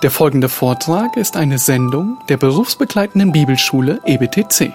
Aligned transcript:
Der 0.00 0.12
folgende 0.12 0.48
Vortrag 0.48 1.16
ist 1.16 1.36
eine 1.36 1.58
Sendung 1.58 2.18
der 2.28 2.36
berufsbegleitenden 2.36 3.32
Bibelschule 3.32 4.00
EBTC. 4.04 4.72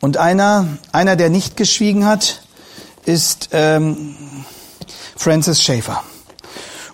Und 0.00 0.16
einer, 0.16 0.66
einer, 0.90 1.14
der 1.14 1.30
nicht 1.30 1.56
geschwiegen 1.56 2.06
hat, 2.06 2.42
ist 3.04 3.50
ähm, 3.52 4.16
Francis 5.16 5.62
Schaeffer. 5.62 6.02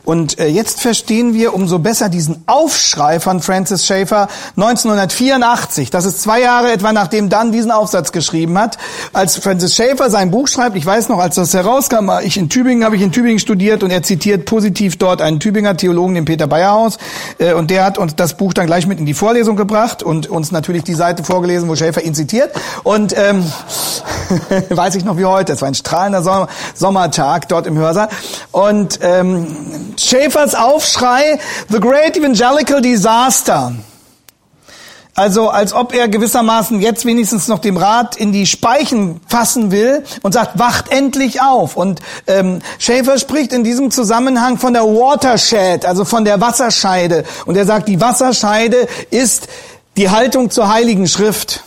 Und 0.05 0.39
äh, 0.39 0.49
jetzt 0.49 0.81
verstehen 0.81 1.35
wir 1.35 1.55
umso 1.55 1.79
besser 1.79 2.09
diesen 2.09 2.43
Aufschrei 2.47 3.21
von 3.21 3.41
Francis 3.41 3.87
Schaeffer 3.87 4.29
1984. 4.57 5.91
Das 5.91 6.05
ist 6.05 6.21
zwei 6.21 6.41
Jahre 6.41 6.73
etwa 6.73 6.93
nachdem 6.93 7.29
dann 7.31 7.53
diesen 7.53 7.71
Aufsatz 7.71 8.13
geschrieben 8.13 8.59
hat. 8.59 8.77
Als 9.13 9.37
Francis 9.37 9.75
Schaeffer 9.75 10.11
sein 10.11 10.31
Buch 10.31 10.49
schreibt, 10.49 10.77
ich 10.77 10.85
weiß 10.85 11.09
noch, 11.09 11.19
als 11.19 11.37
das 11.37 11.55
herauskam, 11.55 12.11
ich 12.23 12.37
in 12.37 12.49
Tübingen, 12.49 12.85
habe 12.85 12.97
ich 12.97 13.03
in 13.03 13.13
Tübingen 13.13 13.39
studiert 13.39 13.83
und 13.83 13.91
er 13.91 14.03
zitiert 14.03 14.45
positiv 14.45 14.97
dort 14.97 15.23
einen 15.23 15.41
Tübinger 15.41 15.77
Theologen, 15.77 16.15
den 16.15 16.25
Peter 16.25 16.47
Bayerhaus. 16.47 16.99
Äh, 17.39 17.55
und 17.55 17.71
der 17.71 17.85
hat 17.85 17.99
uns 17.99 18.15
das 18.15 18.37
Buch 18.37 18.53
dann 18.53 18.67
gleich 18.67 18.87
mit 18.87 18.99
in 18.99 19.07
die 19.07 19.15
Vorlesung 19.15 19.57
gebracht 19.57 20.03
und 20.03 20.29
uns 20.29 20.53
natürlich 20.53 20.85
die 20.85 20.95
Seite 20.95 21.25
vorgelesen, 21.25 21.69
wo 21.69 21.77
Schaeffer 21.77 22.03
ihn 22.03 22.15
zitiert. 22.15 22.53
Und 22.83 23.15
ähm, 23.17 23.45
weiß 24.69 24.97
ich 24.97 25.05
noch 25.05 25.17
wie 25.17 25.25
heute, 25.25 25.53
es 25.53 25.63
war 25.63 25.69
ein 25.69 25.75
strahlender 25.75 26.23
Sommer 26.23 26.49
Sommertag 26.75 27.49
dort 27.49 27.67
im 27.67 27.79
Hörsaal. 27.79 28.09
Und 28.53 28.99
ähm, 29.03 29.47
Schäfers 30.01 30.55
Aufschrei, 30.55 31.39
The 31.69 31.81
Great 31.81 32.17
Evangelical 32.17 32.81
Disaster. 32.81 33.73
Also 35.17 35.49
als 35.49 35.73
ob 35.73 35.95
er 35.95 36.09
gewissermaßen 36.09 36.81
jetzt 36.81 37.05
wenigstens 37.05 37.47
noch 37.47 37.61
dem 37.61 37.77
Rat 37.77 38.17
in 38.17 38.33
die 38.33 38.47
Speichen 38.47 39.21
fassen 39.29 39.71
will 39.71 40.03
und 40.23 40.33
sagt, 40.33 40.59
wacht 40.59 40.91
endlich 40.91 41.41
auf. 41.41 41.77
Und 41.77 42.01
ähm, 42.27 42.61
Schäfer 42.81 43.19
spricht 43.19 43.53
in 43.53 43.63
diesem 43.63 43.93
Zusammenhang 43.93 44.59
von 44.59 44.73
der 44.73 44.83
Watershed, 44.83 45.87
also 45.87 46.05
von 46.05 46.25
der 46.25 46.41
Wasserscheide. 46.41 47.25
Und 47.47 47.57
er 47.57 47.65
sagt, 47.65 47.89
die 47.89 48.01
Wasserscheide 48.01 48.89
ist 49.11 49.47
die 49.97 50.11
Haltung 50.11 50.51
zur 50.51 50.69
Heiligen 50.69 51.07
Schrift. 51.07 51.63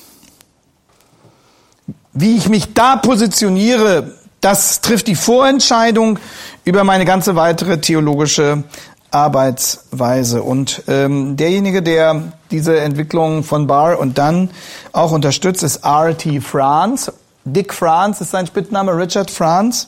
Wie 2.12 2.36
ich 2.36 2.50
mich 2.50 2.73
da 2.73 2.97
positioniere, 2.97 4.17
das 4.48 4.80
trifft 4.80 5.08
die 5.08 5.16
Vorentscheidung 5.16 6.20
über 6.64 6.86
meine 6.86 7.03
ganze 7.03 7.36
weitere 7.36 7.81
theologische 7.81 8.64
Arbeitsweise. 9.12 10.42
Und 10.42 10.84
ähm, 10.88 11.36
derjenige, 11.36 11.84
der 11.84 12.31
diese 12.50 12.80
Entwicklung 12.80 13.44
von 13.44 13.68
Barr 13.68 14.00
und 14.00 14.18
dann 14.18 14.50
auch 14.94 15.12
unterstützt, 15.12 15.64
ist 15.64 15.84
R.T. 15.84 16.40
France. 16.40 17.12
Dick 17.44 17.73
France 17.73 18.23
ist 18.23 18.31
sein 18.31 18.48
Spitzname, 18.48 18.95
Richard 18.98 19.30
France. 19.30 19.88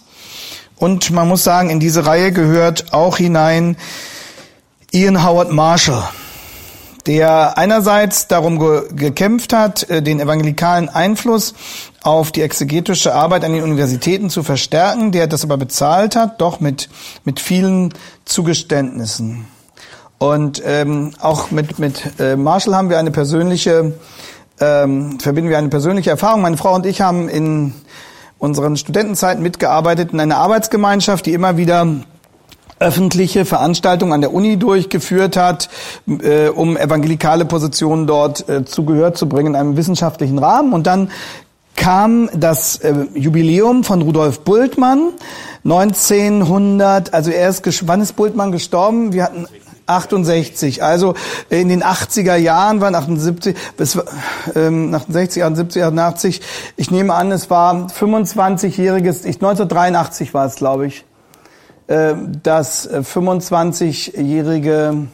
Und 0.75 1.09
man 1.11 1.29
muss 1.29 1.45
sagen, 1.45 1.69
in 1.69 1.79
diese 1.79 2.05
Reihe 2.05 2.33
gehört 2.33 2.91
auch 2.91 3.15
hinein 3.15 3.77
Ian 4.91 5.25
Howard 5.25 5.53
Marshall 5.53 6.03
der 7.09 7.57
einerseits 7.57 8.27
darum 8.27 8.59
ge 8.59 8.83
gekämpft 8.91 9.51
hat, 9.51 9.89
äh, 9.89 10.03
den 10.03 10.19
evangelikalen 10.19 10.89
Einfluss 10.89 11.55
auf 12.03 12.31
die 12.31 12.41
exegetische 12.41 13.13
Arbeit 13.13 13.43
an 13.43 13.53
den 13.53 13.63
Universitäten 13.63 14.29
zu 14.29 14.43
verstärken, 14.43 15.11
der 15.11 15.27
das 15.27 15.43
aber 15.43 15.57
bezahlt 15.57 16.15
hat, 16.15 16.39
doch 16.41 16.59
mit, 16.59 16.89
mit 17.25 17.39
vielen 17.39 17.93
Zugeständnissen. 18.25 19.47
Und 20.17 20.61
ähm, 20.65 21.11
auch 21.19 21.51
mit, 21.51 21.79
mit 21.79 22.19
äh, 22.19 22.35
Marshall 22.35 22.75
haben 22.75 22.89
wir 22.89 22.99
eine 22.99 23.11
persönliche, 23.11 23.93
ähm, 24.59 25.19
verbinden 25.19 25.49
wir 25.49 25.57
eine 25.57 25.69
persönliche 25.69 26.09
Erfahrung. 26.09 26.41
Meine 26.41 26.57
Frau 26.57 26.75
und 26.75 26.85
ich 26.85 27.01
haben 27.01 27.29
in 27.29 27.73
unseren 28.37 28.77
Studentenzeiten 28.77 29.41
mitgearbeitet 29.43 30.11
in 30.11 30.19
einer 30.19 30.37
Arbeitsgemeinschaft, 30.37 31.25
die 31.25 31.33
immer 31.33 31.57
wieder 31.57 31.87
öffentliche 32.79 33.43
Veranstaltungen 33.45 34.13
an 34.13 34.21
der 34.21 34.33
Uni 34.33 34.57
durchgeführt 34.57 35.35
hat, 35.35 35.69
äh, 36.07 36.47
um 36.47 36.77
evangelikale 36.77 37.45
Positionen 37.45 38.07
dort 38.07 38.47
äh, 38.47 38.63
zu 38.65 38.85
Gehör 38.85 39.13
zu 39.13 39.27
bringen 39.27 39.47
in 39.47 39.55
einem 39.55 39.77
wissenschaftlichen 39.77 40.39
Rahmen. 40.39 40.73
Und 40.73 40.87
dann 40.87 41.11
kam 41.79 42.29
das 42.35 42.77
äh, 42.77 42.93
Jubiläum 43.15 43.83
von 43.83 44.01
Rudolf 44.01 44.41
Bultmann 44.41 45.13
1900, 45.63 47.13
also 47.13 47.31
er 47.31 47.49
ist, 47.49 47.87
wann 47.87 48.01
ist 48.01 48.15
Bultmann 48.15 48.51
gestorben? 48.51 49.13
Wir 49.13 49.23
hatten 49.23 49.47
68, 49.87 50.83
also 50.83 51.15
in 51.49 51.69
den 51.69 51.83
80er 51.83 52.35
Jahren 52.35 52.81
waren 52.81 52.95
78 52.95 53.55
bis 53.75 53.97
ähm, 54.55 54.93
68, 54.93 55.43
78, 55.43 55.83
88. 55.83 56.41
Ich 56.75 56.91
nehme 56.91 57.15
an, 57.15 57.31
es 57.31 57.49
war 57.49 57.87
25-jähriges, 57.87 59.25
1983 59.25 60.33
war 60.33 60.45
es, 60.45 60.55
glaube 60.55 60.87
ich. 60.87 61.05
Äh, 61.87 62.13
das 62.43 62.89
25-jährige 62.89 65.07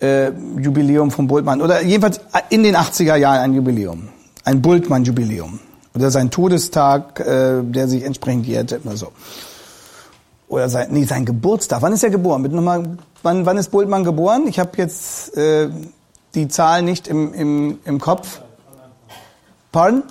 äh, 0.00 0.30
Jubiläum 0.58 1.10
von 1.10 1.26
Bultmann 1.26 1.60
oder 1.60 1.82
jedenfalls 1.82 2.20
in 2.48 2.62
den 2.62 2.76
80er 2.76 3.16
Jahren 3.16 3.40
ein 3.40 3.54
Jubiläum, 3.54 4.08
ein 4.44 4.62
Bultmann-Jubiläum 4.62 5.60
oder 5.96 6.10
sein 6.10 6.30
Todestag, 6.30 7.20
äh, 7.20 7.62
der 7.62 7.88
sich 7.88 8.04
entsprechend 8.04 8.46
jährte, 8.46 8.76
immer 8.76 8.96
so. 8.96 9.12
Oder 10.48 10.68
sein, 10.68 10.88
nee, 10.90 11.04
sein 11.04 11.24
Geburtstag. 11.24 11.82
Wann 11.82 11.92
ist 11.92 12.04
er 12.04 12.10
geboren? 12.10 12.42
Bitte 12.42 12.54
nochmal, 12.54 12.98
wann, 13.22 13.46
wann 13.46 13.56
ist 13.56 13.70
Bultmann 13.70 14.04
geboren? 14.04 14.46
Ich 14.46 14.58
habe 14.58 14.70
jetzt 14.76 15.36
äh, 15.36 15.68
die 16.34 16.48
Zahl 16.48 16.82
nicht 16.82 17.08
im, 17.08 17.32
im, 17.34 17.78
im 17.84 17.98
Kopf. 17.98 18.42
Pardon? 19.72 20.04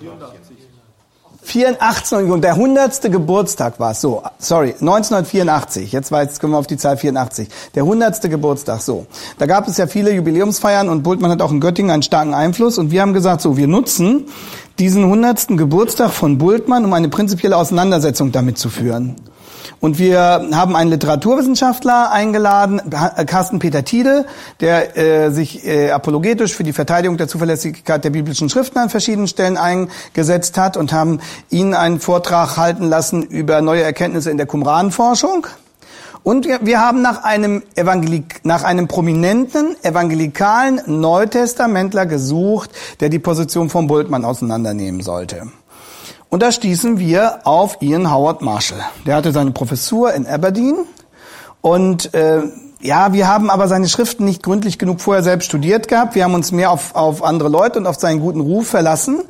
84 0.00 0.63
und 2.30 2.42
der 2.42 2.52
100. 2.52 3.02
Geburtstag 3.12 3.78
war 3.78 3.94
so. 3.94 4.22
Sorry, 4.38 4.70
1984. 4.70 5.92
Jetzt, 5.92 6.10
war, 6.10 6.22
jetzt 6.22 6.40
kommen 6.40 6.52
wir 6.52 6.58
auf 6.58 6.66
die 6.66 6.76
Zahl 6.76 6.96
84. 6.96 7.48
Der 7.74 7.82
100. 7.82 8.22
Geburtstag, 8.30 8.80
so. 8.80 9.06
Da 9.38 9.46
gab 9.46 9.68
es 9.68 9.76
ja 9.76 9.86
viele 9.86 10.12
Jubiläumsfeiern 10.12 10.88
und 10.88 11.02
Bultmann 11.02 11.30
hat 11.30 11.42
auch 11.42 11.52
in 11.52 11.60
Göttingen 11.60 11.90
einen 11.90 12.02
starken 12.02 12.34
Einfluss 12.34 12.78
und 12.78 12.90
wir 12.90 13.02
haben 13.02 13.12
gesagt, 13.12 13.42
so, 13.42 13.56
wir 13.56 13.66
nutzen 13.66 14.26
diesen 14.78 15.04
100. 15.04 15.48
Geburtstag 15.48 16.10
von 16.10 16.38
Bultmann, 16.38 16.84
um 16.84 16.92
eine 16.92 17.08
prinzipielle 17.08 17.56
Auseinandersetzung 17.56 18.32
damit 18.32 18.58
zu 18.58 18.68
führen. 18.68 19.16
Und 19.80 19.98
wir 19.98 20.20
haben 20.52 20.76
einen 20.76 20.90
Literaturwissenschaftler 20.90 22.10
eingeladen, 22.10 22.80
Carsten 23.26 23.58
Peter 23.58 23.84
Tiede, 23.84 24.26
der 24.60 24.96
äh, 24.96 25.30
sich 25.30 25.66
äh, 25.66 25.90
apologetisch 25.90 26.54
für 26.54 26.64
die 26.64 26.72
Verteidigung 26.72 27.16
der 27.16 27.28
Zuverlässigkeit 27.28 28.04
der 28.04 28.10
biblischen 28.10 28.48
Schriften 28.48 28.78
an 28.78 28.90
verschiedenen 28.90 29.28
Stellen 29.28 29.56
eingesetzt 29.56 30.58
hat 30.58 30.76
und 30.76 30.92
haben 30.92 31.20
ihn 31.50 31.74
einen 31.74 32.00
Vortrag 32.00 32.56
halten 32.56 32.88
lassen 32.88 33.22
über 33.22 33.60
neue 33.60 33.82
Erkenntnisse 33.82 34.30
in 34.30 34.36
der 34.36 34.46
Qumran-Forschung. 34.46 35.46
Und 36.24 36.46
wir, 36.46 36.60
wir 36.62 36.80
haben 36.80 37.02
nach 37.02 37.22
einem, 37.22 37.62
Evangelik 37.74 38.40
nach 38.44 38.64
einem 38.64 38.88
prominenten 38.88 39.76
evangelikalen 39.82 40.80
Neutestamentler 40.86 42.06
gesucht, 42.06 42.70
der 43.00 43.10
die 43.10 43.18
Position 43.18 43.68
von 43.68 43.86
Bultmann 43.86 44.24
auseinandernehmen 44.24 45.02
sollte. 45.02 45.48
Und 46.28 46.42
da 46.42 46.50
stießen 46.50 46.98
wir 46.98 47.40
auf 47.44 47.80
Ian 47.80 48.12
Howard 48.12 48.42
Marshall. 48.42 48.80
Der 49.06 49.16
hatte 49.16 49.32
seine 49.32 49.52
Professur 49.52 50.12
in 50.14 50.26
Aberdeen 50.26 50.76
und 51.60 52.12
äh, 52.14 52.42
ja, 52.84 53.14
wir 53.14 53.26
haben 53.26 53.48
aber 53.48 53.66
seine 53.66 53.88
Schriften 53.88 54.26
nicht 54.26 54.42
gründlich 54.42 54.78
genug 54.78 55.00
vorher 55.00 55.22
selbst 55.22 55.46
studiert 55.46 55.88
gehabt. 55.88 56.14
Wir 56.14 56.24
haben 56.24 56.34
uns 56.34 56.52
mehr 56.52 56.70
auf, 56.70 56.94
auf 56.94 57.24
andere 57.24 57.48
Leute 57.48 57.78
und 57.78 57.86
auf 57.86 57.96
seinen 57.96 58.20
guten 58.20 58.40
Ruf 58.40 58.68
verlassen 58.68 59.22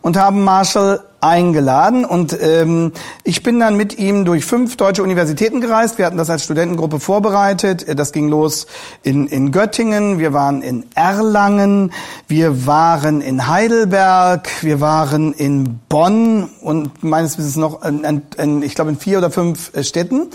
und 0.00 0.16
haben 0.16 0.42
Marshall 0.42 1.00
eingeladen. 1.20 2.06
Und 2.06 2.34
ähm, 2.40 2.92
ich 3.22 3.42
bin 3.42 3.60
dann 3.60 3.76
mit 3.76 3.98
ihm 3.98 4.24
durch 4.24 4.46
fünf 4.46 4.78
deutsche 4.78 5.02
Universitäten 5.02 5.60
gereist. 5.60 5.98
Wir 5.98 6.06
hatten 6.06 6.16
das 6.16 6.30
als 6.30 6.44
Studentengruppe 6.44 7.00
vorbereitet. 7.00 7.84
Das 7.98 8.12
ging 8.12 8.30
los 8.30 8.66
in, 9.02 9.26
in 9.26 9.52
Göttingen, 9.52 10.18
wir 10.18 10.32
waren 10.32 10.62
in 10.62 10.86
Erlangen, 10.94 11.92
wir 12.28 12.66
waren 12.66 13.20
in 13.20 13.46
Heidelberg, 13.46 14.48
wir 14.62 14.80
waren 14.80 15.34
in 15.34 15.80
Bonn 15.90 16.48
und 16.62 17.04
meines 17.04 17.36
Wissens 17.36 17.56
noch, 17.56 17.84
in, 17.84 18.04
in, 18.04 18.22
in, 18.38 18.62
ich 18.62 18.74
glaube, 18.74 18.90
in 18.90 18.96
vier 18.96 19.18
oder 19.18 19.30
fünf 19.30 19.70
äh, 19.74 19.84
Städten, 19.84 20.28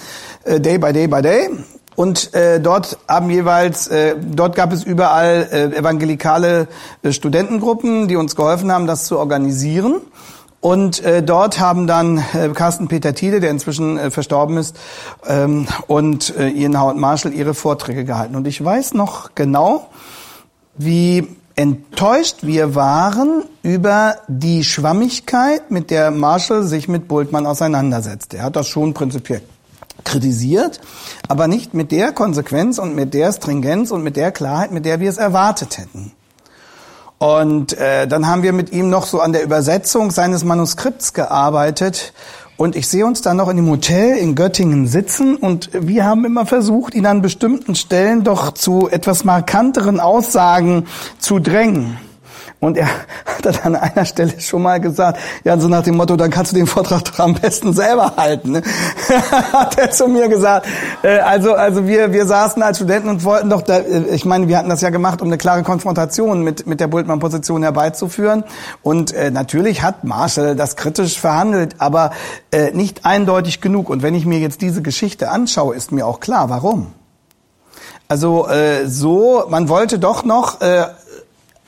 äh, 0.44 0.62
day 0.62 0.78
by 0.78 0.94
day 0.94 1.08
by 1.08 1.24
day. 1.24 1.50
Und 1.98 2.36
äh, 2.36 2.62
dort 2.62 3.00
haben 3.08 3.32
jeweils, 3.32 3.88
äh, 3.88 4.16
dort 4.20 4.56
gab 4.56 4.72
es 4.72 4.84
überall 4.84 5.50
äh, 5.52 5.76
evangelikale 5.76 6.68
äh, 7.02 7.12
Studentengruppen, 7.12 8.08
die 8.08 8.18
uns 8.18 8.36
geholfen 8.36 8.72
haben, 8.72 8.86
das 8.86 9.06
zu 9.06 9.18
organisieren. 9.18 9.96
Und 10.62 11.04
äh, 11.04 11.24
dort 11.24 11.60
haben 11.60 11.88
dann 11.88 12.24
äh, 12.36 12.50
Carsten 12.54 12.88
Peter 12.88 13.16
Thiele, 13.16 13.40
der 13.40 13.50
inzwischen 13.50 13.98
äh, 13.98 14.12
verstorben 14.12 14.58
ist, 14.58 14.76
ähm, 15.26 15.66
und 15.88 16.38
äh, 16.38 16.50
Ian 16.50 16.80
Howard 16.80 16.98
Marshall 16.98 17.34
ihre 17.34 17.56
Vorträge 17.56 18.06
gehalten. 18.06 18.36
Und 18.36 18.46
ich 18.46 18.64
weiß 18.64 18.94
noch 18.94 19.34
genau, 19.34 19.90
wie 20.76 21.28
enttäuscht 21.56 22.44
wir 22.44 22.76
waren 22.76 23.44
über 23.64 24.18
die 24.28 24.64
Schwammigkeit, 24.64 25.72
mit 25.72 25.90
der 25.90 26.12
Marshall 26.12 26.62
sich 26.62 26.88
mit 26.88 27.08
Bultmann 27.08 27.48
auseinandersetzt. 27.48 28.36
Er 28.36 28.44
hat 28.44 28.56
das 28.56 28.68
schon 28.68 28.94
prinzipiell 28.94 29.42
kritisiert, 30.04 30.80
aber 31.28 31.48
nicht 31.48 31.74
mit 31.74 31.92
der 31.92 32.12
Konsequenz 32.12 32.80
und 32.80 32.96
mit 32.96 33.14
der 33.14 33.32
Stringenz 33.32 33.92
und 33.92 34.04
mit 34.04 34.16
der 34.16 34.32
Klarheit, 34.32 34.72
mit 34.72 34.86
der 34.86 35.00
wir 35.00 35.10
es 35.10 35.18
erwartet 35.18 35.78
hätten. 35.78 36.14
Und 37.20 37.78
äh, 37.78 38.08
dann 38.08 38.28
haben 38.28 38.44
wir 38.44 38.54
mit 38.54 38.72
ihm 38.72 38.90
noch 38.90 39.06
so 39.06 39.22
an 39.22 39.34
der 39.34 39.44
Übersetzung 39.44 40.12
seines 40.12 40.44
Manuskripts 40.44 41.14
gearbeitet. 41.14 42.14
Und 42.58 42.76
ich 42.76 42.88
sehe 42.88 43.06
uns 43.06 43.22
dann 43.22 43.38
noch 43.38 43.50
in 43.50 43.58
dem 43.58 43.70
Hotel 43.70 44.18
in 44.18 44.34
Göttingen 44.34 44.88
sitzen 44.88 45.36
und 45.36 45.70
wir 45.74 46.06
haben 46.06 46.26
immer 46.26 46.48
versucht, 46.48 46.96
ihn 46.96 47.06
an 47.06 47.22
bestimmten 47.22 47.76
Stellen 47.76 48.24
doch 48.24 48.52
zu 48.52 48.90
etwas 48.90 49.24
markanteren 49.24 50.00
Aussagen 50.00 50.88
zu 51.20 51.38
drängen. 51.38 52.00
Und 52.60 52.76
er 52.76 52.88
hat 52.88 53.46
dann 53.46 53.76
an 53.76 53.76
einer 53.76 54.06
Stelle 54.06 54.40
schon 54.42 54.64
mal 54.64 54.80
gesagt, 54.80 55.20
ja, 55.44 55.60
so 55.60 55.68
nach 55.68 55.84
dem 55.84 55.96
Motto, 55.96 56.16
dann 56.16 56.32
kannst 56.32 56.54
du 56.54 56.56
den 56.56 56.66
Vortrag 56.66 57.04
doch 57.06 57.20
am 57.20 57.36
besten 57.36 57.72
selber 57.72 58.14
halten. 58.18 58.54
Ne? 58.54 58.64
hat 59.54 59.78
er 59.78 59.92
zu 59.92 60.08
mir 60.08 60.28
gesagt. 60.28 60.66
Äh, 61.04 61.20
also, 61.20 61.54
also 61.54 61.86
wir, 61.86 62.14
wir 62.14 62.26
saßen 62.26 62.64
als 62.64 62.78
Studenten 62.78 63.10
und 63.10 63.24
wollten 63.24 63.52
doch, 63.52 63.62
da, 63.62 63.78
äh, 63.78 64.06
ich 64.10 64.26
meine, 64.26 64.48
wir 64.48 64.58
hatten 64.58 64.70
das 64.70 64.82
ja 64.82 64.90
gemacht, 64.90 65.22
um 65.22 65.28
eine 65.28 65.38
klare 65.38 65.62
Konfrontation 65.62 66.42
mit, 66.42 66.66
mit 66.66 66.80
der 66.80 66.88
Bultmann-Position 66.88 67.62
herbeizuführen. 67.62 68.44
Und 68.82 69.14
äh, 69.14 69.30
natürlich 69.30 69.84
hat 69.84 70.04
Marshall 70.04 70.56
das 70.56 70.76
kritisch 70.76 71.20
verhandelt, 71.20 71.76
aber 71.78 72.10
äh, 72.52 72.72
nicht 72.72 73.06
eindeutig 73.06 73.62
genug. 73.62 73.88
Und 73.88 74.02
wenn 74.02 74.16
ich 74.16 74.26
mir 74.26 74.40
jetzt 74.40 74.62
diese 74.62 74.82
Geschichte 74.82 75.30
anschaue, 75.30 75.76
ist 75.76 75.92
mir 75.92 76.08
auch 76.08 76.20
klar, 76.20 76.50
warum. 76.50 76.88
Also 78.08 78.48
äh, 78.48 78.88
so, 78.88 79.44
man 79.50 79.70
wollte 79.70 80.00
doch 80.00 80.24
noch 80.24 80.62
äh, 80.62 80.86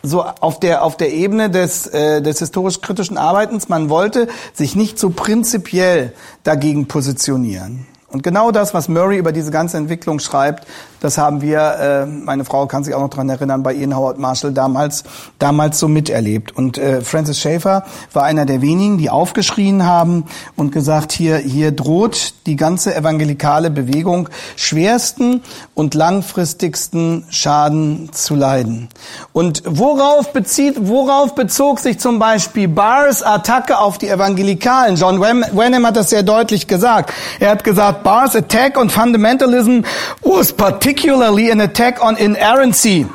so 0.03 0.23
auf 0.23 0.59
der 0.59 0.83
auf 0.83 0.97
der 0.97 1.13
Ebene 1.13 1.49
des 1.49 1.87
äh, 1.87 2.21
des 2.21 2.39
historisch 2.39 2.81
kritischen 2.81 3.17
Arbeitens, 3.17 3.69
man 3.69 3.89
wollte 3.89 4.27
sich 4.53 4.75
nicht 4.75 4.99
so 4.99 5.09
prinzipiell 5.09 6.13
dagegen 6.43 6.87
positionieren. 6.87 7.85
Und 8.11 8.23
genau 8.23 8.51
das, 8.51 8.73
was 8.73 8.89
Murray 8.89 9.17
über 9.17 9.31
diese 9.31 9.51
ganze 9.51 9.77
Entwicklung 9.77 10.19
schreibt, 10.19 10.65
das 10.99 11.17
haben 11.17 11.41
wir, 11.41 11.59
äh, 11.59 12.05
meine 12.05 12.43
Frau 12.43 12.65
kann 12.65 12.83
sich 12.83 12.93
auch 12.93 13.01
noch 13.01 13.09
dran 13.09 13.29
erinnern, 13.29 13.63
bei 13.63 13.73
Ian 13.73 13.95
Howard 13.95 14.17
Marshall 14.17 14.51
damals, 14.51 15.03
damals 15.37 15.79
so 15.79 15.87
miterlebt. 15.87 16.55
Und 16.55 16.77
äh, 16.77 17.01
Francis 17.01 17.39
Schaeffer 17.39 17.85
war 18.11 18.23
einer 18.23 18.45
der 18.45 18.61
wenigen, 18.61 18.97
die 18.97 19.09
aufgeschrien 19.09 19.85
haben 19.85 20.25
und 20.55 20.71
gesagt, 20.71 21.11
hier, 21.11 21.37
hier 21.37 21.71
droht 21.71 22.33
die 22.47 22.55
ganze 22.55 22.95
evangelikale 22.95 23.69
Bewegung 23.69 24.27
schwersten 24.55 25.41
und 25.73 25.93
langfristigsten 25.93 27.25
Schaden 27.29 28.11
zu 28.11 28.35
leiden. 28.35 28.89
Und 29.31 29.63
worauf 29.65 30.33
bezieht, 30.33 30.75
worauf 30.79 31.35
bezog 31.35 31.79
sich 31.79 31.99
zum 31.99 32.19
Beispiel 32.19 32.67
Barrs 32.67 33.23
Attacke 33.23 33.77
auf 33.77 33.97
die 33.97 34.09
Evangelikalen? 34.09 34.95
John 34.95 35.21
Wenham 35.21 35.85
hat 35.85 35.95
das 35.95 36.09
sehr 36.09 36.23
deutlich 36.23 36.67
gesagt. 36.67 37.13
Er 37.39 37.51
hat 37.51 37.63
gesagt, 37.63 37.98
Barrs 38.03 38.35
attack 38.35 38.77
on 38.77 38.89
fundamentalism 38.89 39.85
was 40.21 40.51
particularly 40.53 41.51
an 41.51 41.61
attack 41.61 42.03
on 42.03 42.17
inerrancy. 42.17 43.05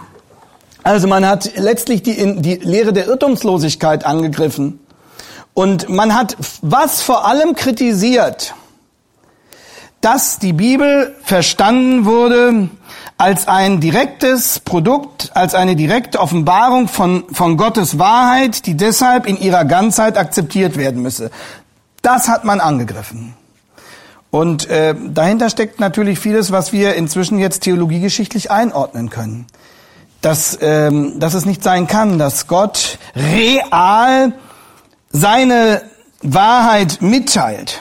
Also 0.83 1.09
man 1.09 1.27
hat 1.27 1.53
letztlich 1.57 2.03
die, 2.03 2.41
die 2.41 2.57
Lehre 2.57 2.93
der 2.93 3.07
Irrtumslosigkeit 3.07 4.05
angegriffen. 4.05 4.81
Und 5.55 5.89
man 5.89 6.15
hat 6.15 6.37
was 6.63 7.01
vor 7.01 7.27
allem 7.27 7.55
kritisiert, 7.55 8.55
dass 10.01 10.39
die 10.39 10.53
Bibel 10.53 11.17
verstanden 11.23 12.05
wurde 12.05 12.69
als 13.17 13.49
ein 13.49 13.81
direktes 13.81 14.61
Produkt, 14.61 15.31
als 15.35 15.55
eine 15.55 15.77
direkte 15.77 16.21
Offenbarung 16.21 16.89
von, 16.89 17.25
von 17.33 17.57
Gottes 17.57 17.99
Wahrheit, 17.99 18.67
die 18.67 18.77
deshalb 18.77 19.27
in 19.27 19.39
ihrer 19.39 19.65
Ganzheit 19.65 20.19
akzeptiert 20.19 20.77
werden 20.77 21.01
müsse. 21.01 21.31
Das 22.03 22.29
hat 22.29 22.45
man 22.45 22.61
angegriffen. 22.61 23.35
Und 24.35 24.69
äh, 24.69 24.97
dahinter 24.97 25.49
steckt 25.49 25.79
natürlich 25.79 26.19
vieles, 26.19 26.51
was 26.51 26.73
wir 26.73 26.97
inzwischen 26.97 27.39
jetzt 27.39 27.61
theologiegeschichtlich 27.63 28.51
einordnen 28.51 29.09
können. 29.09 29.47
Dass, 30.23 30.59
ähm, 30.61 31.21
dass 31.21 31.35
es 31.35 31.47
nicht 31.47 31.63
sein 31.63 31.87
kann, 31.87 32.19
dass 32.19 32.49
Gott 32.49 32.99
real 33.15 34.33
seine 35.13 35.83
Wahrheit 36.23 37.01
mitteilt. 37.01 37.81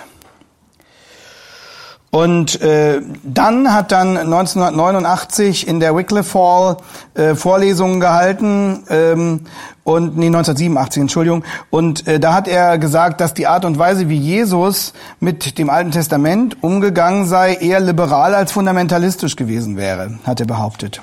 Und 2.14 2.62
äh, 2.62 3.02
dann 3.24 3.74
hat 3.74 3.92
dann 3.92 4.18
1989 4.18 5.68
in 5.68 5.80
der 5.80 5.96
Wycliffe 5.96 6.38
Hall 6.38 6.78
äh, 7.16 7.34
Vorlesungen 7.34 8.00
gehalten 8.00 8.84
ähm, 8.92 9.46
und 9.84 10.16
nee 10.16 10.28
1987 10.28 11.02
Entschuldigung 11.02 11.44
und 11.72 12.08
äh, 12.08 12.20
da 12.20 12.36
hat 12.36 12.48
er 12.48 12.78
gesagt, 12.78 13.20
dass 13.20 13.34
die 13.34 13.48
Art 13.48 13.66
und 13.66 13.80
Weise, 13.80 14.10
wie 14.10 14.18
Jesus 14.18 14.94
mit 15.20 15.58
dem 15.58 15.72
Alten 15.72 15.90
Testament 15.90 16.62
umgegangen 16.62 17.26
sei, 17.26 17.56
eher 17.56 17.80
liberal 17.80 18.36
als 18.36 18.52
fundamentalistisch 18.52 19.36
gewesen 19.36 19.76
wäre, 19.76 20.20
hat 20.24 20.40
er 20.40 20.46
behauptet. 20.46 21.02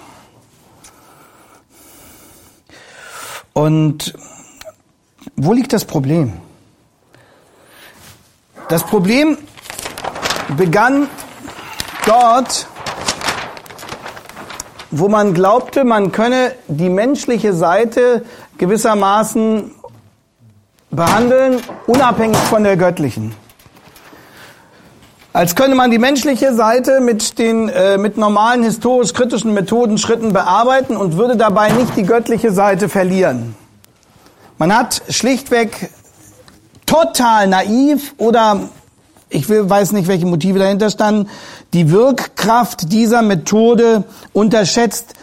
Und 3.52 4.14
wo 5.34 5.52
liegt 5.52 5.72
das 5.72 5.84
Problem? 5.84 6.34
Das 8.68 8.84
Problem 8.84 9.36
begann 10.56 11.08
dort, 12.06 12.66
wo 14.90 15.08
man 15.08 15.34
glaubte, 15.34 15.84
man 15.84 16.12
könne 16.12 16.52
die 16.68 16.88
menschliche 16.88 17.52
Seite 17.52 18.24
gewissermaßen 18.58 19.70
behandeln, 20.90 21.60
unabhängig 21.86 22.38
von 22.38 22.64
der 22.64 22.76
göttlichen. 22.76 23.34
Als 25.32 25.54
könne 25.54 25.76
man 25.76 25.92
die 25.92 25.98
menschliche 25.98 26.54
Seite 26.54 27.00
mit 27.00 27.38
den 27.38 27.68
äh, 27.68 27.96
mit 27.98 28.16
normalen 28.16 28.64
historisch-kritischen 28.64 29.54
Methoden 29.54 29.96
Schritten 29.96 30.32
bearbeiten 30.32 30.96
und 30.96 31.16
würde 31.16 31.36
dabei 31.36 31.70
nicht 31.70 31.96
die 31.96 32.02
göttliche 32.02 32.50
Seite 32.50 32.88
verlieren. 32.88 33.54
Man 34.58 34.76
hat 34.76 35.02
schlichtweg 35.08 35.90
total 36.84 37.46
naiv 37.46 38.14
oder 38.18 38.68
ich 39.30 39.48
will, 39.48 39.70
weiß 39.70 39.92
nicht, 39.92 40.08
welche 40.08 40.26
Motive 40.26 40.58
dahinter 40.58 40.90
standen, 40.90 41.28
die 41.72 41.90
Wirkkraft 41.90 42.92
dieser 42.92 43.22
Methode 43.22 44.04
unterschätzt. 44.32 45.14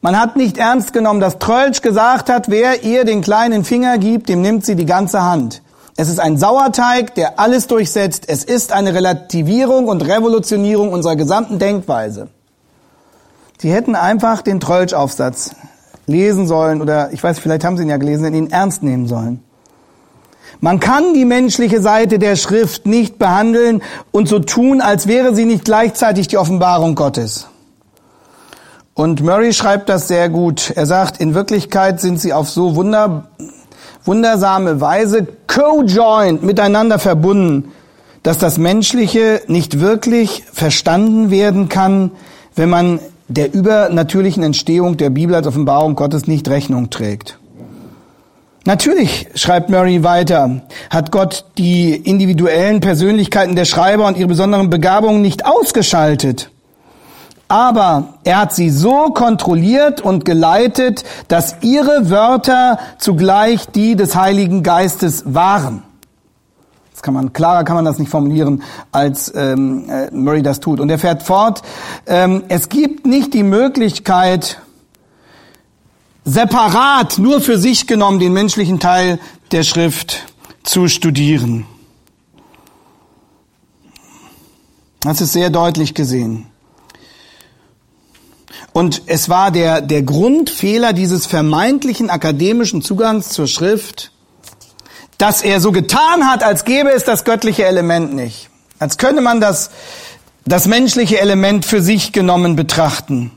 Man 0.00 0.20
hat 0.20 0.36
nicht 0.36 0.58
ernst 0.58 0.92
genommen, 0.92 1.20
dass 1.20 1.38
Trölsch 1.38 1.80
gesagt 1.80 2.28
hat, 2.28 2.50
wer 2.50 2.82
ihr 2.82 3.04
den 3.04 3.22
kleinen 3.22 3.64
Finger 3.64 3.98
gibt, 3.98 4.28
dem 4.28 4.42
nimmt 4.42 4.66
sie 4.66 4.74
die 4.74 4.86
ganze 4.86 5.22
Hand. 5.22 5.62
Es 5.96 6.08
ist 6.08 6.18
ein 6.18 6.38
Sauerteig, 6.38 7.14
der 7.14 7.38
alles 7.38 7.68
durchsetzt. 7.68 8.24
Es 8.26 8.44
ist 8.44 8.72
eine 8.72 8.94
Relativierung 8.94 9.86
und 9.88 10.02
Revolutionierung 10.02 10.92
unserer 10.92 11.16
gesamten 11.16 11.58
Denkweise. 11.58 12.28
Sie 13.58 13.70
hätten 13.70 13.94
einfach 13.94 14.42
den 14.42 14.58
Trölsch-Aufsatz 14.58 15.50
lesen 16.06 16.48
sollen 16.48 16.82
oder 16.82 17.12
ich 17.12 17.22
weiß, 17.22 17.38
vielleicht 17.38 17.64
haben 17.64 17.76
Sie 17.76 17.84
ihn 17.84 17.90
ja 17.90 17.98
gelesen, 17.98 18.34
ihn 18.34 18.50
ernst 18.50 18.82
nehmen 18.82 19.06
sollen. 19.06 19.44
Man 20.64 20.78
kann 20.78 21.12
die 21.12 21.24
menschliche 21.24 21.80
Seite 21.80 22.20
der 22.20 22.36
Schrift 22.36 22.86
nicht 22.86 23.18
behandeln 23.18 23.82
und 24.12 24.28
so 24.28 24.38
tun, 24.38 24.80
als 24.80 25.08
wäre 25.08 25.34
sie 25.34 25.44
nicht 25.44 25.64
gleichzeitig 25.64 26.28
die 26.28 26.38
Offenbarung 26.38 26.94
Gottes. 26.94 27.48
Und 28.94 29.24
Murray 29.24 29.52
schreibt 29.52 29.88
das 29.88 30.06
sehr 30.06 30.28
gut. 30.28 30.72
Er 30.76 30.86
sagt, 30.86 31.20
in 31.20 31.34
Wirklichkeit 31.34 32.00
sind 32.00 32.20
sie 32.20 32.32
auf 32.32 32.48
so 32.48 32.76
wunder, 32.76 33.26
wundersame 34.04 34.80
Weise 34.80 35.26
co-joined, 35.48 36.44
miteinander 36.44 37.00
verbunden, 37.00 37.72
dass 38.22 38.38
das 38.38 38.56
Menschliche 38.56 39.42
nicht 39.48 39.80
wirklich 39.80 40.44
verstanden 40.52 41.32
werden 41.32 41.70
kann, 41.70 42.12
wenn 42.54 42.70
man 42.70 43.00
der 43.26 43.52
übernatürlichen 43.52 44.44
Entstehung 44.44 44.96
der 44.96 45.10
Bibel 45.10 45.34
als 45.34 45.48
Offenbarung 45.48 45.96
Gottes 45.96 46.28
nicht 46.28 46.48
Rechnung 46.48 46.90
trägt. 46.90 47.40
Natürlich, 48.64 49.28
schreibt 49.34 49.70
Murray 49.70 50.04
weiter, 50.04 50.62
hat 50.88 51.10
Gott 51.10 51.46
die 51.58 51.94
individuellen 51.94 52.80
Persönlichkeiten 52.80 53.56
der 53.56 53.64
Schreiber 53.64 54.06
und 54.06 54.16
ihre 54.16 54.28
besonderen 54.28 54.70
Begabungen 54.70 55.20
nicht 55.20 55.44
ausgeschaltet 55.44 56.52
aber 57.52 58.14
er 58.24 58.38
hat 58.38 58.54
sie 58.54 58.70
so 58.70 59.10
kontrolliert 59.10 60.00
und 60.00 60.24
geleitet, 60.24 61.04
dass 61.28 61.56
ihre 61.60 62.08
Wörter 62.08 62.78
zugleich 62.96 63.66
die 63.66 63.94
des 63.94 64.16
Heiligen 64.16 64.62
Geistes 64.62 65.24
waren. 65.26 65.82
Das 66.92 67.02
kann 67.02 67.12
man 67.12 67.34
klarer 67.34 67.64
kann 67.64 67.76
man 67.76 67.84
das 67.84 67.98
nicht 67.98 68.08
formulieren, 68.08 68.62
als 68.90 69.30
ähm, 69.36 69.84
äh, 69.90 70.10
Murray 70.12 70.40
das 70.40 70.60
tut. 70.60 70.80
Und 70.80 70.88
er 70.88 70.98
fährt 70.98 71.24
fort: 71.24 71.60
ähm, 72.06 72.44
Es 72.48 72.70
gibt 72.70 73.06
nicht 73.06 73.34
die 73.34 73.42
Möglichkeit, 73.42 74.58
separat, 76.24 77.18
nur 77.18 77.40
für 77.40 77.58
sich 77.58 77.86
genommen, 77.86 78.18
den 78.18 78.32
menschlichen 78.32 78.80
Teil 78.80 79.18
der 79.50 79.62
Schrift 79.62 80.24
zu 80.62 80.88
studieren. 80.88 81.66
Das 85.00 85.20
ist 85.20 85.32
sehr 85.32 85.50
deutlich 85.50 85.94
gesehen. 85.94 86.46
Und 88.72 89.02
es 89.06 89.28
war 89.28 89.50
der, 89.50 89.80
der 89.80 90.02
Grundfehler 90.02 90.92
dieses 90.92 91.26
vermeintlichen 91.26 92.08
akademischen 92.08 92.82
Zugangs 92.82 93.30
zur 93.30 93.46
Schrift, 93.46 94.12
dass 95.18 95.42
er 95.42 95.60
so 95.60 95.72
getan 95.72 96.26
hat, 96.26 96.42
als 96.42 96.64
gäbe 96.64 96.90
es 96.90 97.04
das 97.04 97.24
göttliche 97.24 97.64
Element 97.64 98.14
nicht. 98.14 98.48
Als 98.78 98.96
könnte 98.96 99.20
man 99.20 99.40
das 99.40 99.70
das 100.44 100.66
menschliche 100.66 101.20
Element 101.20 101.64
für 101.64 101.82
sich 101.82 102.12
genommen 102.12 102.56
betrachten. 102.56 103.30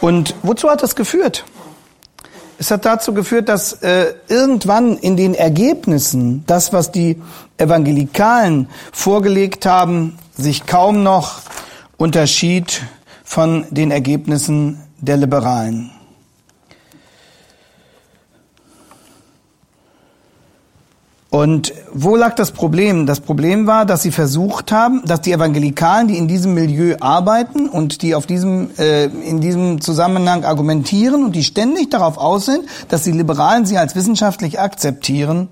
Und 0.00 0.34
wozu 0.42 0.68
hat 0.68 0.82
das 0.82 0.94
geführt? 0.96 1.44
Es 2.58 2.70
hat 2.70 2.86
dazu 2.86 3.12
geführt, 3.12 3.48
dass 3.48 3.74
äh, 3.82 4.14
irgendwann 4.28 4.96
in 4.96 5.16
den 5.16 5.34
Ergebnissen 5.34 6.44
das, 6.46 6.72
was 6.72 6.90
die 6.90 7.20
Evangelikalen 7.58 8.68
vorgelegt 8.92 9.66
haben, 9.66 10.18
sich 10.36 10.66
kaum 10.66 11.02
noch 11.02 11.42
unterschied 11.98 12.82
von 13.24 13.66
den 13.70 13.90
Ergebnissen 13.90 14.80
der 14.98 15.18
Liberalen. 15.18 15.90
Und 21.36 21.74
wo 21.92 22.16
lag 22.16 22.34
das 22.34 22.50
Problem? 22.50 23.04
Das 23.04 23.20
Problem 23.20 23.66
war, 23.66 23.84
dass 23.84 24.00
sie 24.00 24.10
versucht 24.10 24.72
haben, 24.72 25.02
dass 25.04 25.20
die 25.20 25.32
Evangelikalen, 25.32 26.08
die 26.08 26.16
in 26.16 26.28
diesem 26.28 26.54
Milieu 26.54 26.96
arbeiten 26.98 27.68
und 27.68 28.00
die 28.00 28.14
auf 28.14 28.24
diesem, 28.24 28.70
äh, 28.78 29.04
in 29.04 29.42
diesem 29.42 29.82
Zusammenhang 29.82 30.46
argumentieren 30.46 31.26
und 31.26 31.36
die 31.36 31.44
ständig 31.44 31.90
darauf 31.90 32.16
aus 32.16 32.46
sind, 32.46 32.64
dass 32.88 33.02
die 33.02 33.12
Liberalen 33.12 33.66
sie 33.66 33.76
als 33.76 33.94
wissenschaftlich 33.94 34.58
akzeptieren, 34.58 35.48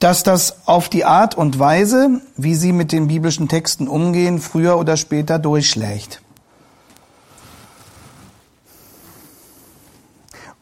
dass 0.00 0.24
das 0.24 0.66
auf 0.66 0.88
die 0.88 1.04
Art 1.04 1.36
und 1.36 1.60
Weise, 1.60 2.20
wie 2.36 2.56
sie 2.56 2.72
mit 2.72 2.90
den 2.90 3.06
biblischen 3.06 3.46
Texten 3.46 3.86
umgehen, 3.86 4.40
früher 4.40 4.76
oder 4.76 4.96
später 4.96 5.38
durchschlägt. 5.38 6.20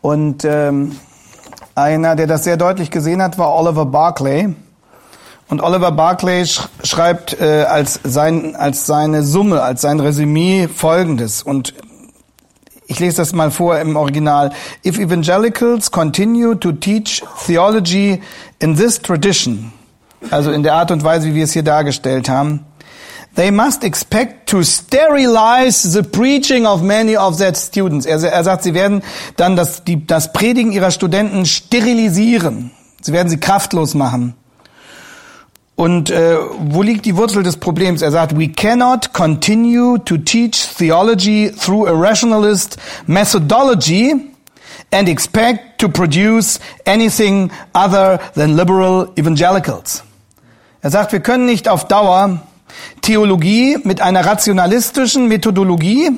Und 0.02 0.44
ähm, 0.44 0.96
einer, 1.78 2.16
der 2.16 2.26
das 2.26 2.44
sehr 2.44 2.56
deutlich 2.56 2.90
gesehen 2.90 3.22
hat, 3.22 3.38
war 3.38 3.54
Oliver 3.54 3.86
Barclay. 3.86 4.54
Und 5.48 5.62
Oliver 5.62 5.92
Barclay 5.92 6.44
schreibt 6.82 7.40
äh, 7.40 7.62
als, 7.62 8.00
sein, 8.04 8.54
als 8.54 8.86
seine 8.86 9.22
Summe, 9.22 9.62
als 9.62 9.80
sein 9.80 9.98
Resümee 9.98 10.68
folgendes. 10.68 11.42
Und 11.42 11.74
ich 12.86 12.98
lese 13.00 13.18
das 13.18 13.32
mal 13.32 13.50
vor 13.50 13.78
im 13.78 13.96
Original. 13.96 14.50
If 14.84 14.98
evangelicals 14.98 15.90
continue 15.90 16.58
to 16.58 16.72
teach 16.72 17.22
theology 17.46 18.20
in 18.58 18.76
this 18.76 19.00
tradition, 19.00 19.72
also 20.30 20.50
in 20.50 20.62
der 20.62 20.74
Art 20.74 20.90
und 20.90 21.04
Weise, 21.04 21.28
wie 21.28 21.34
wir 21.34 21.44
es 21.44 21.52
hier 21.52 21.62
dargestellt 21.62 22.28
haben, 22.28 22.64
they 23.34 23.50
must 23.50 23.84
expect 23.84 24.48
to 24.50 24.62
sterilize 24.62 25.92
the 25.92 26.02
preaching 26.02 26.66
of 26.66 26.82
many 26.82 27.16
of 27.16 27.38
their 27.38 27.54
students. 27.54 28.06
Er, 28.06 28.22
er 28.22 28.44
sagt, 28.44 28.64
sie 28.64 28.74
werden 28.74 29.02
dann 29.36 29.56
das, 29.56 29.84
die, 29.84 30.06
das 30.06 30.32
Predigen 30.32 30.72
ihrer 30.72 30.90
Studenten 30.90 31.46
sterilisieren. 31.46 32.72
Sie 33.00 33.12
werden 33.12 33.28
sie 33.28 33.38
kraftlos 33.38 33.94
machen. 33.94 34.34
Und 35.76 36.10
äh, 36.10 36.36
wo 36.58 36.82
liegt 36.82 37.06
die 37.06 37.16
Wurzel 37.16 37.44
des 37.44 37.56
Problems? 37.56 38.02
Er 38.02 38.10
sagt, 38.10 38.36
we 38.36 38.48
cannot 38.48 39.12
continue 39.12 39.98
to 40.04 40.16
teach 40.16 40.74
theology 40.76 41.52
through 41.52 41.86
a 41.86 41.92
rationalist 41.92 42.78
methodology 43.06 44.32
and 44.90 45.08
expect 45.08 45.78
to 45.78 45.88
produce 45.88 46.58
anything 46.84 47.52
other 47.74 48.18
than 48.34 48.56
liberal 48.56 49.12
evangelicals. 49.16 50.02
Er 50.80 50.90
sagt, 50.90 51.12
wir 51.12 51.20
können 51.20 51.46
nicht 51.46 51.68
auf 51.68 51.86
Dauer 51.86 52.40
Theologie 53.08 53.78
mit 53.84 54.02
einer 54.02 54.26
rationalistischen 54.26 55.28
Methodologie 55.28 56.10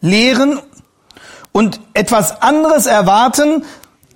lehren 0.00 0.58
und 1.52 1.82
etwas 1.92 2.40
anderes 2.40 2.86
erwarten, 2.86 3.66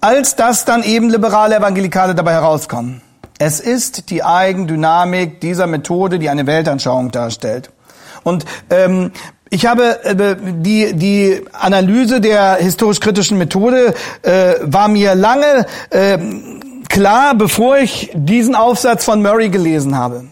als 0.00 0.34
dass 0.34 0.64
dann 0.64 0.82
eben 0.84 1.10
liberale 1.10 1.56
Evangelikale 1.56 2.14
dabei 2.14 2.32
herauskommen. 2.32 3.02
Es 3.38 3.60
ist 3.60 4.08
die 4.08 4.22
Eigendynamik 4.22 5.42
dieser 5.42 5.66
Methode, 5.66 6.18
die 6.18 6.30
eine 6.30 6.46
Weltanschauung 6.46 7.10
darstellt. 7.10 7.68
Und 8.22 8.46
ähm, 8.70 9.12
ich 9.50 9.66
habe 9.66 10.02
äh, 10.04 10.36
die 10.40 10.94
die 10.94 11.42
Analyse 11.52 12.22
der 12.22 12.54
historisch-kritischen 12.54 13.36
Methode 13.36 13.92
äh, 14.22 14.54
war 14.62 14.88
mir 14.88 15.14
lange 15.14 15.66
äh, 15.90 16.16
klar, 16.88 17.34
bevor 17.34 17.76
ich 17.76 18.12
diesen 18.14 18.54
Aufsatz 18.54 19.04
von 19.04 19.20
Murray 19.20 19.50
gelesen 19.50 19.94
habe. 19.98 20.24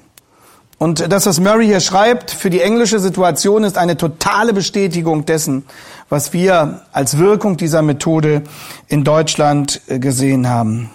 Und 0.82 1.12
das, 1.12 1.26
was 1.26 1.38
Murray 1.38 1.66
hier 1.66 1.78
schreibt 1.78 2.32
für 2.32 2.50
die 2.50 2.60
englische 2.60 2.98
Situation, 2.98 3.62
ist 3.62 3.78
eine 3.78 3.96
totale 3.96 4.52
Bestätigung 4.52 5.24
dessen, 5.24 5.64
was 6.08 6.32
wir 6.32 6.80
als 6.90 7.18
Wirkung 7.18 7.56
dieser 7.56 7.82
Methode 7.82 8.42
in 8.88 9.04
Deutschland 9.04 9.80
äh, 9.86 10.00
gesehen 10.00 10.48
haben. 10.48 10.90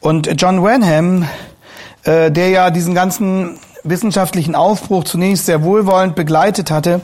Und 0.00 0.28
John 0.36 0.62
Wenham, 0.62 1.26
äh, 2.04 2.30
der 2.30 2.50
ja 2.50 2.68
diesen 2.68 2.94
ganzen 2.94 3.58
wissenschaftlichen 3.82 4.54
Aufbruch 4.54 5.04
zunächst 5.04 5.46
sehr 5.46 5.62
wohlwollend 5.62 6.14
begleitet 6.14 6.70
hatte, 6.70 7.00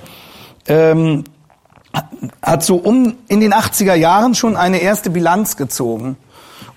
ähm, 0.66 1.24
hat 2.42 2.64
so 2.64 2.76
um 2.76 3.14
in 3.28 3.40
den 3.40 3.54
80er 3.54 3.94
Jahren 3.94 4.34
schon 4.34 4.58
eine 4.58 4.82
erste 4.82 5.08
Bilanz 5.08 5.56
gezogen. 5.56 6.18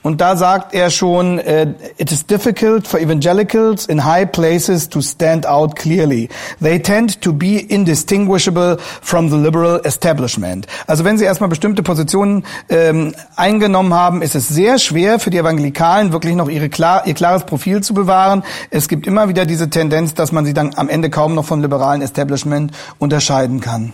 Und 0.06 0.22
da 0.22 0.38
sagt 0.38 0.76
er 0.76 0.92
schon, 0.92 1.40
uh, 1.40 1.74
it 1.98 2.12
is 2.12 2.28
difficult 2.28 2.88
for 2.88 3.00
evangelicals 3.00 3.88
in 3.88 4.06
high 4.06 4.32
places 4.32 4.88
to 4.88 5.02
stand 5.02 5.48
out 5.48 5.76
clearly. 5.76 6.30
They 6.62 6.80
tend 6.80 7.24
to 7.24 7.34
be 7.34 7.58
indistinguishable 7.58 8.78
from 9.02 9.32
the 9.32 9.36
liberal 9.36 9.82
establishment. 9.84 10.68
Also 10.86 11.06
wenn 11.06 11.18
sie 11.18 11.26
erstmal 11.26 11.50
bestimmte 11.50 11.82
Positionen 11.82 12.46
ähm, 12.70 13.16
eingenommen 13.36 13.96
haben, 13.96 14.22
ist 14.22 14.36
es 14.36 14.48
sehr 14.48 14.78
schwer 14.78 15.18
für 15.18 15.32
die 15.32 15.40
Evangelikalen 15.40 16.12
wirklich 16.12 16.36
noch 16.36 16.50
ihre 16.50 16.70
klar, 16.70 17.08
ihr 17.08 17.16
klares 17.16 17.44
Profil 17.48 17.82
zu 17.82 17.96
bewahren. 17.96 18.44
Es 18.70 18.88
gibt 18.88 19.08
immer 19.08 19.28
wieder 19.28 19.48
diese 19.48 19.72
Tendenz, 19.72 20.14
dass 20.14 20.32
man 20.32 20.46
sie 20.46 20.54
dann 20.54 20.76
am 20.76 20.88
Ende 20.88 21.10
kaum 21.10 21.34
noch 21.34 21.46
vom 21.46 21.64
liberalen 21.64 22.04
Establishment 22.04 22.74
unterscheiden 23.00 23.60
kann. 23.60 23.92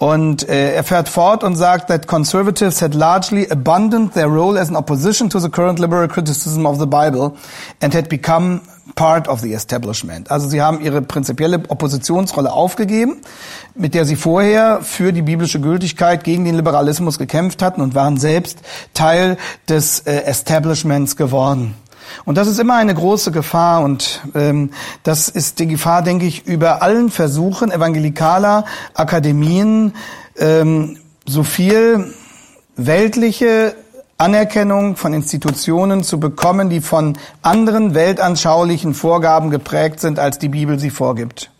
Und 0.00 0.48
äh, 0.48 0.72
er 0.72 0.82
fährt 0.82 1.10
fort 1.10 1.44
und 1.44 1.56
sagt, 1.56 1.88
that 1.88 2.06
conservatives 2.06 2.80
had 2.80 2.94
largely 2.94 3.46
abandoned 3.50 4.14
their 4.14 4.28
role 4.28 4.58
as 4.58 4.70
an 4.70 4.76
opposition 4.76 5.28
to 5.28 5.38
the 5.38 5.50
current 5.50 5.78
liberal 5.78 6.08
criticism 6.08 6.64
of 6.64 6.80
the 6.80 6.86
Bible 6.86 7.34
and 7.82 7.94
had 7.94 8.08
become 8.08 8.62
part 8.94 9.28
of 9.28 9.42
the 9.42 9.52
establishment. 9.52 10.30
Also 10.30 10.48
sie 10.48 10.62
haben 10.62 10.80
ihre 10.80 11.02
prinzipielle 11.02 11.60
Oppositionsrolle 11.68 12.50
aufgegeben, 12.50 13.20
mit 13.74 13.92
der 13.92 14.06
sie 14.06 14.16
vorher 14.16 14.80
für 14.80 15.12
die 15.12 15.20
biblische 15.20 15.60
Gültigkeit 15.60 16.24
gegen 16.24 16.46
den 16.46 16.54
Liberalismus 16.54 17.18
gekämpft 17.18 17.60
hatten 17.60 17.82
und 17.82 17.94
waren 17.94 18.16
selbst 18.16 18.60
Teil 18.94 19.36
des 19.68 20.00
äh, 20.00 20.22
Establishments 20.22 21.16
geworden. 21.16 21.74
Und 22.24 22.36
das 22.36 22.48
ist 22.48 22.58
immer 22.58 22.76
eine 22.76 22.94
große 22.94 23.32
Gefahr 23.32 23.82
und 23.82 24.22
ähm, 24.34 24.70
das 25.02 25.28
ist 25.28 25.58
die 25.58 25.66
Gefahr, 25.66 26.02
denke 26.02 26.26
ich, 26.26 26.46
über 26.46 26.82
allen 26.82 27.10
Versuchen 27.10 27.70
evangelikaler 27.70 28.64
Akademien 28.94 29.94
ähm, 30.36 30.98
so 31.26 31.42
viel 31.42 32.12
weltliche 32.76 33.74
Anerkennung 34.18 34.96
von 34.96 35.14
Institutionen 35.14 36.02
zu 36.02 36.20
bekommen, 36.20 36.68
die 36.68 36.82
von 36.82 37.16
anderen 37.40 37.94
weltanschaulichen 37.94 38.92
Vorgaben 38.92 39.50
geprägt 39.50 40.00
sind, 40.00 40.18
als 40.18 40.38
die 40.38 40.50
Bibel 40.50 40.78
sie 40.78 40.90
vorgibt. 40.90 41.50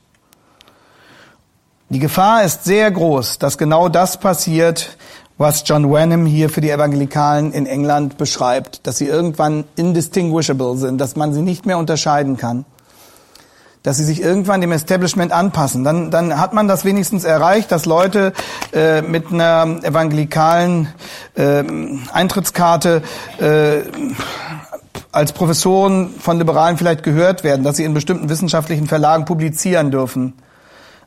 Die 1.89 1.99
Gefahr 1.99 2.45
ist 2.45 2.65
sehr 2.65 2.91
groß, 2.91 3.39
dass 3.39 3.59
genau 3.59 3.89
das 3.89 4.21
passiert, 4.21 4.97
was 5.41 5.65
John 5.65 5.91
Wenham 5.91 6.27
hier 6.27 6.51
für 6.51 6.61
die 6.61 6.69
Evangelikalen 6.69 7.53
in 7.53 7.65
England 7.65 8.19
beschreibt, 8.19 8.87
dass 8.87 8.99
sie 8.99 9.07
irgendwann 9.07 9.65
indistinguishable 9.75 10.77
sind, 10.77 11.01
dass 11.01 11.17
man 11.17 11.33
sie 11.33 11.41
nicht 11.41 11.65
mehr 11.65 11.79
unterscheiden 11.79 12.37
kann, 12.37 12.67
dass 13.83 13.97
sie 13.97 14.05
sich 14.05 14.21
irgendwann 14.21 14.61
dem 14.61 14.71
Establishment 14.71 15.33
anpassen. 15.33 15.83
Dann, 15.83 16.11
dann 16.11 16.39
hat 16.39 16.53
man 16.53 16.69
das 16.69 16.85
wenigstens 16.85 17.25
erreicht, 17.25 17.73
dass 17.73 17.87
Leute 17.87 18.35
äh, 18.75 19.01
mit 19.01 19.33
einer 19.33 19.83
evangelikalen 19.83 20.89
äh, 21.37 21.65
Eintrittskarte 22.13 23.01
äh, 23.39 23.79
als 25.11 25.33
Professoren 25.33 26.11
von 26.21 26.37
Liberalen 26.37 26.77
vielleicht 26.77 27.03
gehört 27.03 27.45
werden, 27.45 27.65
dass 27.65 27.79
sie 27.79 27.85
in 27.85 27.95
bestimmten 27.95 28.29
wissenschaftlichen 28.29 28.89
Verlagen 28.89 29.25
publizieren 29.25 29.91
dürfen 29.91 30.35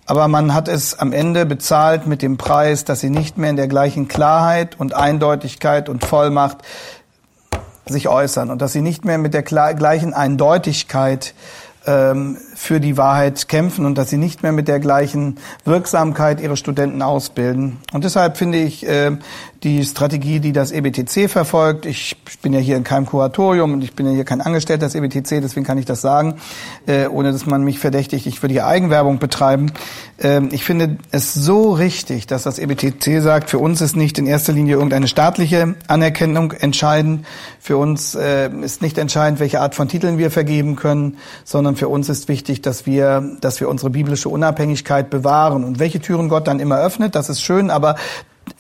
aber 0.06 0.28
man 0.28 0.54
hat 0.54 0.68
es 0.68 1.00
am 1.00 1.14
Ende 1.14 1.46
bezahlt 1.46 2.08
mit 2.08 2.22
dem 2.22 2.38
Preis, 2.38 2.86
dass 2.86 3.00
sie 3.00 3.10
nicht 3.10 3.38
mehr 3.38 3.50
in 3.50 3.56
der 3.56 3.68
gleichen 3.68 4.08
Klarheit 4.08 4.80
und 4.80 4.94
Eindeutigkeit 4.94 5.90
und 5.90 6.06
Vollmacht 6.06 6.58
sich 7.86 8.08
äußern 8.08 8.50
und 8.50 8.62
dass 8.62 8.74
sie 8.74 8.82
nicht 8.82 9.06
mehr 9.06 9.18
mit 9.18 9.34
der 9.34 9.44
gleichen 9.44 10.14
Eindeutigkeit 10.14 11.34
ähm, 11.86 12.38
für 12.64 12.80
die 12.80 12.96
Wahrheit 12.96 13.50
kämpfen 13.50 13.86
und 13.86 13.98
dass 13.98 14.10
sie 14.10 14.16
nicht 14.16 14.42
mehr 14.42 14.54
mit 14.54 14.70
der 14.70 14.80
gleichen 14.80 15.38
Wirksamkeit 15.66 16.40
ihre 16.40 16.56
Studenten 16.56 17.02
ausbilden. 17.02 17.80
Und 17.92 18.06
deshalb 18.06 18.38
finde 18.38 18.60
ich 18.60 18.88
äh, 18.88 19.18
die 19.64 19.84
Strategie, 19.84 20.40
die 20.40 20.54
das 20.54 20.72
EBTC 20.72 21.30
verfolgt, 21.30 21.86
ich 21.86 22.16
bin 22.42 22.54
ja 22.54 22.60
hier 22.60 22.78
in 22.78 22.84
keinem 22.84 23.06
Kuratorium 23.06 23.74
und 23.74 23.84
ich 23.84 23.94
bin 23.94 24.06
ja 24.06 24.14
hier 24.14 24.24
kein 24.24 24.40
Angestellter 24.40 24.86
des 24.86 24.96
EBTC, 24.96 25.42
deswegen 25.42 25.66
kann 25.66 25.78
ich 25.78 25.86
das 25.86 26.02
sagen, 26.02 26.36
äh, 26.86 27.08
ohne 27.08 27.32
dass 27.32 27.46
man 27.46 27.64
mich 27.64 27.80
verdächtigt, 27.80 28.28
ich 28.28 28.42
würde 28.42 28.54
hier 28.54 28.66
Eigenwerbung 28.66 29.20
betreiben. 29.20 29.72
Äh, 30.18 30.42
ich 30.52 30.64
finde 30.64 30.98
es 31.12 31.34
so 31.34 31.72
richtig, 31.72 32.28
dass 32.28 32.44
das 32.44 32.60
EBTC 32.60 33.22
sagt, 33.22 33.50
für 33.50 33.60
uns 33.60 33.82
ist 33.82 33.96
nicht 33.96 34.18
in 34.20 34.26
erster 34.26 34.54
Linie 34.54 34.76
irgendeine 34.76 35.08
staatliche 35.08 35.76
Anerkennung 35.88 36.52
entscheidend, 36.52 37.26
für 37.60 37.78
uns 37.78 38.16
äh, 38.16 38.50
ist 38.62 38.82
nicht 38.82 38.98
entscheidend, 38.98 39.40
welche 39.40 39.62
Art 39.62 39.76
von 39.76 39.88
Titeln 39.88 40.18
wir 40.18 40.32
vergeben 40.32 40.76
können, 40.76 41.18
sondern 41.46 41.78
für 41.78 41.88
uns 41.88 42.10
ist 42.10 42.28
wichtig, 42.28 42.53
dass 42.62 42.86
wir, 42.86 43.24
dass 43.42 43.60
wir 43.60 43.70
unsere 43.70 43.90
biblische 43.90 44.30
Unabhängigkeit 44.30 45.10
bewahren. 45.10 45.64
Und 45.64 45.80
welche 45.80 46.00
Türen 46.00 46.30
Gott 46.30 46.48
dann 46.48 46.60
immer 46.60 46.78
öffnet, 46.78 47.16
das 47.16 47.30
ist 47.30 47.42
schön, 47.42 47.70
aber 47.70 47.96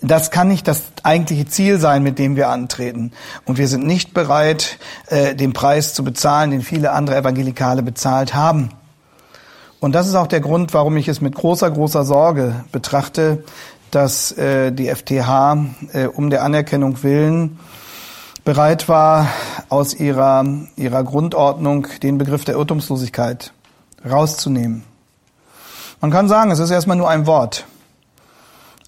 das 0.02 0.32
kann 0.32 0.48
nicht 0.48 0.68
das 0.68 0.84
eigentliche 1.04 1.46
Ziel 1.46 1.80
sein, 1.80 2.04
mit 2.04 2.20
dem 2.20 2.36
wir 2.36 2.50
antreten. 2.50 3.12
Und 3.46 3.58
wir 3.58 3.68
sind 3.68 3.86
nicht 3.86 4.14
bereit, 4.14 4.78
äh, 5.08 5.36
den 5.36 5.54
Preis 5.54 5.94
zu 5.94 6.04
bezahlen, 6.04 6.52
den 6.52 6.62
viele 6.62 6.92
andere 6.92 7.18
Evangelikale 7.18 7.84
bezahlt 7.84 8.34
haben. 8.34 8.70
Und 9.80 9.94
das 9.94 10.08
ist 10.08 10.16
auch 10.16 10.28
der 10.28 10.40
Grund, 10.40 10.74
warum 10.74 10.96
ich 10.96 11.08
es 11.10 11.20
mit 11.20 11.36
großer, 11.36 11.70
großer 11.70 12.06
Sorge 12.06 12.64
betrachte, 12.72 13.44
dass 13.92 14.32
äh, 14.38 14.72
die 14.72 14.88
FTH 14.88 15.58
äh, 15.92 16.08
um 16.08 16.30
der 16.30 16.44
Anerkennung 16.44 17.04
willen 17.04 17.60
bereit 18.44 18.90
war, 18.90 19.28
aus 19.70 19.94
ihrer, 19.94 20.46
ihrer 20.76 21.04
Grundordnung 21.04 21.88
den 22.02 22.18
Begriff 22.18 22.44
der 22.44 22.56
Irrtumslosigkeit 22.56 23.54
rauszunehmen. 24.10 24.83
Man 26.01 26.12
kann 26.12 26.27
sagen, 26.27 26.51
es 26.51 26.60
ist 26.60 26.72
erstmal 26.72 26.98
nur 26.98 27.10
ein 27.10 27.25
Wort. 27.25 27.65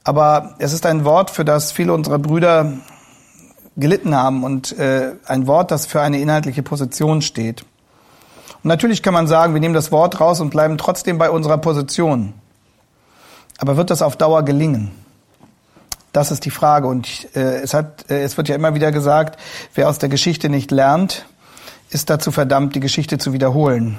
Aber 0.03 0.55
es 0.59 0.73
ist 0.73 0.85
ein 0.85 1.05
Wort, 1.05 1.31
für 1.31 1.45
das 1.45 1.71
viele 1.71 1.93
unserer 1.93 2.19
Brüder 2.19 2.73
gelitten 3.77 4.15
haben 4.15 4.43
und 4.43 4.77
äh, 4.77 5.13
ein 5.25 5.47
Wort, 5.47 5.71
das 5.71 5.85
für 5.85 6.01
eine 6.01 6.19
inhaltliche 6.19 6.63
Position 6.63 7.21
steht. 7.21 7.65
Und 8.63 8.69
natürlich 8.69 9.03
kann 9.03 9.13
man 9.13 9.27
sagen, 9.27 9.53
wir 9.53 9.61
nehmen 9.61 9.73
das 9.73 9.91
Wort 9.91 10.19
raus 10.19 10.41
und 10.41 10.49
bleiben 10.49 10.77
trotzdem 10.77 11.17
bei 11.17 11.29
unserer 11.29 11.57
Position. 11.57 12.33
Aber 13.57 13.77
wird 13.77 13.89
das 13.89 14.01
auf 14.01 14.15
Dauer 14.15 14.43
gelingen? 14.43 14.91
Das 16.11 16.31
ist 16.31 16.45
die 16.45 16.51
Frage. 16.51 16.87
Und 16.87 17.27
äh, 17.35 17.61
es, 17.61 17.73
hat, 17.73 18.09
äh, 18.09 18.23
es 18.23 18.37
wird 18.37 18.47
ja 18.47 18.55
immer 18.55 18.73
wieder 18.73 18.91
gesagt, 18.91 19.39
wer 19.73 19.89
aus 19.89 19.99
der 19.99 20.09
Geschichte 20.09 20.49
nicht 20.49 20.71
lernt, 20.71 21.25
ist 21.89 22.09
dazu 22.09 22.31
verdammt, 22.31 22.75
die 22.75 22.79
Geschichte 22.79 23.17
zu 23.17 23.33
wiederholen. 23.33 23.97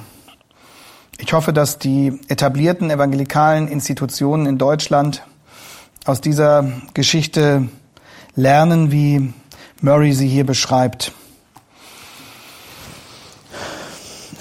Ich 1.18 1.32
hoffe, 1.32 1.54
dass 1.54 1.78
die 1.78 2.20
etablierten 2.28 2.90
evangelikalen 2.90 3.68
Institutionen 3.68 4.44
in 4.44 4.58
Deutschland 4.58 5.22
aus 6.04 6.20
dieser 6.20 6.70
Geschichte 6.92 7.68
lernen, 8.34 8.92
wie 8.92 9.32
Murray 9.80 10.12
sie 10.12 10.28
hier 10.28 10.44
beschreibt. 10.44 11.12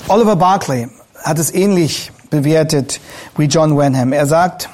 Oliver 0.09 0.35
Barclay 0.35 0.89
hat 1.23 1.39
es 1.39 1.53
ähnlich 1.53 2.11
bewertet 2.29 2.99
wie 3.37 3.45
John 3.45 3.77
Wenham. 3.77 4.11
Er 4.11 4.25
sagt, 4.25 4.69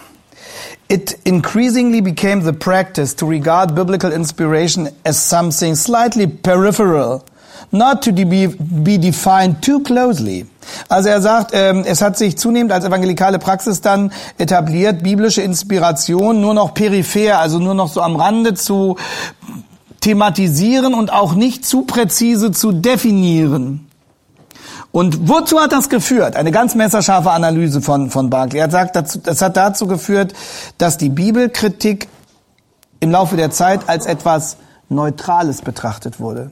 it 0.90 1.18
increasingly 1.24 2.02
became 2.02 2.42
the 2.44 2.52
practice 2.52 3.16
to 3.16 3.28
regard 3.28 3.76
biblical 3.76 4.12
inspiration 4.12 4.90
as 5.06 5.30
something 5.30 5.76
slightly 5.76 6.26
peripheral, 6.28 7.24
not 7.72 8.04
to 8.04 8.12
be, 8.12 8.48
be 8.60 8.98
defined 8.98 9.62
too 9.62 9.80
closely. 9.82 10.46
Also 10.90 11.10
er 11.10 11.22
sagt, 11.22 11.52
ähm, 11.54 11.84
es 11.86 12.02
hat 12.02 12.18
sich 12.18 12.38
zunehmend 12.38 12.72
als 12.72 12.86
evangelikale 12.86 13.40
Praxis 13.40 13.82
dann 13.82 14.12
etabliert, 14.38 15.04
biblische 15.04 15.42
Inspiration 15.42 16.42
nur 16.42 16.54
noch 16.54 16.74
peripher, 16.74 17.40
also 17.40 17.60
nur 17.60 17.74
noch 17.74 17.90
so 17.90 18.02
am 18.02 18.16
Rande 18.16 18.54
zu 18.54 18.98
thematisieren 20.02 20.94
und 20.94 21.12
auch 21.12 21.34
nicht 21.36 21.66
zu 21.66 21.84
präzise 21.84 22.52
zu 22.52 22.72
definieren. 22.72 23.88
Und 24.92 25.30
wozu 25.30 25.60
hat 25.60 25.72
das 25.72 25.88
geführt? 25.88 26.36
Eine 26.36 26.52
ganz 26.52 26.76
messerscharfe 26.76 27.32
Analyse 27.32 27.82
von, 27.82 28.10
von 28.10 28.30
Barclay. 28.30 28.60
Er 28.60 28.70
sagt, 28.70 28.96
das 28.98 29.42
hat 29.42 29.56
dazu 29.56 29.88
geführt, 29.88 30.34
dass 30.78 30.98
die 30.98 31.10
Bibelkritik 31.10 32.10
im 33.00 33.12
Laufe 33.12 33.38
der 33.38 33.52
Zeit 33.52 33.88
als 33.88 34.06
etwas 34.06 34.58
Neutrales 34.90 35.62
betrachtet 35.62 36.20
wurde. 36.20 36.52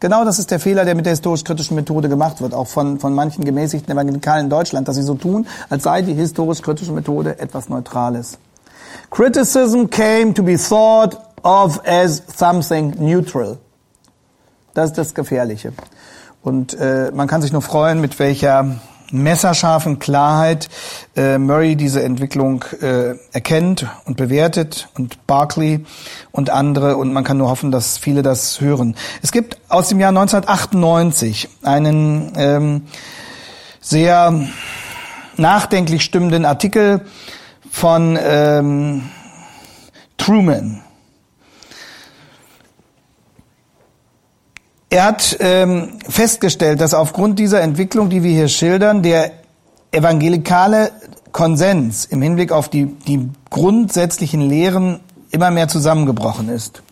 Genau 0.00 0.24
das 0.24 0.38
ist 0.38 0.50
der 0.52 0.60
Fehler, 0.60 0.84
der 0.84 0.94
mit 0.94 1.06
der 1.06 1.12
historisch-kritischen 1.12 1.74
Methode 1.74 2.08
gemacht 2.08 2.40
wird, 2.40 2.54
auch 2.54 2.68
von, 2.68 3.00
von 3.00 3.14
manchen 3.14 3.44
gemäßigten 3.44 3.92
Evangelikalen 3.92 4.44
in 4.44 4.50
Deutschland, 4.50 4.86
dass 4.86 4.94
sie 4.94 5.02
so 5.02 5.14
tun, 5.14 5.46
als 5.68 5.82
sei 5.82 6.02
die 6.02 6.14
historisch-kritische 6.14 6.92
Methode 6.92 7.38
etwas 7.40 7.68
Neutrales. 7.68 8.38
Criticism 9.10 9.86
came 9.86 10.34
to 10.34 10.42
be 10.42 10.56
thought 10.56 11.18
of 11.42 11.80
as 11.84 12.22
something 12.36 12.94
neutral. 12.98 13.58
Das 14.74 14.90
ist 14.90 14.98
das 14.98 15.14
Gefährliche. 15.14 15.72
Und 16.42 16.74
äh, 16.74 17.10
man 17.12 17.26
kann 17.26 17.42
sich 17.42 17.52
nur 17.52 17.62
freuen, 17.62 18.00
mit 18.00 18.18
welcher 18.20 18.76
messerscharfen 19.10 19.98
Klarheit 19.98 20.68
äh, 21.16 21.38
Murray 21.38 21.76
diese 21.76 22.02
Entwicklung 22.02 22.64
äh, 22.80 23.14
erkennt 23.32 23.86
und 24.04 24.16
bewertet 24.16 24.88
und 24.96 25.26
Barclay 25.26 25.80
und 26.30 26.50
andere 26.50 26.96
und 26.96 27.12
man 27.12 27.24
kann 27.24 27.38
nur 27.38 27.48
hoffen, 27.48 27.70
dass 27.70 27.98
viele 27.98 28.22
das 28.22 28.60
hören. 28.60 28.96
Es 29.22 29.32
gibt 29.32 29.58
aus 29.68 29.88
dem 29.88 30.00
Jahr 30.00 30.10
1998 30.10 31.48
einen 31.62 32.32
ähm, 32.36 32.82
sehr 33.80 34.48
nachdenklich 35.36 36.02
stimmenden 36.02 36.44
Artikel 36.44 37.02
von 37.70 38.18
ähm, 38.20 39.08
Truman. 40.16 40.82
Er 44.90 45.04
hat 45.04 45.36
ähm, 45.40 45.98
festgestellt, 46.08 46.80
dass 46.80 46.94
aufgrund 46.94 47.38
dieser 47.38 47.60
Entwicklung, 47.60 48.08
die 48.08 48.22
wir 48.22 48.30
hier 48.30 48.48
schildern, 48.48 49.02
der 49.02 49.32
evangelikale 49.92 50.92
Konsens 51.32 52.06
im 52.06 52.22
Hinblick 52.22 52.52
auf 52.52 52.70
die, 52.70 52.86
die 52.86 53.28
grundsätzlichen 53.50 54.40
Lehren 54.48 55.00
immer 55.30 55.50
mehr 55.50 55.68
zusammengebrochen 55.68 56.48
ist. 56.48 56.82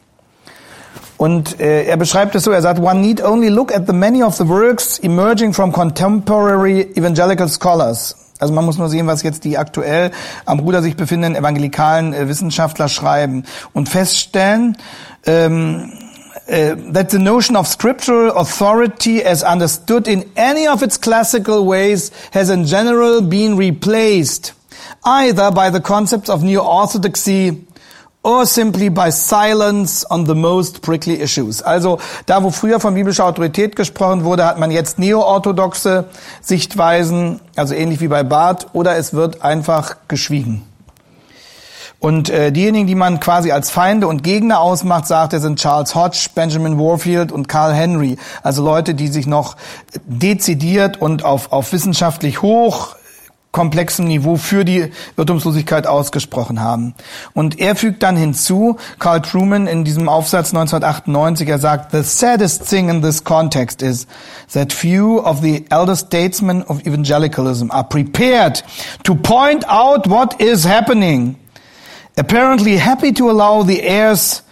Und 1.17 1.59
äh, 1.61 1.85
er 1.85 1.97
beschreibt 1.97 2.35
es 2.35 2.45
so, 2.45 2.51
er 2.51 2.61
sagt, 2.61 2.79
one 2.79 3.01
need 3.01 3.25
only 3.25 3.49
look 3.49 3.75
at 3.75 3.87
the 3.87 3.95
many 3.95 4.23
of 4.23 4.37
the 4.37 4.47
works 4.47 4.99
emerging 4.99 5.55
from 5.55 5.73
contemporary 5.73 6.83
evangelical 6.95 7.49
scholars. 7.49 8.15
Also 8.39 8.53
man 8.53 8.67
muss 8.67 8.77
nur 8.77 8.91
sehen, 8.91 9.07
was 9.07 9.23
jetzt 9.23 9.45
die 9.45 9.57
aktuell 9.57 10.11
am 10.45 10.59
Ruder 10.59 10.83
sich 10.83 10.95
befindenden 10.95 11.43
evangelikalen 11.43 12.13
äh, 12.13 12.29
Wissenschaftler 12.29 12.89
schreiben 12.89 13.45
und 13.73 13.89
feststellen, 13.89 14.77
ähm, 15.25 15.91
uh, 16.49 16.75
that 16.93 17.11
the 17.11 17.19
notion 17.19 17.57
of 17.57 17.67
scriptural 17.67 18.31
authority 18.37 19.23
as 19.23 19.43
understood 19.43 20.07
in 20.07 20.31
any 20.37 20.67
of 20.67 20.83
its 20.83 20.97
classical 20.97 21.67
ways 21.67 22.11
has 22.33 22.51
in 22.51 22.67
general 22.67 23.21
been 23.21 23.57
replaced 23.57 24.53
either 25.05 25.51
by 25.51 25.71
the 25.71 25.81
concepts 25.81 26.29
of 26.29 26.43
neo-orthodoxy 26.43 27.65
or 28.23 28.45
simply 28.45 28.89
by 28.89 29.09
silence 29.11 30.05
on 30.05 30.25
the 30.25 30.35
most 30.35 30.83
prickly 30.83 31.21
issues. 31.21 31.63
Also 31.63 32.01
da, 32.27 32.43
wo 32.43 32.51
früher 32.51 32.81
von 32.81 32.95
biblischer 32.95 33.25
Autorität 33.25 33.77
gesprochen 33.77 34.25
wurde, 34.25 34.45
hat 34.45 34.59
man 34.59 34.73
jetzt 34.73 34.99
neo-orthodoxe 34.99 36.07
Sichtweisen, 36.41 37.41
also 37.55 37.75
ähnlich 37.75 38.01
wie 38.01 38.09
bei 38.09 38.25
Barth, 38.25 38.67
oder 38.73 38.97
es 38.97 39.15
wird 39.15 39.43
einfach 39.43 39.97
geschwiegen. 40.09 40.65
Und 41.99 42.29
äh, 42.29 42.53
diejenigen, 42.53 42.87
die 42.87 42.95
man 42.95 43.21
quasi 43.21 43.51
als 43.53 43.71
Feinde 43.71 44.07
und 44.07 44.23
Gegner 44.23 44.61
ausmacht, 44.61 45.07
sagt 45.07 45.33
er, 45.33 45.41
sind 45.41 45.59
Charles 45.59 45.95
Hodge, 45.95 46.29
Benjamin 46.35 46.79
Warfield 46.79 47.33
und 47.33 47.49
Carl 47.49 47.75
Henry. 47.75 48.19
Also 48.43 48.63
Leute, 48.63 48.95
die 48.95 49.09
sich 49.09 49.27
noch 49.27 49.57
dezidiert 50.05 51.01
und 51.01 51.25
auf, 51.25 51.53
auf 51.53 51.73
wissenschaftlich 51.73 52.43
hoch 52.43 52.97
komplexem 53.57 54.07
Niveau 54.07 54.37
für 54.37 54.67
die 54.67 54.93
Irrtumslosigkeit 55.17 55.87
ausgesprochen 55.87 56.61
haben. 56.61 56.95
Und 57.33 57.59
er 57.59 57.75
fügt 57.75 58.03
dann 58.03 58.15
hinzu, 58.15 58.77
Carl 58.99 59.23
Truman 59.23 59.67
in 59.67 59.83
diesem 59.83 60.11
Aufsatz 60.11 60.53
1998, 60.53 61.49
er 61.49 61.59
sagt, 61.59 61.93
the 61.93 62.03
saddest 62.03 62.69
thing 62.69 62.91
in 62.91 63.01
this 63.01 63.25
context 63.25 63.81
is 63.81 64.07
that 64.53 64.75
few 64.75 65.21
of 65.21 65.41
the 65.41 65.65
elder 65.71 65.97
statesmen 65.97 66.63
of 66.65 66.85
evangelicalism 66.85 67.71
are 67.71 67.85
prepared 67.85 68.63
to 69.05 69.15
point 69.15 69.67
out 69.71 70.07
what 70.07 70.39
is 70.39 70.67
happening 70.67 71.37
apparently 72.17 72.79
happy 72.79 73.13
to 73.13 73.31
allow 73.31 73.63
the 73.63 73.83
heirs 73.83 74.43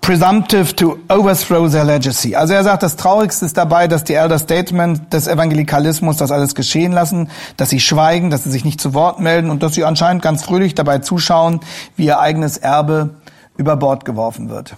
presumptive 0.00 0.74
to 0.76 0.98
overthrow 1.10 1.68
their 1.68 1.84
legacy. 1.84 2.34
Also 2.34 2.54
er 2.54 2.64
sagt, 2.64 2.82
das 2.82 2.96
Traurigste 2.96 3.44
ist 3.44 3.56
dabei, 3.56 3.88
dass 3.88 4.04
die 4.04 4.14
Elder 4.14 4.38
Statesmen 4.38 5.08
des 5.10 5.26
Evangelikalismus 5.26 6.16
das 6.16 6.30
alles 6.30 6.54
geschehen 6.54 6.92
lassen, 6.92 7.30
dass 7.56 7.70
sie 7.70 7.80
schweigen, 7.80 8.30
dass 8.30 8.44
sie 8.44 8.50
sich 8.50 8.64
nicht 8.64 8.80
zu 8.80 8.94
Wort 8.94 9.20
melden 9.20 9.50
und 9.50 9.62
dass 9.62 9.74
sie 9.74 9.84
anscheinend 9.84 10.22
ganz 10.22 10.44
fröhlich 10.44 10.74
dabei 10.74 10.98
zuschauen, 10.98 11.60
wie 11.96 12.06
ihr 12.06 12.20
eigenes 12.20 12.56
Erbe 12.56 13.10
über 13.56 13.76
Bord 13.76 14.04
geworfen 14.04 14.48
wird. 14.48 14.76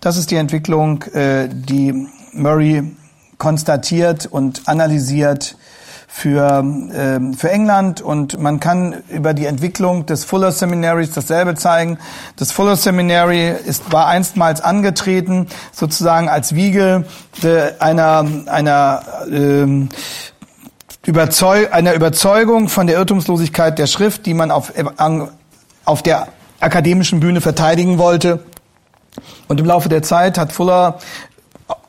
Das 0.00 0.16
ist 0.16 0.30
die 0.30 0.36
Entwicklung, 0.36 1.02
äh, 1.12 1.48
die 1.50 2.08
Murray 2.32 2.96
konstatiert 3.36 4.26
und 4.26 4.62
analysiert 4.66 5.56
für, 6.12 6.58
ähm, 6.58 7.34
für 7.34 7.50
England 7.50 8.02
und 8.02 8.38
man 8.38 8.58
kann 8.58 8.96
über 9.08 9.32
die 9.32 9.46
Entwicklung 9.46 10.06
des 10.06 10.24
Fuller 10.24 10.50
Seminaries 10.50 11.12
dasselbe 11.12 11.54
zeigen. 11.54 11.98
Das 12.36 12.50
Fuller 12.50 12.76
Seminary 12.76 13.50
ist, 13.64 13.92
war 13.92 14.08
einstmals 14.08 14.60
angetreten, 14.60 15.46
sozusagen 15.72 16.28
als 16.28 16.54
Wiege 16.54 17.04
einer, 17.78 18.26
einer 18.46 19.02
ähm, 19.30 19.88
Überzeug 21.06 21.72
einer 21.72 21.94
Überzeugung 21.94 22.68
von 22.68 22.86
der 22.86 22.96
Irrtumslosigkeit 22.96 23.78
der 23.78 23.86
Schrift, 23.86 24.26
die 24.26 24.34
man 24.34 24.50
auf, 24.50 24.72
auf 25.84 26.02
der 26.02 26.28
akademischen 26.58 27.20
Bühne 27.20 27.40
verteidigen 27.40 27.98
wollte. 27.98 28.40
Und 29.48 29.60
im 29.60 29.66
Laufe 29.66 29.88
der 29.88 30.02
Zeit 30.02 30.36
hat 30.38 30.52
Fuller, 30.52 30.98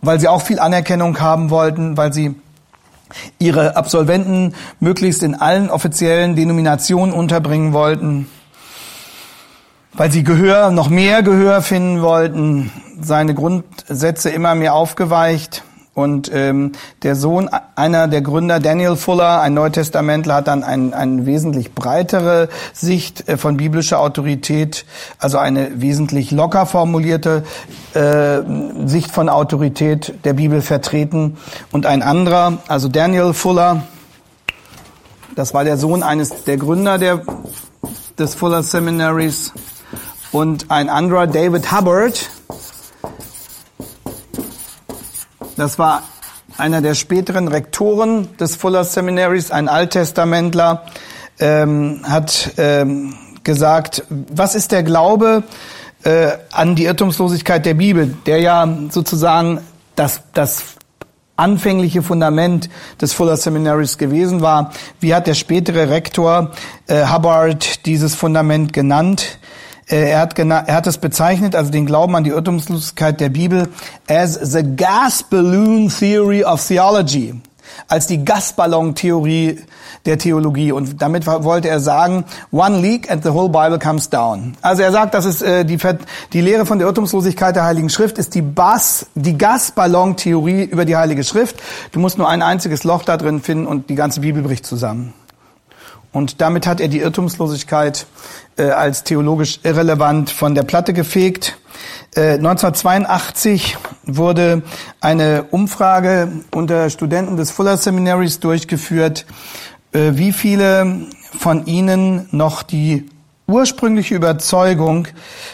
weil 0.02 0.20
sie 0.20 0.28
auch 0.28 0.44
viel 0.44 0.60
Anerkennung 0.60 1.20
haben 1.20 1.50
wollten, 1.50 1.98
weil 1.98 2.14
sie 2.14 2.36
ihre 3.40 3.76
Absolventen 3.76 4.54
möglichst 4.80 5.24
in 5.24 5.36
allen 5.36 5.70
offiziellen 5.70 6.36
Denominationen 6.36 7.14
unterbringen 7.14 7.74
wollten, 7.74 8.28
weil 9.94 10.12
sie 10.12 10.24
Gehör, 10.24 10.72
noch 10.72 10.90
mehr 10.90 11.24
Gehör 11.24 11.62
finden 11.62 12.02
wollten, 12.02 12.72
seine 13.02 13.34
Grundsätze 13.34 14.30
immer 14.30 14.56
mehr 14.56 14.74
aufgeweicht. 14.74 15.64
Und 15.94 16.32
ähm, 16.34 16.72
der 17.04 17.18
Sohn 17.18 17.50
einer 17.76 18.08
der 18.08 18.22
Gründer, 18.22 18.62
Daniel 18.62 18.96
Fuller, 18.96 19.42
ein 19.42 19.54
Neutestamentler, 19.54 20.36
hat 20.36 20.48
dann 20.48 20.64
eine 20.64 20.96
ein 20.96 21.26
wesentlich 21.26 21.76
breitere 21.76 22.48
Sicht 22.72 23.28
äh, 23.28 23.36
von 23.36 23.58
biblischer 23.58 24.00
Autorität, 24.00 24.86
also 25.20 25.38
eine 25.38 25.82
wesentlich 25.82 26.32
locker 26.32 26.66
formulierte 26.66 27.44
äh, 27.94 28.40
Sicht 28.86 29.12
von 29.12 29.28
Autorität 29.28 30.14
der 30.24 30.34
Bibel 30.34 30.62
vertreten. 30.62 31.38
Und 31.74 31.86
ein 31.86 32.04
anderer, 32.04 32.60
also 32.70 32.88
Daniel 32.88 33.34
Fuller, 33.34 33.84
das 35.36 35.54
war 35.54 35.66
der 35.66 35.78
Sohn 35.78 36.04
eines 36.04 36.46
der 36.46 36.56
Gründer 36.56 37.00
der, 37.00 37.22
des 38.18 38.36
Fuller 38.36 38.64
Seminaries, 38.64 39.52
und 40.32 40.72
ein 40.72 40.90
anderer, 40.90 41.28
David 41.28 41.72
Hubbard, 41.72 42.30
Das 45.62 45.78
war 45.78 46.02
einer 46.58 46.82
der 46.82 46.96
späteren 46.96 47.48
Rektoren 47.48 48.36
des 48.38 48.56
Fuller 48.56 48.84
Seminaries, 48.84 49.52
ein 49.52 49.70
Alttestamentler, 49.70 50.88
ähm, 51.40 52.02
hat 52.04 52.54
ähm, 52.58 53.14
gesagt, 53.44 54.04
was 54.10 54.56
ist 54.56 54.72
der 54.72 54.82
Glaube 54.82 55.44
äh, 56.02 56.30
an 56.52 56.74
die 56.74 56.86
Irrtumslosigkeit 56.86 57.64
der 57.64 57.76
Bibel, 57.76 58.16
der 58.26 58.40
ja 58.40 58.68
sozusagen 58.90 59.62
das, 59.96 60.24
das 60.34 60.64
anfängliche 61.36 62.02
Fundament 62.02 62.68
des 63.00 63.14
Fuller 63.14 63.38
Seminaries 63.38 64.00
gewesen 64.00 64.42
war. 64.42 64.72
Wie 65.00 65.14
hat 65.14 65.28
der 65.28 65.36
spätere 65.36 65.92
Rektor 65.92 66.54
äh, 66.88 67.06
Hubbard 67.06 67.86
dieses 67.86 68.16
Fundament 68.16 68.74
genannt? 68.74 69.38
Äh, 69.92 70.12
er 70.12 70.20
hat, 70.20 70.40
er 70.40 70.76
hat 70.76 70.88
es 70.88 70.98
bezeichnet, 70.98 71.56
also 71.56 71.72
den 71.72 71.86
Glauben 71.86 72.16
an 72.16 72.24
die 72.24 72.30
Irrtumslosigkeit 72.30 73.20
der 73.20 73.30
Bibel, 73.30 73.68
as 74.08 74.34
the 74.36 74.64
gas 74.64 75.24
balloon 75.24 75.90
theory 75.90 76.44
of 76.44 76.66
theology, 76.66 77.36
als 77.88 78.08
die 78.08 78.24
Gasballon-Theorie 78.24 79.60
der 80.06 80.18
Theologie. 80.18 80.72
Und 80.72 81.02
damit 81.02 81.28
wollte 81.28 81.70
er 81.70 81.80
sagen, 81.80 82.26
one 82.52 82.80
leak 82.80 83.12
and 83.12 83.24
the 83.24 83.30
whole 83.30 83.50
Bible 83.50 83.80
comes 83.80 84.10
down. 84.10 84.56
Also 84.62 84.82
er 84.84 84.92
sagt, 84.92 85.14
das 85.14 85.26
ist 85.26 85.42
äh, 85.42 85.66
die, 85.66 85.78
die 86.34 86.42
Lehre 86.42 86.66
von 86.66 86.80
der 86.80 86.88
Irrtumslosigkeit 86.88 87.56
der 87.56 87.64
Heiligen 87.66 87.90
Schrift 87.90 88.18
ist 88.18 88.34
die, 88.36 88.42
Bas, 88.42 89.08
die 89.16 89.38
Gasballon-Theorie 89.38 90.64
über 90.64 90.86
die 90.86 90.96
Heilige 90.96 91.24
Schrift. 91.24 91.58
Du 91.92 92.00
musst 92.00 92.18
nur 92.18 92.30
ein 92.30 92.42
einziges 92.42 92.84
Loch 92.84 93.04
da 93.04 93.18
drin 93.18 93.42
finden 93.42 93.68
und 93.68 93.90
die 93.90 93.96
ganze 93.96 94.22
Bibel 94.22 94.42
bricht 94.42 94.66
zusammen. 94.66 95.14
Und 96.12 96.42
damit 96.42 96.68
hat 96.68 96.82
er 96.82 96.90
die 96.90 97.00
Irrtumslosigkeit 97.00 98.06
äh, 98.58 98.64
als 98.64 99.04
theologisch 99.04 99.60
irrelevant 99.64 100.30
von 100.30 100.56
der 100.56 100.64
Platte 100.64 100.94
gefegt. 100.94 101.58
Äh, 102.16 102.34
1982 102.34 103.78
wurde 104.04 104.64
eine 105.00 105.44
Umfrage 105.52 106.30
unter 106.52 106.90
Studenten 106.90 107.38
des 107.38 107.52
Fuller 107.52 107.78
Seminaries 107.78 108.42
durchgeführt, 108.42 109.26
äh, 109.94 110.12
wie 110.16 110.34
viele 110.34 111.08
von 111.38 111.66
ihnen 111.66 112.28
noch 112.32 112.64
die 112.64 113.10
ursprüngliche 113.48 114.16
Überzeugung 114.16 115.08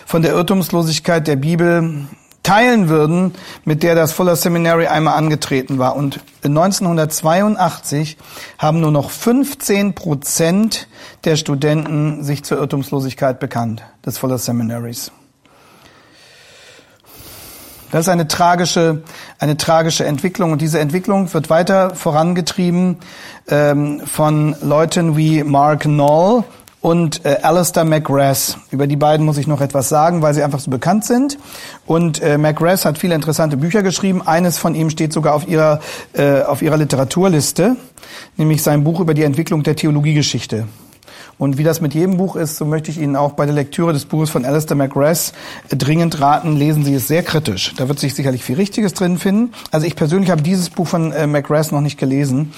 von 0.06 0.24
der 0.24 0.32
Irrtumslosigkeit 0.34 1.28
der 1.28 1.36
Bibel 1.36 2.08
teilen 2.47 2.88
würden, 2.88 3.33
mit 3.65 3.83
der 3.83 3.93
das 3.93 4.13
Fuller 4.13 4.38
Seminary 4.38 4.88
einmal 4.88 5.15
angetreten 5.15 5.79
war. 5.79 5.97
Und 5.97 6.21
1982 6.43 8.15
haben 8.57 8.79
nur 8.79 8.91
noch 8.91 9.10
15 9.10 9.95
Prozent 9.95 10.88
der 11.25 11.36
Studenten 11.36 12.23
sich 12.23 12.45
zur 12.45 12.57
Irrtumslosigkeit 12.60 13.41
bekannt, 13.41 13.83
des 14.05 14.17
Fuller 14.17 14.38
Seminaries. 14.38 15.12
Das 17.91 18.05
ist 18.05 18.10
eine 18.10 18.29
tragische, 18.29 19.03
eine 19.39 19.57
tragische 19.57 20.05
Entwicklung 20.05 20.53
und 20.53 20.62
diese 20.62 20.79
Entwicklung 20.79 21.33
wird 21.33 21.49
weiter 21.49 21.95
vorangetrieben 21.95 22.99
ähm, 23.49 24.01
von 24.05 24.55
Leuten 24.62 25.17
wie 25.17 25.43
Mark 25.43 25.81
Knoll, 25.81 26.45
und 26.82 27.26
äh, 27.26 27.38
Alistair 27.42 27.84
McGrath. 27.84 28.58
Über 28.72 28.88
die 28.88 28.96
beiden 28.96 29.26
muss 29.26 29.38
ich 29.38 29.48
noch 29.48 29.62
etwas 29.62 29.90
sagen, 29.90 30.22
weil 30.22 30.34
sie 30.34 30.44
einfach 30.44 30.60
so 30.60 30.70
bekannt 30.70 31.06
sind. 31.06 31.38
Und 31.86 32.22
äh, 32.22 32.38
McGrath 32.38 32.86
hat 32.86 32.98
viele 32.98 33.16
interessante 33.16 33.58
Bücher 33.58 33.84
geschrieben. 33.84 34.22
Eines 34.26 34.58
von 34.58 34.76
ihm 34.76 34.90
steht 34.90 35.12
sogar 35.12 35.34
auf 35.34 35.48
ihrer, 35.48 35.80
äh, 36.13 36.42
auf 36.42 36.62
ihrer 36.62 36.78
Literaturliste, 36.78 37.76
nämlich 38.38 38.62
sein 38.62 38.84
Buch 38.84 39.00
über 39.00 39.13
die 39.13 39.24
Entwicklung 39.24 39.63
der 39.63 39.76
Theologiegeschichte. 39.76 40.68
Und 41.40 41.60
wie 41.60 41.63
das 41.63 41.82
mit 41.82 41.94
jedem 41.94 42.18
Buch 42.18 42.36
ist, 42.36 42.58
so 42.58 42.66
möchte 42.66 42.90
ich 42.90 42.98
Ihnen 42.98 43.16
auch 43.16 43.34
bei 43.34 43.46
der 43.46 43.54
Lektüre 43.54 43.94
des 43.94 44.06
Buches 44.06 44.32
von 44.32 44.44
Alistair 44.44 44.76
McGrath 44.76 45.34
dringend 45.70 46.20
raten, 46.20 46.56
lesen 46.56 46.84
Sie 46.84 46.96
es 46.96 47.08
sehr 47.08 47.22
kritisch. 47.22 47.74
Da 47.78 47.88
wird 47.88 48.00
sich 48.00 48.16
sicherlich 48.16 48.44
viel 48.44 48.56
Richtiges 48.56 48.96
drin 48.96 49.20
finden. 49.20 49.54
Also 49.70 49.86
ich 49.86 49.96
persönlich 49.96 50.32
habe 50.32 50.42
dieses 50.42 50.72
Buch 50.72 50.88
von 50.88 51.12
äh, 51.12 51.28
McGrath 51.28 51.72
noch 51.72 51.82
nicht 51.82 52.00
gelesen. 52.00 52.54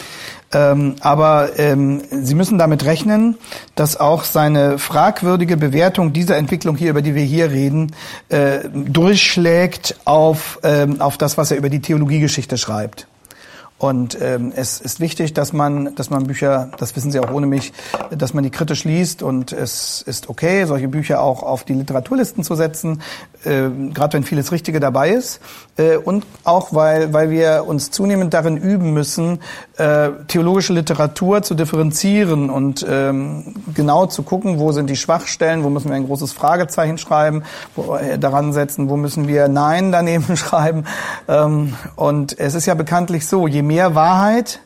Ähm, 0.52 0.96
aber 1.02 1.60
ähm, 1.60 2.02
Sie 2.10 2.34
müssen 2.34 2.58
damit 2.58 2.84
rechnen, 2.86 3.38
dass 3.76 3.98
auch 3.98 4.24
seine 4.24 4.80
fragwürdige 4.80 5.58
Bewertung 5.58 6.12
dieser 6.12 6.38
Entwicklung 6.38 6.76
hier, 6.76 6.90
über 6.90 7.02
die 7.02 7.14
wir 7.14 7.24
hier 7.24 7.52
reden, 7.52 7.94
äh, 8.30 8.60
durchschlägt 8.74 9.96
auf, 10.06 10.60
ähm, 10.64 11.02
auf 11.02 11.18
das, 11.18 11.38
was 11.38 11.52
er 11.52 11.58
über 11.58 11.70
die 11.70 11.82
Theologiegeschichte 11.82 12.58
schreibt. 12.58 13.08
Und 13.80 14.22
ähm, 14.22 14.52
es 14.54 14.82
ist 14.82 15.00
wichtig, 15.00 15.34
dass 15.34 15.54
man, 15.54 15.96
dass 15.96 16.10
man 16.10 16.26
Bücher, 16.26 16.70
das 16.78 16.98
wissen 16.98 17.12
Sie 17.12 17.20
auch 17.22 17.32
ohne 17.32 17.48
mich, 17.48 17.72
dass 18.12 18.34
man 18.34 18.44
die 18.44 18.50
kritisch 18.50 18.84
liest. 18.84 19.24
Und 19.24 19.54
es 19.54 20.02
ist 20.02 20.28
okay, 20.28 20.66
solche 20.66 20.90
Bücher 20.90 21.22
auch 21.22 21.44
auf 21.44 21.64
die 21.64 21.74
Literaturlisten 21.74 22.44
zu 22.44 22.56
setzen, 22.56 23.02
äh, 23.46 23.70
gerade 23.94 24.14
wenn 24.14 24.24
vieles 24.24 24.52
Richtige 24.52 24.80
dabei 24.80 25.12
ist. 25.12 25.40
Äh, 25.78 25.98
und 25.98 26.26
auch, 26.44 26.74
weil, 26.74 27.14
weil 27.14 27.30
wir 27.30 27.66
uns 27.68 27.92
zunehmend 27.92 28.34
darin 28.34 28.58
üben 28.58 28.94
müssen, 28.94 29.40
äh, 29.78 30.10
theologische 30.28 30.74
Literatur 30.74 31.42
zu 31.42 31.56
differenzieren 31.56 32.50
und 32.50 32.86
ähm, 32.90 33.56
genau 33.74 34.06
zu 34.06 34.24
gucken, 34.24 34.60
wo 34.60 34.72
sind 34.72 34.90
die 34.90 34.96
Schwachstellen, 34.96 35.64
wo 35.64 35.70
müssen 35.70 35.90
wir 35.90 35.96
ein 35.96 36.06
großes 36.06 36.34
Fragezeichen 36.34 36.98
schreiben, 36.98 37.44
wo, 37.76 37.96
äh, 37.96 38.20
daran 38.20 38.54
setzen, 38.54 38.90
wo 38.90 38.98
müssen 38.98 39.28
wir 39.28 39.48
Nein 39.48 39.92
daneben 39.92 40.36
schreiben. 40.38 40.86
Ähm, 41.28 41.76
und 41.96 42.38
es 42.40 42.56
ist 42.56 42.66
ja 42.66 42.74
bekanntlich 42.74 43.28
so, 43.28 43.48
je 43.48 43.62
mehr 43.62 43.96
Wahrheit 43.96 44.60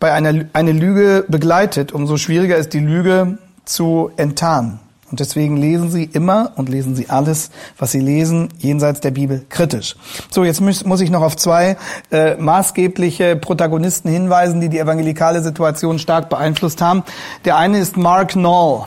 bei 0.00 0.12
einer 0.12 0.44
eine 0.52 0.72
Lüge 0.72 1.24
begleitet, 1.28 1.92
umso 1.92 2.16
schwieriger 2.16 2.56
ist 2.56 2.72
die 2.72 2.80
Lüge 2.80 3.38
zu 3.64 4.10
enttarnen. 4.16 4.80
Und 5.10 5.20
deswegen 5.20 5.56
lesen 5.56 5.90
Sie 5.90 6.04
immer 6.04 6.52
und 6.56 6.68
lesen 6.68 6.94
Sie 6.94 7.08
alles, 7.08 7.50
was 7.78 7.92
Sie 7.92 8.00
lesen, 8.00 8.48
jenseits 8.58 9.00
der 9.00 9.10
Bibel, 9.10 9.44
kritisch. 9.48 9.96
So, 10.30 10.44
jetzt 10.44 10.60
muss, 10.60 10.84
muss 10.84 11.00
ich 11.00 11.10
noch 11.10 11.22
auf 11.22 11.36
zwei 11.36 11.76
äh, 12.10 12.36
maßgebliche 12.36 13.36
Protagonisten 13.36 14.10
hinweisen, 14.10 14.60
die 14.60 14.68
die 14.68 14.78
evangelikale 14.78 15.42
Situation 15.42 15.98
stark 15.98 16.28
beeinflusst 16.28 16.82
haben. 16.82 17.04
Der 17.44 17.56
eine 17.56 17.78
ist 17.78 17.96
Mark 17.96 18.32
Knoll. 18.32 18.84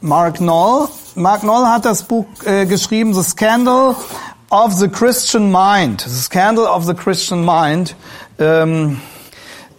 Mark 0.00 0.36
Knoll. 0.36 0.88
Mark 1.14 1.40
Knoll 1.40 1.66
hat 1.66 1.84
das 1.84 2.04
Buch 2.04 2.26
äh, 2.44 2.66
geschrieben, 2.66 3.14
The 3.14 3.22
Scandal 3.22 3.94
of 4.50 4.72
the 4.74 4.88
Christian 4.88 5.50
Mind. 5.50 6.02
The 6.02 6.22
Scandal 6.22 6.66
of 6.66 6.84
the 6.84 6.94
Christian 6.94 7.44
Mind. 7.44 7.96
Ähm, 8.38 9.00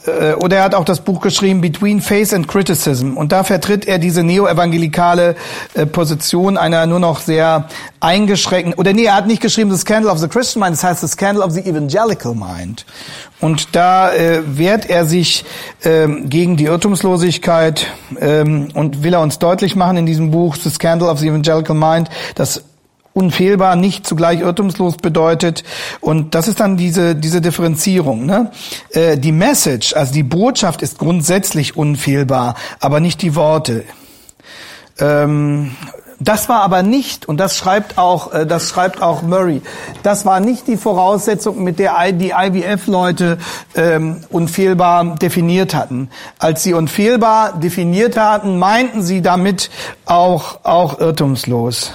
äh, 0.05 0.33
oder 0.33 0.57
er 0.57 0.63
hat 0.63 0.75
auch 0.75 0.85
das 0.85 1.01
Buch 1.01 1.21
geschrieben 1.21 1.61
Between 1.61 2.01
Faith 2.01 2.33
and 2.33 2.47
Criticism 2.47 3.17
und 3.17 3.31
da 3.31 3.43
vertritt 3.43 3.85
er 3.85 3.99
diese 3.99 4.23
neo-evangelikale 4.23 5.35
äh, 5.73 5.85
Position 5.85 6.57
einer 6.57 6.85
nur 6.85 6.99
noch 6.99 7.21
sehr 7.21 7.67
eingeschränkten 7.99 8.73
oder 8.73 8.93
nee, 8.93 9.05
er 9.05 9.15
hat 9.15 9.27
nicht 9.27 9.41
geschrieben 9.41 9.71
The 9.71 9.77
Scandal 9.77 10.11
of 10.11 10.19
the 10.19 10.27
Christian 10.27 10.61
Mind, 10.61 10.73
das 10.73 10.83
heißt 10.83 11.01
The 11.01 11.07
Scandal 11.07 11.43
of 11.43 11.51
the 11.51 11.61
Evangelical 11.61 12.35
Mind. 12.35 12.85
Und 13.39 13.75
da 13.75 14.13
äh, 14.13 14.41
wehrt 14.45 14.89
er 14.89 15.05
sich 15.05 15.43
ähm, 15.83 16.29
gegen 16.29 16.55
die 16.55 16.65
Irrtumslosigkeit 16.65 17.87
ähm, 18.19 18.69
und 18.73 19.03
will 19.03 19.13
er 19.13 19.21
uns 19.21 19.37
deutlich 19.37 19.75
machen 19.75 19.97
in 19.97 20.05
diesem 20.05 20.31
Buch 20.31 20.55
The 20.55 20.69
Scandal 20.69 21.09
of 21.09 21.19
the 21.19 21.27
Evangelical 21.27 21.75
Mind, 21.75 22.09
dass 22.35 22.63
unfehlbar 23.13 23.75
nicht 23.75 24.05
zugleich 24.07 24.39
irrtumslos 24.39 24.97
bedeutet. 24.97 25.63
Und 26.01 26.35
das 26.35 26.47
ist 26.47 26.59
dann 26.59 26.77
diese, 26.77 27.15
diese 27.15 27.41
Differenzierung. 27.41 28.25
Ne? 28.25 28.51
Äh, 28.91 29.17
die 29.17 29.31
Message, 29.31 29.93
also 29.93 30.13
die 30.13 30.23
Botschaft 30.23 30.81
ist 30.81 30.97
grundsätzlich 30.97 31.77
unfehlbar, 31.77 32.55
aber 32.79 32.99
nicht 32.99 33.21
die 33.21 33.35
Worte. 33.35 33.83
Ähm, 34.99 35.71
das 36.19 36.47
war 36.47 36.61
aber 36.61 36.83
nicht, 36.83 37.27
und 37.27 37.37
das 37.37 37.57
schreibt 37.57 37.97
auch, 37.97 38.33
äh, 38.33 38.45
das 38.45 38.69
schreibt 38.69 39.01
auch 39.01 39.23
Murray, 39.23 39.61
das 40.03 40.25
war 40.25 40.39
nicht 40.39 40.67
die 40.67 40.77
Voraussetzung, 40.77 41.63
mit 41.63 41.79
der 41.79 42.11
die 42.13 42.31
IWF-Leute 42.31 43.37
ähm, 43.75 44.21
unfehlbar 44.29 45.15
definiert 45.15 45.73
hatten. 45.73 46.09
Als 46.39 46.63
sie 46.63 46.73
unfehlbar 46.73 47.59
definiert 47.59 48.17
hatten, 48.17 48.57
meinten 48.57 49.03
sie 49.03 49.21
damit 49.21 49.69
auch, 50.05 50.59
auch 50.63 50.99
irrtumslos. 50.99 51.91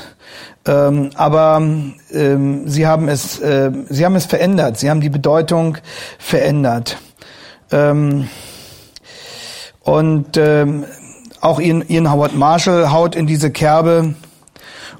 Ähm, 0.68 1.10
aber 1.14 1.62
ähm, 2.12 2.68
sie 2.68 2.86
haben 2.86 3.08
es, 3.08 3.40
äh, 3.40 3.72
sie 3.88 4.04
haben 4.04 4.16
es 4.16 4.26
verändert. 4.26 4.78
Sie 4.78 4.90
haben 4.90 5.00
die 5.00 5.08
Bedeutung 5.08 5.78
verändert. 6.18 6.98
Ähm, 7.72 8.28
und 9.82 10.36
ähm, 10.36 10.84
auch 11.40 11.58
Ian, 11.58 11.82
Ian 11.88 12.12
Howard 12.12 12.36
Marshall 12.36 12.92
haut 12.92 13.16
in 13.16 13.26
diese 13.26 13.50
Kerbe. 13.50 14.14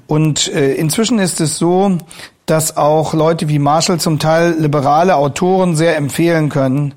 Und 0.07 0.51
äh, 0.51 0.73
inzwischen 0.73 1.19
ist 1.19 1.39
es 1.39 1.59
so, 1.59 1.99
dass 2.47 2.75
auch 2.75 3.13
Leute 3.13 3.47
wie 3.47 3.59
Marshall 3.59 3.99
zum 3.99 4.17
Teil 4.17 4.55
liberale 4.57 5.15
Autoren 5.17 5.75
sehr 5.75 5.97
empfehlen 5.97 6.49
können 6.49 6.95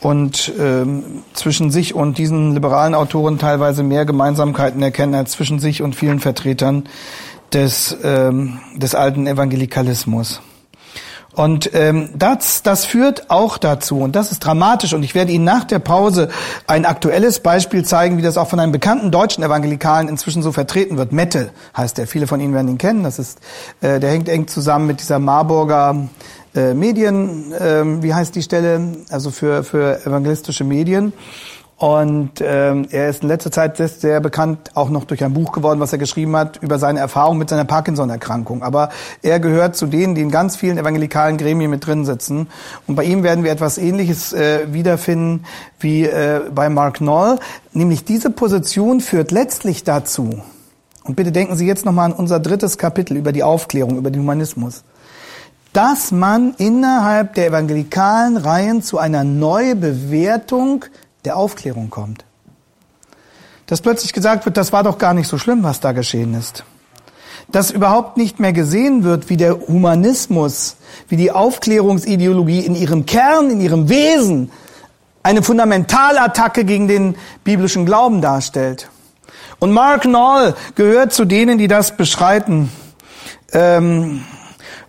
und 0.00 0.52
ähm, 0.58 1.02
zwischen 1.34 1.70
sich 1.70 1.94
und 1.94 2.16
diesen 2.16 2.54
liberalen 2.54 2.94
Autoren 2.94 3.38
teilweise 3.38 3.82
mehr 3.82 4.06
Gemeinsamkeiten 4.06 4.82
erkennen 4.82 5.14
als 5.14 5.32
zwischen 5.32 5.58
sich 5.58 5.82
und 5.82 5.94
vielen 5.94 6.20
Vertretern 6.20 6.84
des, 7.52 7.96
ähm, 8.02 8.60
des 8.76 8.94
alten 8.94 9.26
Evangelikalismus. 9.26 10.40
Und 11.36 11.70
ähm, 11.74 12.08
das, 12.16 12.62
das 12.62 12.86
führt 12.86 13.30
auch 13.30 13.58
dazu, 13.58 13.98
und 14.00 14.16
das 14.16 14.32
ist 14.32 14.40
dramatisch, 14.40 14.94
und 14.94 15.02
ich 15.02 15.14
werde 15.14 15.32
Ihnen 15.32 15.44
nach 15.44 15.64
der 15.64 15.80
Pause 15.80 16.30
ein 16.66 16.86
aktuelles 16.86 17.40
Beispiel 17.40 17.84
zeigen, 17.84 18.16
wie 18.16 18.22
das 18.22 18.38
auch 18.38 18.48
von 18.48 18.58
einem 18.58 18.72
bekannten 18.72 19.10
deutschen 19.10 19.44
Evangelikalen 19.44 20.08
inzwischen 20.08 20.42
so 20.42 20.50
vertreten 20.50 20.96
wird. 20.96 21.12
Mette 21.12 21.50
heißt 21.76 21.98
er, 21.98 22.06
viele 22.06 22.26
von 22.26 22.40
Ihnen 22.40 22.54
werden 22.54 22.68
ihn 22.68 22.78
kennen, 22.78 23.02
das 23.02 23.18
ist, 23.18 23.40
äh, 23.82 24.00
der 24.00 24.12
hängt 24.12 24.30
eng 24.30 24.48
zusammen 24.48 24.86
mit 24.86 25.00
dieser 25.00 25.18
Marburger 25.18 26.08
äh, 26.54 26.72
Medien, 26.72 27.52
äh, 27.52 28.02
wie 28.02 28.14
heißt 28.14 28.34
die 28.34 28.42
Stelle, 28.42 28.94
also 29.10 29.30
für, 29.30 29.62
für 29.62 30.06
evangelistische 30.06 30.64
Medien. 30.64 31.12
Und 31.78 32.40
ähm, 32.40 32.86
er 32.90 33.10
ist 33.10 33.22
in 33.22 33.28
letzter 33.28 33.52
Zeit 33.52 33.76
sehr, 33.76 33.88
sehr 33.88 34.20
bekannt, 34.20 34.70
auch 34.74 34.88
noch 34.88 35.04
durch 35.04 35.22
ein 35.22 35.34
Buch 35.34 35.52
geworden, 35.52 35.78
was 35.78 35.92
er 35.92 35.98
geschrieben 35.98 36.34
hat, 36.34 36.56
über 36.62 36.78
seine 36.78 37.00
Erfahrung 37.00 37.36
mit 37.36 37.50
seiner 37.50 37.66
Parkinson-Erkrankung. 37.66 38.62
Aber 38.62 38.88
er 39.20 39.40
gehört 39.40 39.76
zu 39.76 39.86
denen, 39.86 40.14
die 40.14 40.22
in 40.22 40.30
ganz 40.30 40.56
vielen 40.56 40.78
evangelikalen 40.78 41.36
Gremien 41.36 41.70
mit 41.70 41.86
drin 41.86 42.06
sitzen. 42.06 42.48
Und 42.86 42.94
bei 42.94 43.04
ihm 43.04 43.22
werden 43.22 43.44
wir 43.44 43.50
etwas 43.50 43.76
Ähnliches 43.76 44.32
äh, 44.32 44.72
wiederfinden 44.72 45.44
wie 45.78 46.04
äh, 46.04 46.40
bei 46.54 46.70
Mark 46.70 46.96
Knoll. 46.96 47.38
Nämlich 47.74 48.06
diese 48.06 48.30
Position 48.30 49.00
führt 49.02 49.30
letztlich 49.30 49.84
dazu, 49.84 50.40
und 51.06 51.14
bitte 51.14 51.30
denken 51.30 51.54
Sie 51.54 51.66
jetzt 51.66 51.84
nochmal 51.84 52.06
an 52.06 52.12
unser 52.12 52.40
drittes 52.40 52.78
Kapitel 52.78 53.16
über 53.16 53.32
die 53.32 53.44
Aufklärung, 53.44 53.96
über 53.96 54.10
den 54.10 54.22
Humanismus, 54.22 54.82
dass 55.72 56.10
man 56.10 56.54
innerhalb 56.58 57.34
der 57.34 57.46
evangelikalen 57.46 58.36
Reihen 58.36 58.82
zu 58.82 58.98
einer 58.98 59.22
Neubewertung 59.22 60.86
der 61.26 61.36
Aufklärung 61.36 61.90
kommt. 61.90 62.24
Dass 63.66 63.80
plötzlich 63.80 64.12
gesagt 64.12 64.46
wird, 64.46 64.56
das 64.56 64.72
war 64.72 64.82
doch 64.82 64.98
gar 64.98 65.12
nicht 65.12 65.28
so 65.28 65.38
schlimm, 65.38 65.62
was 65.62 65.80
da 65.80 65.92
geschehen 65.92 66.34
ist. 66.34 66.64
Dass 67.50 67.70
überhaupt 67.70 68.16
nicht 68.16 68.40
mehr 68.40 68.52
gesehen 68.52 69.04
wird, 69.04 69.28
wie 69.28 69.36
der 69.36 69.58
Humanismus, 69.68 70.76
wie 71.08 71.16
die 71.16 71.32
Aufklärungsideologie 71.32 72.60
in 72.60 72.74
ihrem 72.74 73.06
Kern, 73.06 73.50
in 73.50 73.60
ihrem 73.60 73.88
Wesen 73.88 74.50
eine 75.22 75.42
Fundamentalattacke 75.42 76.64
gegen 76.64 76.86
den 76.86 77.16
biblischen 77.42 77.84
Glauben 77.84 78.20
darstellt. 78.20 78.88
Und 79.58 79.72
Mark 79.72 80.02
Knoll 80.02 80.54
gehört 80.76 81.12
zu 81.12 81.24
denen, 81.24 81.58
die 81.58 81.66
das 81.66 81.96
beschreiten. 81.96 82.70
Ähm, 83.52 84.22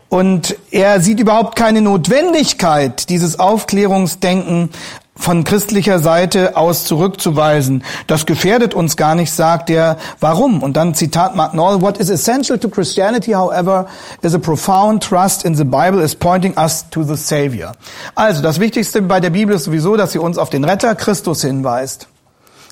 und 0.09 0.55
er 0.71 1.01
sieht 1.01 1.19
überhaupt 1.19 1.55
keine 1.57 1.81
Notwendigkeit, 1.81 3.09
dieses 3.09 3.39
Aufklärungsdenken 3.39 4.69
von 5.17 5.43
christlicher 5.43 5.99
Seite 5.99 6.55
aus 6.55 6.85
zurückzuweisen. 6.85 7.83
Das 8.07 8.25
gefährdet 8.25 8.73
uns 8.73 8.95
gar 8.95 9.15
nicht, 9.15 9.31
sagt 9.31 9.69
er. 9.69 9.97
Warum? 10.19 10.63
Und 10.63 10.77
dann 10.77 10.93
Zitat 10.93 11.35
Mark 11.35 11.51
Knoll, 11.51 11.81
what 11.81 11.97
is 11.97 12.09
essential 12.09 12.57
to 12.57 12.69
Christianity, 12.69 13.31
however, 13.31 13.87
is 14.21 14.33
a 14.33 14.39
profound 14.39 15.03
trust 15.03 15.43
in 15.43 15.55
the 15.55 15.63
Bible 15.63 16.01
is 16.01 16.15
pointing 16.15 16.57
us 16.57 16.85
to 16.89 17.03
the 17.03 17.15
Savior. 17.15 17.73
Also, 18.15 18.41
das 18.41 18.59
Wichtigste 18.59 19.01
bei 19.01 19.19
der 19.19 19.31
Bibel 19.31 19.55
ist 19.55 19.65
sowieso, 19.65 19.97
dass 19.97 20.11
sie 20.11 20.19
uns 20.19 20.37
auf 20.37 20.49
den 20.49 20.63
Retter 20.63 20.95
Christus 20.95 21.41
hinweist. 21.41 22.07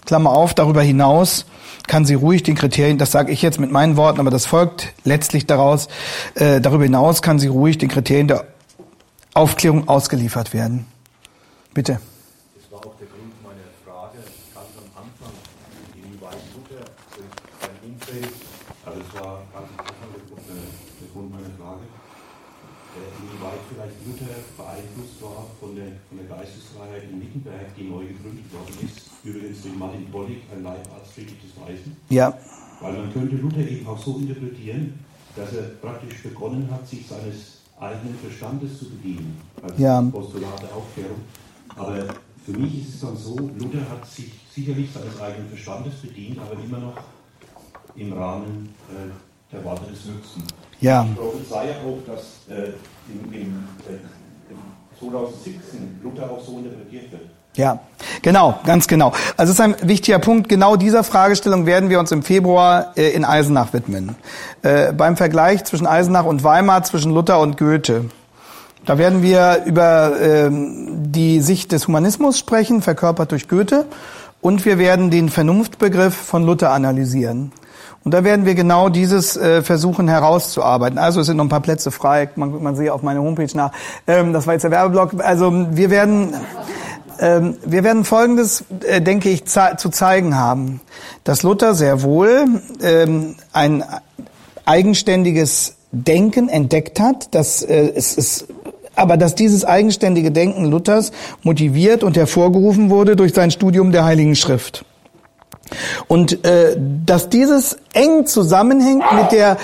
Klammer 0.05 0.31
auf, 0.31 0.53
darüber 0.53 0.81
hinaus 0.81 1.45
kann 1.87 2.05
sie 2.05 2.15
ruhig 2.15 2.43
den 2.43 2.55
Kriterien, 2.55 2.97
das 2.97 3.11
sage 3.11 3.31
ich 3.31 3.41
jetzt 3.41 3.59
mit 3.59 3.71
meinen 3.71 3.97
Worten, 3.97 4.19
aber 4.19 4.31
das 4.31 4.45
folgt 4.45 4.93
letztlich 5.03 5.45
daraus, 5.45 5.87
äh, 6.35 6.59
darüber 6.59 6.83
hinaus 6.83 7.21
kann 7.21 7.37
sie 7.37 7.47
ruhig 7.47 7.77
den 7.77 7.89
Kriterien 7.89 8.27
der 8.27 8.45
Aufklärung 9.33 9.87
ausgeliefert 9.87 10.53
werden. 10.53 10.87
Bitte. 11.73 11.99
Durch 29.75 29.79
Martin 29.79 30.11
Bollig, 30.11 30.41
ein 30.53 30.63
Leibarzt 30.63 31.11
Friedrichs 31.13 31.53
Weisen. 31.61 31.95
Ja. 32.09 32.33
Weil 32.81 32.93
man 32.93 33.13
könnte 33.13 33.35
Luther 33.35 33.59
eben 33.59 33.87
auch 33.87 33.97
so 33.97 34.17
interpretieren, 34.17 34.99
dass 35.35 35.53
er 35.53 35.63
praktisch 35.81 36.23
begonnen 36.23 36.69
hat, 36.71 36.87
sich 36.87 37.07
seines 37.07 37.61
eigenen 37.79 38.15
Verstandes 38.15 38.79
zu 38.79 38.89
bedienen, 38.89 39.37
als 39.61 39.77
ja. 39.77 40.01
Postulat 40.01 40.61
der 40.61 40.75
Aufklärung. 40.75 41.21
Aber 41.75 42.05
für 42.45 42.51
mich 42.51 42.81
ist 42.81 42.95
es 42.95 43.01
dann 43.01 43.17
so, 43.17 43.35
Luther 43.35 43.89
hat 43.89 44.05
sich 44.07 44.31
sicherlich 44.53 44.89
seines 44.91 45.19
eigenen 45.19 45.49
Verstandes 45.49 45.95
bedient, 45.95 46.39
aber 46.39 46.61
immer 46.61 46.77
noch 46.79 46.95
im 47.95 48.13
Rahmen 48.13 48.73
äh, 48.89 49.53
der 49.53 49.63
Worte 49.63 49.91
des 49.91 50.05
Nützen. 50.05 50.43
Ja. 50.79 51.05
Ich 51.05 51.17
prophezeie 51.17 51.75
auch, 51.77 51.99
dass 52.05 52.47
äh, 52.49 52.73
im, 53.09 53.33
im, 53.33 53.63
äh, 53.87 54.51
im 54.51 54.57
2017 54.99 55.99
Luther 56.03 56.29
auch 56.29 56.43
so 56.43 56.59
interpretiert 56.59 57.11
wird. 57.11 57.23
Ja, 57.55 57.79
genau, 58.21 58.59
ganz 58.65 58.87
genau. 58.87 59.13
Also 59.37 59.51
es 59.51 59.59
ist 59.59 59.61
ein 59.61 59.75
wichtiger 59.81 60.19
Punkt. 60.19 60.49
Genau 60.49 60.75
dieser 60.75 61.03
Fragestellung 61.03 61.65
werden 61.65 61.89
wir 61.89 61.99
uns 61.99 62.11
im 62.11 62.23
Februar 62.23 62.93
äh, 62.95 63.09
in 63.11 63.25
Eisenach 63.25 63.73
widmen. 63.73 64.15
Äh, 64.61 64.93
beim 64.93 65.17
Vergleich 65.17 65.63
zwischen 65.65 65.87
Eisenach 65.87 66.25
und 66.25 66.43
Weimar, 66.43 66.83
zwischen 66.83 67.13
Luther 67.13 67.39
und 67.39 67.57
Goethe. 67.57 68.05
Da 68.85 68.97
werden 68.97 69.23
wir 69.23 69.63
über 69.65 70.13
ähm, 70.21 71.11
die 71.11 71.41
Sicht 71.41 71.71
des 71.71 71.87
Humanismus 71.87 72.37
sprechen, 72.37 72.81
verkörpert 72.81 73.31
durch 73.31 73.47
Goethe, 73.47 73.85
und 74.41 74.63
wir 74.63 74.77
werden 74.77 75.09
den 75.09 75.29
Vernunftbegriff 75.29 76.13
von 76.13 76.45
Luther 76.45 76.69
analysieren. 76.69 77.51
Und 78.03 78.13
da 78.13 78.23
werden 78.23 78.45
wir 78.45 78.53
genau 78.53 78.89
dieses 78.89 79.35
äh, 79.35 79.63
versuchen 79.63 80.07
herauszuarbeiten. 80.07 80.99
Also 80.99 81.21
es 81.21 81.25
sind 81.25 81.37
noch 81.37 81.45
ein 81.45 81.49
paar 81.49 81.61
Plätze 81.61 81.89
frei, 81.89 82.29
man, 82.35 82.61
man 82.61 82.75
sehe 82.75 82.93
auf 82.93 83.01
meiner 83.01 83.21
Homepage 83.21 83.49
nach. 83.55 83.71
Ähm, 84.05 84.31
das 84.31 84.45
war 84.45 84.53
jetzt 84.53 84.61
der 84.61 84.69
Werbeblock. 84.69 85.15
Also 85.17 85.51
wir 85.71 85.89
werden 85.89 86.35
ähm, 87.19 87.57
wir 87.65 87.83
werden 87.83 88.03
Folgendes, 88.03 88.63
äh, 88.85 89.01
denke 89.01 89.29
ich, 89.29 89.45
zu 89.45 89.89
zeigen 89.89 90.35
haben, 90.35 90.81
dass 91.23 91.43
Luther 91.43 91.75
sehr 91.75 92.03
wohl 92.03 92.45
ähm, 92.81 93.35
ein 93.53 93.83
eigenständiges 94.65 95.75
Denken 95.91 96.49
entdeckt 96.49 96.99
hat, 96.99 97.33
dass 97.33 97.61
äh, 97.61 97.91
es 97.95 98.15
ist 98.15 98.47
aber 98.97 99.17
dass 99.17 99.35
dieses 99.35 99.65
eigenständige 99.65 100.31
Denken 100.31 100.65
Luthers 100.65 101.11
motiviert 101.43 102.01
und 102.01 102.15
hervorgerufen 102.15 102.89
wurde 102.89 103.17
durch 103.17 103.33
sein 103.33 103.51
Studium 103.51 103.91
der 103.91 104.05
Heiligen 104.05 104.35
Schrift. 104.35 104.85
Und 106.07 106.45
äh, 106.45 106.77
dass 107.05 107.29
dieses 107.29 107.77
eng 107.93 108.25
zusammenhängt 108.25 109.03
mit 109.13 109.31
der 109.31 109.57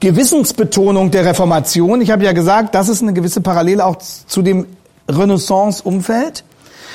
Gewissensbetonung 0.00 1.10
der 1.10 1.24
Reformation. 1.24 2.00
Ich 2.00 2.10
habe 2.10 2.24
ja 2.24 2.32
gesagt, 2.32 2.74
das 2.74 2.88
ist 2.88 3.02
eine 3.02 3.12
gewisse 3.12 3.40
Parallele 3.40 3.84
auch 3.84 3.96
zu 3.96 4.42
dem 4.42 4.66
Renaissance-Umfeld 5.08 6.44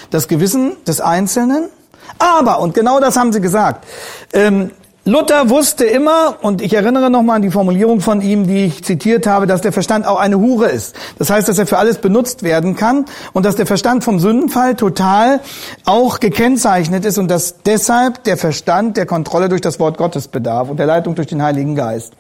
das 0.10 0.28
Gewissen 0.28 0.74
des 0.88 1.02
Einzelnen. 1.02 1.70
Aber, 2.18 2.60
und 2.60 2.74
genau 2.74 3.00
das 3.00 3.18
haben 3.18 3.32
sie 3.32 3.42
gesagt, 3.42 3.86
ähm, 4.34 4.72
Luther 5.06 5.50
wusste 5.50 5.86
immer, 5.86 6.36
und 6.42 6.62
ich 6.62 6.74
erinnere 6.74 7.10
nochmal 7.10 7.38
an 7.38 7.42
die 7.42 7.50
Formulierung 7.50 8.00
von 8.00 8.22
ihm, 8.22 8.46
die 8.46 8.66
ich 8.66 8.84
zitiert 8.84 9.26
habe, 9.26 9.48
dass 9.48 9.62
der 9.62 9.72
Verstand 9.72 10.06
auch 10.06 10.20
eine 10.20 10.38
Hure 10.38 10.68
ist. 10.68 10.96
Das 11.18 11.30
heißt, 11.32 11.48
dass 11.48 11.58
er 11.58 11.66
für 11.66 11.80
alles 11.80 11.98
benutzt 11.98 12.44
werden 12.44 12.76
kann 12.76 13.06
und 13.34 13.44
dass 13.44 13.56
der 13.56 13.66
Verstand 13.66 14.04
vom 14.04 14.20
Sündenfall 14.20 14.76
total 14.76 15.40
auch 15.86 16.20
gekennzeichnet 16.20 17.06
ist 17.06 17.18
und 17.18 17.30
dass 17.30 17.64
deshalb 17.64 18.24
der 18.26 18.38
Verstand 18.38 18.98
der 18.98 19.08
Kontrolle 19.08 19.50
durch 19.50 19.62
das 19.62 19.80
Wort 19.80 19.98
Gottes 19.98 20.28
bedarf 20.28 20.70
und 20.70 20.78
der 20.78 20.86
Leitung 20.86 21.16
durch 21.16 21.28
den 21.28 21.42
Heiligen 21.42 21.76
Geist. 21.76 22.14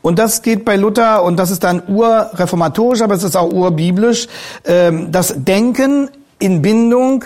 Und 0.00 0.18
das 0.18 0.42
geht 0.42 0.64
bei 0.64 0.76
Luther, 0.76 1.24
und 1.24 1.36
das 1.36 1.50
ist 1.50 1.62
dann 1.64 1.82
urreformatorisch, 1.86 3.02
aber 3.02 3.14
es 3.14 3.24
ist 3.24 3.36
auch 3.36 3.52
urbiblisch, 3.52 4.26
ähm, 4.64 5.12
das 5.12 5.34
Denken 5.36 6.08
in 6.42 6.60
Bindung 6.60 7.24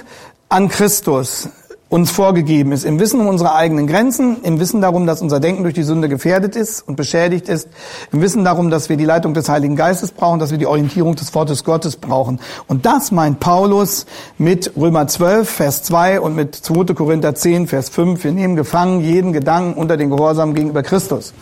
an 0.50 0.68
Christus 0.68 1.48
uns 1.88 2.10
vorgegeben 2.10 2.72
ist, 2.72 2.84
im 2.84 3.00
Wissen 3.00 3.20
um 3.20 3.28
unsere 3.28 3.54
eigenen 3.54 3.86
Grenzen, 3.86 4.42
im 4.42 4.60
Wissen 4.60 4.82
darum, 4.82 5.06
dass 5.06 5.22
unser 5.22 5.40
Denken 5.40 5.62
durch 5.62 5.74
die 5.74 5.84
Sünde 5.84 6.08
gefährdet 6.08 6.54
ist 6.54 6.86
und 6.86 6.96
beschädigt 6.96 7.48
ist, 7.48 7.68
im 8.12 8.20
Wissen 8.20 8.44
darum, 8.44 8.70
dass 8.70 8.90
wir 8.90 8.98
die 8.98 9.06
Leitung 9.06 9.32
des 9.32 9.48
Heiligen 9.48 9.74
Geistes 9.74 10.10
brauchen, 10.10 10.38
dass 10.38 10.50
wir 10.50 10.58
die 10.58 10.66
Orientierung 10.66 11.14
des 11.14 11.34
Wortes 11.34 11.64
Gottes 11.64 11.96
brauchen. 11.96 12.40
Und 12.66 12.84
das 12.84 13.10
meint 13.10 13.40
Paulus 13.40 14.04
mit 14.36 14.72
Römer 14.76 15.06
12, 15.06 15.48
Vers 15.48 15.82
2 15.84 16.20
und 16.20 16.34
mit 16.34 16.54
2. 16.54 16.92
Korinther 16.92 17.34
10, 17.34 17.68
Vers 17.68 17.88
5. 17.88 18.22
Wir 18.22 18.32
nehmen 18.32 18.56
gefangen 18.56 19.00
jeden 19.00 19.32
Gedanken 19.32 19.80
unter 19.80 19.96
den 19.96 20.10
Gehorsam 20.10 20.54
gegenüber 20.54 20.82
Christus. 20.82 21.32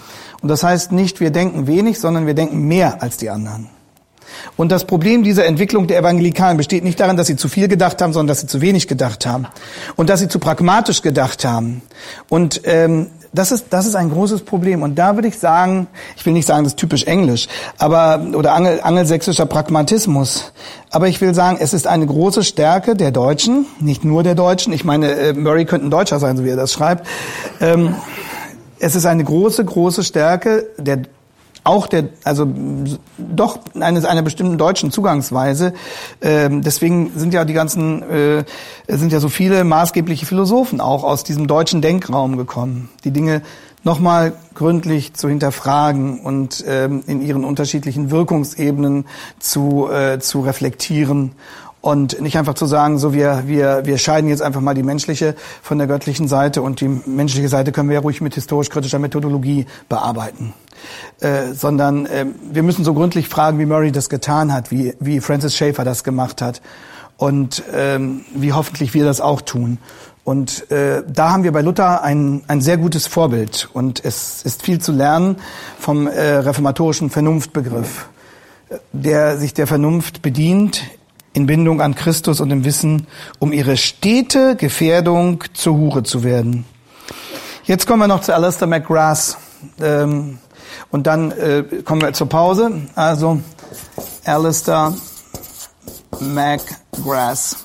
Und 0.43 0.49
das 0.49 0.63
heißt 0.63 0.93
nicht, 0.93 1.19
wir 1.21 1.31
denken 1.31 1.67
wenig, 1.67 1.99
sondern 1.99 2.27
wir 2.27 2.35
denken 2.35 2.69
mehr 2.69 3.03
als 3.03 3.17
die 3.17 3.31
anderen. 3.31 3.69
Und 4.57 4.71
das 4.71 4.85
Problem 4.85 5.23
dieser 5.23 5.47
Entwicklung 5.47 5.87
der 5.87 5.99
Evangelikalen 5.99 6.57
besteht 6.57 6.85
nicht 6.85 7.01
darin, 7.01 7.17
dass 7.17 7.27
sie 7.27 7.37
zu 7.37 7.49
viel 7.49 7.69
gedacht 7.69 8.01
haben, 8.03 8.13
sondern 8.13 8.29
dass 8.29 8.41
sie 8.41 8.47
zu 8.47 8.61
wenig 8.61 8.89
gedacht 8.89 9.27
haben 9.27 9.47
und 9.97 10.11
dass 10.11 10.21
sie 10.21 10.29
zu 10.29 10.39
pragmatisch 10.39 11.03
gedacht 11.03 11.45
haben. 11.45 11.83
Und 12.29 12.63
ähm, 12.65 13.09
das 13.35 13.51
ist 13.51 13.67
das 13.71 13.87
ist 13.87 13.97
ein 13.97 14.11
großes 14.11 14.43
Problem. 14.43 14.83
Und 14.83 14.95
da 14.97 15.17
würde 15.17 15.29
ich 15.29 15.39
sagen, 15.39 15.89
ich 16.17 16.25
will 16.25 16.33
nicht 16.33 16.47
sagen, 16.47 16.65
das 16.65 16.75
ist 16.75 16.79
typisch 16.79 17.05
Englisch, 17.05 17.49
aber 17.79 18.25
oder 18.35 18.55
angel, 18.55 18.81
angelsächsischer 18.83 19.47
Pragmatismus. 19.47 20.53
Aber 20.91 21.09
ich 21.09 21.21
will 21.21 21.35
sagen, 21.35 21.59
es 21.61 21.75
ist 21.75 21.89
eine 21.89 22.07
große 22.07 22.45
Stärke 22.45 22.95
der 22.95 23.11
Deutschen, 23.11 23.67
nicht 23.81 24.05
nur 24.05 24.23
der 24.23 24.37
Deutschen. 24.37 24.73
Ich 24.73 24.85
meine, 24.85 25.11
äh, 25.13 25.33
Murray 25.33 25.65
könnte 25.65 25.89
ein 25.89 25.91
Deutscher 25.91 26.21
sein, 26.21 26.37
so 26.37 26.45
wie 26.45 26.51
er 26.51 26.57
das 26.57 26.73
schreibt. 26.73 27.07
Ähm, 27.61 27.97
es 28.79 28.95
ist 28.95 29.07
eine 29.07 29.25
große, 29.25 29.65
große 29.65 30.05
Stärke 30.05 30.67
der 30.79 31.03
auch 31.65 31.87
der, 31.87 32.11
also 32.25 32.47
doch 33.19 33.59
eines 33.81 34.05
einer 34.05 34.23
bestimmten 34.23 34.59
deutschen 34.59 34.93
Zugangsweise. 34.93 35.73
Ähm, 36.21 36.63
deswegen 36.63 37.13
sind 37.17 37.35
ja 37.35 37.45
die 37.45 37.55
ganzen, 37.55 38.03
äh, 38.03 38.45
sind 38.87 39.13
ja 39.13 39.21
so 39.21 39.31
viele 39.31 39.65
maßgebliche 39.65 40.27
Philosophen 40.27 40.81
auch 40.81 41.03
aus 41.05 41.25
diesem 41.25 41.47
deutschen 41.47 41.81
Denkraum 41.81 42.37
gekommen, 42.37 42.91
die 43.05 43.11
Dinge 43.11 43.43
nochmal 43.83 44.33
gründlich 44.55 45.15
zu 45.15 45.29
hinterfragen 45.29 46.21
und 46.21 46.65
ähm, 46.67 47.03
in 47.07 47.21
ihren 47.21 47.45
unterschiedlichen 47.45 48.11
Wirkungsebenen 48.11 49.07
zu, 49.39 49.91
äh, 49.91 50.19
zu 50.21 50.41
reflektieren 50.41 51.33
und 51.85 52.19
nicht 52.23 52.39
einfach 52.39 52.55
zu 52.55 52.65
sagen, 52.65 52.97
so 52.97 53.13
wir, 53.13 53.43
wir, 53.45 53.83
wir 53.85 53.99
scheiden 53.99 54.31
jetzt 54.31 54.41
einfach 54.41 54.63
mal 54.63 54.73
die 54.73 54.83
menschliche 54.83 55.35
von 55.61 55.77
der 55.77 55.87
göttlichen 55.87 56.29
Seite 56.29 56.63
und 56.63 56.81
die 56.81 56.89
menschliche 56.89 57.51
Seite 57.51 57.73
können 57.73 57.91
wir 57.91 57.97
ja 57.97 58.01
ruhig 58.01 58.23
mit 58.23 58.35
historisch-kritischer 58.35 58.99
Methodologie 58.99 59.67
bearbeiten. 59.91 60.55
Äh, 61.21 61.53
sondern 61.53 62.07
äh, 62.07 62.25
wir 62.51 62.63
müssen 62.63 62.87
so 62.87 62.95
gründlich 62.95 63.29
fragen, 63.29 63.59
wie 63.59 63.67
Murray 63.67 63.93
das 63.93 64.09
getan 64.09 64.51
hat, 64.51 64.71
wie, 64.71 64.95
wie 64.99 65.21
Francis 65.21 65.59
Schaeffer 65.59 65.85
das 65.85 66.05
gemacht 66.05 66.41
hat 66.41 66.63
und 67.19 67.63
ähm, 67.75 68.25
wie 68.35 68.55
hoffentlich 68.55 68.95
wir 68.95 69.05
das 69.05 69.21
auch 69.21 69.43
tun. 69.43 69.77
Und 70.25 70.71
äh, 70.71 71.03
da 71.07 71.33
haben 71.33 71.45
wir 71.45 71.53
bei 71.53 71.61
Luther 71.61 72.03
ein, 72.03 72.45
ein 72.49 72.63
sehr 72.63 72.79
gutes 72.79 73.07
Vorbild 73.07 73.69
und 73.75 74.03
es 74.03 74.43
ist 74.43 74.63
viel 74.63 74.81
zu 74.81 74.93
lernen 74.93 75.37
vom 75.79 76.07
äh, 76.07 76.37
reformatorischen 76.37 77.11
Vernunftbegriff, 77.11 78.09
der 78.95 79.37
sich 79.37 79.53
der 79.53 79.67
Vernunft 79.67 80.23
bedient 80.23 80.81
in 81.35 81.47
Bindung 81.47 81.83
an 81.83 81.95
Christus 81.95 82.41
und 82.41 82.51
im 82.51 82.65
Wissen, 82.65 83.07
um 83.39 83.53
ihre 83.53 83.77
stete 83.77 84.57
Gefährdung 84.57 85.45
zur 85.53 85.77
Hure 85.77 86.03
zu 86.05 86.25
werden. 86.25 86.65
Jetzt 87.65 87.87
kommen 87.87 88.01
wir 88.01 88.09
noch 88.09 88.21
zu 88.21 88.35
Alistair 88.35 88.69
McGrath. 88.69 89.37
Ähm, 89.81 90.39
und 90.91 91.07
dann 91.07 91.33
äh, 91.33 91.65
kommen 91.85 92.03
wir 92.03 92.13
zur 92.13 92.29
Pause. 92.29 92.83
Also 92.95 93.41
Alistair 94.25 94.95
McGrath. 96.21 97.57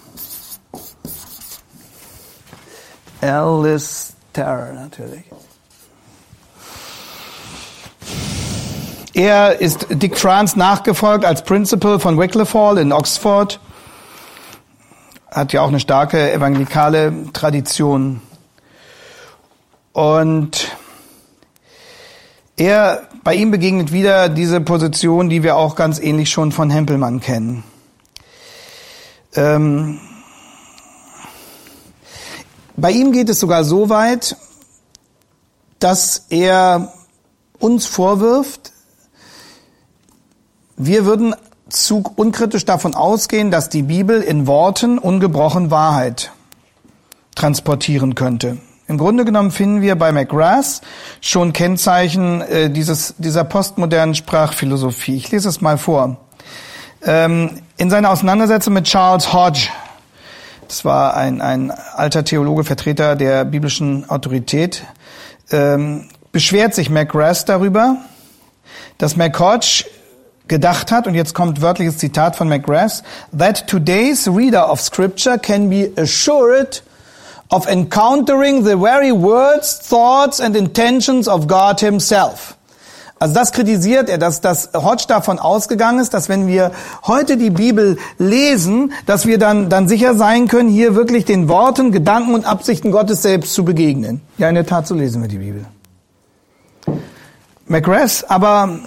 Alistair 3.21 4.73
natürlich. 4.73 5.28
Er 9.19 9.59
ist 9.59 9.87
Dick 9.89 10.15
Trans 10.15 10.55
nachgefolgt 10.55 11.25
als 11.25 11.43
Principal 11.43 11.99
von 11.99 12.17
Wycliffe 12.17 12.57
Hall 12.57 12.77
in 12.77 12.93
Oxford. 12.93 13.59
Hat 15.29 15.51
ja 15.51 15.59
auch 15.59 15.67
eine 15.67 15.81
starke 15.81 16.31
evangelikale 16.31 17.25
Tradition. 17.33 18.21
Und 19.91 20.73
er, 22.55 23.09
bei 23.25 23.35
ihm 23.35 23.51
begegnet 23.51 23.91
wieder 23.91 24.29
diese 24.29 24.61
Position, 24.61 25.27
die 25.27 25.43
wir 25.43 25.57
auch 25.57 25.75
ganz 25.75 25.99
ähnlich 25.99 26.29
schon 26.29 26.53
von 26.53 26.69
Hempelmann 26.69 27.19
kennen. 27.19 27.65
Ähm, 29.35 29.99
bei 32.77 32.91
ihm 32.91 33.11
geht 33.11 33.27
es 33.27 33.41
sogar 33.41 33.65
so 33.65 33.89
weit, 33.89 34.37
dass 35.79 36.27
er 36.29 36.93
uns 37.59 37.85
vorwirft, 37.85 38.71
wir 40.79 41.05
würden 41.05 41.35
zu 41.67 42.03
unkritisch 42.15 42.65
davon 42.65 42.95
ausgehen, 42.95 43.51
dass 43.51 43.69
die 43.69 43.83
Bibel 43.83 44.21
in 44.21 44.47
Worten 44.47 44.97
ungebrochen 44.97 45.69
Wahrheit 45.69 46.31
transportieren 47.35 48.15
könnte. 48.15 48.57
Im 48.87 48.97
Grunde 48.97 49.25
genommen 49.25 49.51
finden 49.51 49.81
wir 49.81 49.95
bei 49.95 50.11
McGrath 50.11 50.81
schon 51.21 51.53
Kennzeichen 51.53 52.41
äh, 52.41 52.71
dieses, 52.71 53.13
dieser 53.17 53.43
postmodernen 53.43 54.15
Sprachphilosophie. 54.15 55.17
Ich 55.17 55.29
lese 55.31 55.49
es 55.49 55.61
mal 55.61 55.77
vor. 55.77 56.17
Ähm, 57.05 57.59
in 57.77 57.89
seiner 57.89 58.09
Auseinandersetzung 58.09 58.73
mit 58.73 58.85
Charles 58.85 59.33
Hodge, 59.33 59.67
das 60.67 60.85
war 60.85 61.15
ein, 61.15 61.41
ein 61.41 61.71
alter 61.71 62.23
Theologe, 62.23 62.63
Vertreter 62.63 63.17
der 63.17 63.43
biblischen 63.43 64.09
Autorität, 64.09 64.83
ähm, 65.51 66.07
beschwert 66.31 66.73
sich 66.73 66.89
McGrath 66.89 67.49
darüber, 67.49 67.97
dass 68.97 69.17
McHodge 69.17 69.83
gedacht 70.49 70.91
hat, 70.91 71.07
und 71.07 71.15
jetzt 71.15 71.33
kommt 71.33 71.61
wörtliches 71.61 71.97
Zitat 71.97 72.35
von 72.35 72.49
McGrath, 72.49 73.03
that 73.37 73.67
today's 73.67 74.27
reader 74.27 74.69
of 74.69 74.81
scripture 74.81 75.37
can 75.37 75.69
be 75.69 75.91
assured 75.95 76.83
of 77.49 77.67
encountering 77.67 78.63
the 78.65 78.75
very 78.77 79.11
words, 79.11 79.79
thoughts 79.79 80.41
and 80.41 80.55
intentions 80.55 81.27
of 81.27 81.47
God 81.47 81.79
himself. 81.79 82.55
Also 83.19 83.33
das 83.33 83.51
kritisiert 83.51 84.07
er, 84.07 84.17
dass 84.17 84.39
das 84.39 84.69
Hodge 84.73 85.03
davon 85.07 85.39
ausgegangen 85.39 85.99
ist, 85.99 86.13
dass 86.13 86.29
wenn 86.29 86.47
wir 86.47 86.71
heute 87.05 87.35
die 87.35 87.49
Bibel 87.49 87.97
lesen, 88.17 88.93
dass 89.05 89.25
wir 89.25 89.37
dann, 89.37 89.69
dann 89.69 89.89
sicher 89.89 90.15
sein 90.15 90.47
können, 90.47 90.69
hier 90.69 90.95
wirklich 90.95 91.25
den 91.25 91.49
Worten, 91.49 91.91
Gedanken 91.91 92.33
und 92.33 92.45
Absichten 92.45 92.91
Gottes 92.91 93.21
selbst 93.21 93.53
zu 93.53 93.65
begegnen. 93.65 94.21
Ja, 94.37 94.47
in 94.47 94.55
der 94.55 94.65
Tat, 94.65 94.87
so 94.87 94.95
lesen 94.95 95.21
wir 95.21 95.27
die 95.27 95.39
Bibel. 95.39 95.65
McGrath 97.67 98.23
aber 98.29 98.79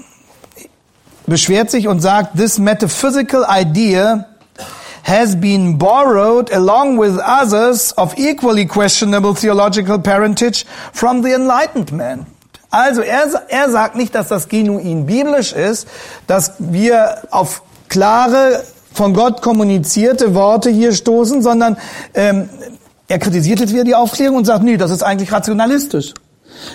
beschwert 1.26 1.70
sich 1.70 1.88
und 1.88 2.00
sagt, 2.00 2.36
this 2.36 2.58
metaphysical 2.58 3.44
idea 3.48 4.26
has 5.04 5.36
been 5.40 5.78
borrowed 5.78 6.52
along 6.52 6.98
with 6.98 7.18
others 7.18 7.96
of 7.98 8.16
equally 8.18 8.66
questionable 8.66 9.34
theological 9.34 9.98
parentage 9.98 10.64
from 10.92 11.22
the 11.22 11.32
enlightened 11.32 11.92
man. 11.92 12.26
Also 12.70 13.02
er, 13.02 13.28
er 13.48 13.70
sagt 13.70 13.96
nicht, 13.96 14.14
dass 14.14 14.28
das 14.28 14.48
genuin 14.48 15.04
biblisch 15.04 15.52
ist, 15.52 15.86
dass 16.26 16.54
wir 16.58 17.18
auf 17.30 17.62
klare, 17.88 18.62
von 18.94 19.12
Gott 19.12 19.42
kommunizierte 19.42 20.34
Worte 20.34 20.70
hier 20.70 20.92
stoßen, 20.92 21.42
sondern 21.42 21.76
ähm, 22.14 22.48
er 23.08 23.18
kritisiert 23.18 23.60
jetzt 23.60 23.74
wieder 23.74 23.84
die 23.84 23.94
Aufklärung 23.94 24.36
und 24.38 24.44
sagt, 24.46 24.62
nee, 24.64 24.78
das 24.78 24.90
ist 24.90 25.02
eigentlich 25.02 25.32
rationalistisch. 25.32 26.14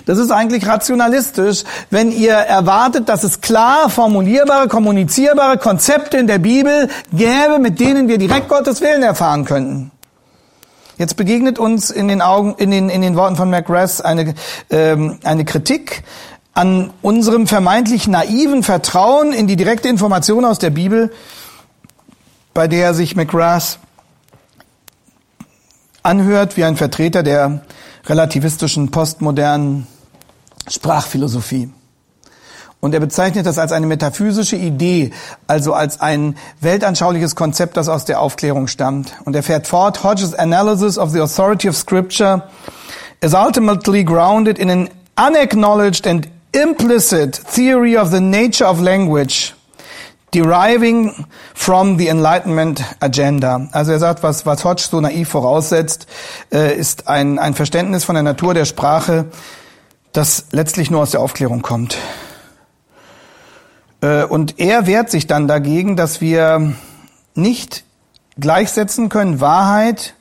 Das 0.06 0.18
ist 0.18 0.32
eigentlich 0.32 0.68
rationalistisch, 0.68 1.64
wenn 1.90 2.12
ihr 2.12 2.34
erwartet, 2.34 3.10
dass 3.10 3.24
es 3.24 3.42
klar 3.42 3.90
formulierbare, 3.90 4.68
kommunizierbare 4.68 5.58
Konzepte 5.58 6.18
in 6.18 6.28
der 6.28 6.40
Bibel 6.40 6.90
gäbe, 7.12 7.60
mit 7.60 7.80
denen 7.80 8.08
wir 8.08 8.18
direkt 8.18 8.50
Gottes 8.50 8.82
Willen 8.82 9.04
erfahren 9.04 9.46
könnten. 9.46 9.92
Jetzt 10.98 11.16
begegnet 11.16 11.60
uns 11.60 11.92
in 11.92 12.08
den 12.08 12.22
Augen, 12.22 12.56
in 12.58 12.72
den, 12.72 12.90
in 12.90 13.02
den 13.02 13.16
Worten 13.16 13.36
von 13.36 13.50
McGrath 13.50 14.04
eine, 14.04 14.34
ähm, 14.72 15.20
eine 15.24 15.46
Kritik 15.46 16.04
an 16.56 16.92
unserem 17.04 17.46
vermeintlich 17.46 18.08
naiven 18.08 18.64
Vertrauen 18.64 19.32
in 19.32 19.46
die 19.46 19.56
direkte 19.56 19.90
Information 19.90 20.44
aus 20.44 20.58
der 20.58 20.72
Bibel, 20.72 21.12
bei 22.56 22.68
der 22.68 22.96
sich 22.96 23.16
McGrath 23.16 23.78
anhört 26.02 26.58
wie 26.58 26.64
ein 26.64 26.78
Vertreter 26.78 27.22
der 27.22 27.62
relativistischen 28.08 28.92
postmodernen 28.92 29.88
Sprachphilosophie. 30.70 31.70
Und 32.80 32.94
er 32.94 33.00
bezeichnet 33.00 33.46
das 33.46 33.58
als 33.58 33.72
eine 33.72 33.88
metaphysische 33.88 34.56
Idee, 34.56 35.12
also 35.48 35.74
als 35.74 36.00
ein 36.00 36.38
weltanschauliches 36.62 37.36
Konzept, 37.36 37.76
das 37.76 37.90
aus 37.90 38.06
der 38.06 38.22
Aufklärung 38.22 38.68
stammt. 38.68 39.14
Und 39.26 39.36
er 39.36 39.42
fährt 39.42 39.68
fort, 39.68 40.04
Hodges 40.04 40.36
analysis 40.36 40.98
of 40.98 41.10
the 41.10 41.20
authority 41.20 41.68
of 41.70 41.76
scripture 41.76 42.44
is 43.22 43.34
ultimately 43.34 44.04
grounded 44.04 44.60
in 44.60 44.70
an 44.70 44.90
unacknowledged 45.18 46.06
and 46.06 46.28
implicit 46.52 47.36
theory 47.36 47.98
of 47.98 48.12
the 48.12 48.22
nature 48.22 48.68
of 48.68 48.80
language 48.80 49.54
deriving 50.38 51.26
from 51.56 51.98
the 51.98 52.08
Enlightenment 52.08 52.84
Agenda. 53.00 53.68
Also 53.72 53.92
er 53.92 54.00
sagt, 54.00 54.22
was, 54.22 54.46
was 54.46 54.64
Hodge 54.64 54.88
so 54.90 55.02
naiv 55.02 55.30
voraussetzt, 55.30 56.08
äh, 56.54 56.78
ist 56.78 57.08
ein, 57.08 57.40
ein 57.40 57.56
Verständnis 57.56 58.04
von 58.04 58.14
der 58.16 58.24
Natur 58.24 58.54
der 58.54 58.66
Sprache, 58.66 59.26
das 60.14 60.46
letztlich 60.52 60.92
nur 60.92 61.02
aus 61.02 61.12
der 61.12 61.22
Aufklärung 61.22 61.62
kommt. 61.62 61.98
Äh, 64.02 64.26
und 64.26 64.60
er 64.60 64.86
wehrt 64.86 65.10
sich 65.10 65.26
dann 65.26 65.48
dagegen, 65.48 65.96
dass 65.96 66.22
wir 66.22 66.74
nicht 67.34 67.84
gleichsetzen 68.40 69.10
können 69.10 69.42
Wahrheit 69.42 70.14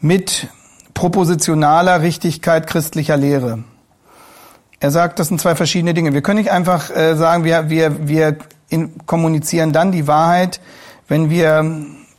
mit 0.00 0.46
propositionaler 0.94 2.02
Richtigkeit 2.02 2.68
christlicher 2.68 3.16
Lehre. 3.16 3.64
Er 4.78 4.90
sagt, 4.92 5.18
das 5.18 5.28
sind 5.28 5.40
zwei 5.40 5.56
verschiedene 5.56 5.94
Dinge. 5.94 6.12
Wir 6.12 6.22
können 6.22 6.38
nicht 6.38 6.52
einfach 6.52 6.90
äh, 6.90 7.16
sagen, 7.16 7.42
wir, 7.42 7.68
wir, 7.70 8.06
wir 8.06 8.36
in, 8.74 9.06
kommunizieren 9.06 9.72
dann 9.72 9.92
die 9.92 10.06
Wahrheit, 10.06 10.60
wenn 11.08 11.30
wir 11.30 11.58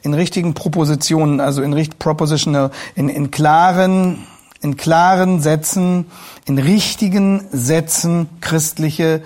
in 0.01 0.13
richtigen 0.13 0.53
Propositionen, 0.53 1.39
also 1.39 1.61
in 1.61 1.73
richt 1.73 1.99
propositional, 1.99 2.71
in, 2.95 3.09
in 3.09 3.31
klaren, 3.31 4.25
in 4.61 4.77
klaren 4.77 5.41
Sätzen, 5.41 6.05
in 6.45 6.57
richtigen 6.57 7.45
Sätzen 7.51 8.29
christliche 8.39 9.21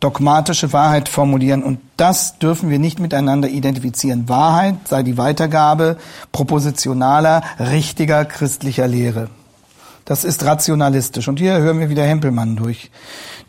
dogmatische 0.00 0.72
Wahrheit 0.72 1.08
formulieren. 1.08 1.62
Und 1.62 1.78
das 1.96 2.38
dürfen 2.38 2.70
wir 2.70 2.78
nicht 2.78 2.98
miteinander 2.98 3.48
identifizieren. 3.48 4.28
Wahrheit 4.28 4.88
sei 4.88 5.02
die 5.02 5.18
Weitergabe 5.18 5.96
propositionaler, 6.32 7.42
richtiger 7.58 8.24
christlicher 8.24 8.88
Lehre. 8.88 9.28
Das 10.04 10.24
ist 10.24 10.44
rationalistisch. 10.44 11.28
Und 11.28 11.38
hier 11.38 11.58
hören 11.58 11.78
wir 11.78 11.88
wieder 11.88 12.04
Hempelmann 12.04 12.56
durch, 12.56 12.90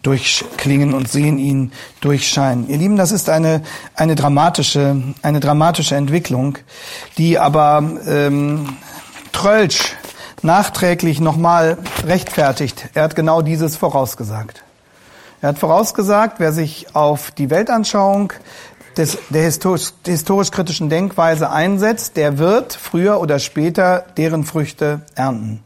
durchklingen 0.04 0.94
und 0.94 1.10
sehen 1.10 1.38
ihn 1.38 1.72
durchscheinen. 2.02 2.68
Ihr 2.70 2.78
Lieben, 2.78 2.96
das 2.96 3.12
ist 3.12 3.30
eine, 3.30 3.64
eine 3.96 4.16
dramatische, 4.16 5.02
eine 5.22 5.40
dramatische 5.40 5.96
Entwicklung, 5.96 6.58
die 7.18 7.40
aber 7.40 7.84
ähm, 8.08 8.78
Trölsch 9.32 9.96
nachträglich 10.44 11.20
nochmal 11.20 11.78
rechtfertigt. 12.06 12.90
Er 12.94 13.04
hat 13.04 13.16
genau 13.16 13.42
dieses 13.42 13.78
vorausgesagt. 13.78 14.64
Er 15.42 15.50
hat 15.50 15.60
vorausgesagt, 15.60 16.40
wer 16.40 16.54
sich 16.54 16.96
auf 16.96 17.32
die 17.32 17.50
Weltanschauung 17.50 18.34
des, 18.96 19.18
der 19.30 19.44
historisch-kritischen 19.44 20.90
Denkweise 20.90 21.50
einsetzt, 21.50 22.16
der 22.16 22.38
wird 22.38 22.74
früher 22.74 23.20
oder 23.20 23.40
später 23.40 24.06
deren 24.18 24.44
Früchte 24.44 25.02
ernten. 25.16 25.64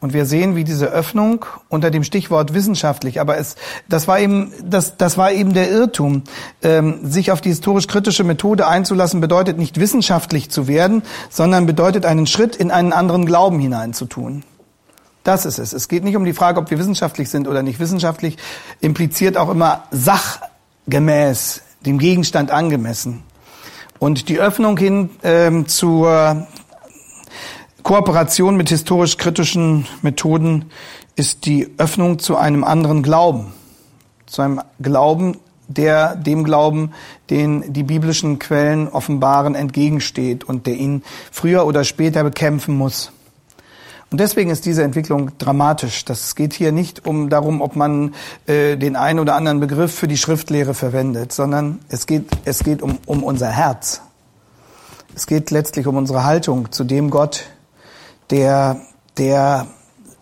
Und 0.00 0.14
wir 0.14 0.24
sehen, 0.24 0.56
wie 0.56 0.64
diese 0.64 0.86
Öffnung 0.86 1.44
unter 1.68 1.90
dem 1.90 2.04
Stichwort 2.04 2.54
wissenschaftlich, 2.54 3.20
aber 3.20 3.36
es, 3.36 3.56
das 3.86 4.08
war 4.08 4.18
eben, 4.18 4.50
das, 4.64 4.96
das 4.96 5.18
war 5.18 5.30
eben 5.30 5.52
der 5.52 5.70
Irrtum. 5.70 6.22
Ähm, 6.62 7.00
sich 7.10 7.30
auf 7.30 7.42
die 7.42 7.50
historisch-kritische 7.50 8.24
Methode 8.24 8.66
einzulassen, 8.66 9.20
bedeutet 9.20 9.58
nicht 9.58 9.78
wissenschaftlich 9.78 10.50
zu 10.50 10.66
werden, 10.68 11.02
sondern 11.28 11.66
bedeutet 11.66 12.06
einen 12.06 12.26
Schritt 12.26 12.56
in 12.56 12.70
einen 12.70 12.94
anderen 12.94 13.26
Glauben 13.26 13.60
hineinzutun. 13.60 14.42
Das 15.22 15.44
ist 15.44 15.58
es. 15.58 15.74
Es 15.74 15.88
geht 15.88 16.02
nicht 16.02 16.16
um 16.16 16.24
die 16.24 16.32
Frage, 16.32 16.58
ob 16.60 16.70
wir 16.70 16.78
wissenschaftlich 16.78 17.28
sind 17.28 17.46
oder 17.46 17.62
nicht. 17.62 17.78
Wissenschaftlich 17.78 18.38
impliziert 18.80 19.36
auch 19.36 19.50
immer 19.50 19.84
sachgemäß, 19.90 21.60
dem 21.84 21.98
Gegenstand 21.98 22.50
angemessen. 22.50 23.22
Und 23.98 24.30
die 24.30 24.40
Öffnung 24.40 24.78
hin 24.78 25.10
ähm, 25.22 25.68
zur 25.68 26.46
Kooperation 27.90 28.56
mit 28.56 28.68
historisch-kritischen 28.68 29.84
Methoden 30.02 30.66
ist 31.16 31.44
die 31.44 31.72
Öffnung 31.76 32.20
zu 32.20 32.36
einem 32.36 32.62
anderen 32.62 33.02
Glauben. 33.02 33.52
Zu 34.26 34.42
einem 34.42 34.60
Glauben, 34.80 35.38
der 35.66 36.14
dem 36.14 36.44
Glauben, 36.44 36.92
den 37.30 37.72
die 37.72 37.82
biblischen 37.82 38.38
Quellen 38.38 38.86
offenbaren, 38.86 39.56
entgegensteht 39.56 40.44
und 40.44 40.68
der 40.68 40.74
ihn 40.74 41.02
früher 41.32 41.66
oder 41.66 41.82
später 41.82 42.22
bekämpfen 42.22 42.78
muss. 42.78 43.10
Und 44.12 44.20
deswegen 44.20 44.50
ist 44.52 44.66
diese 44.66 44.84
Entwicklung 44.84 45.36
dramatisch. 45.38 46.04
Das 46.04 46.36
geht 46.36 46.52
hier 46.52 46.70
nicht 46.70 47.08
um 47.08 47.28
darum, 47.28 47.60
ob 47.60 47.74
man 47.74 48.14
äh, 48.46 48.76
den 48.76 48.94
einen 48.94 49.18
oder 49.18 49.34
anderen 49.34 49.58
Begriff 49.58 49.92
für 49.92 50.06
die 50.06 50.16
Schriftlehre 50.16 50.74
verwendet, 50.74 51.32
sondern 51.32 51.80
es 51.88 52.06
geht, 52.06 52.28
es 52.44 52.60
geht 52.60 52.82
um, 52.82 52.98
um 53.06 53.24
unser 53.24 53.48
Herz. 53.48 54.00
Es 55.16 55.26
geht 55.26 55.50
letztlich 55.50 55.88
um 55.88 55.96
unsere 55.96 56.22
Haltung 56.22 56.70
zu 56.70 56.84
dem 56.84 57.10
Gott, 57.10 57.46
der, 58.30 58.80
der 59.18 59.66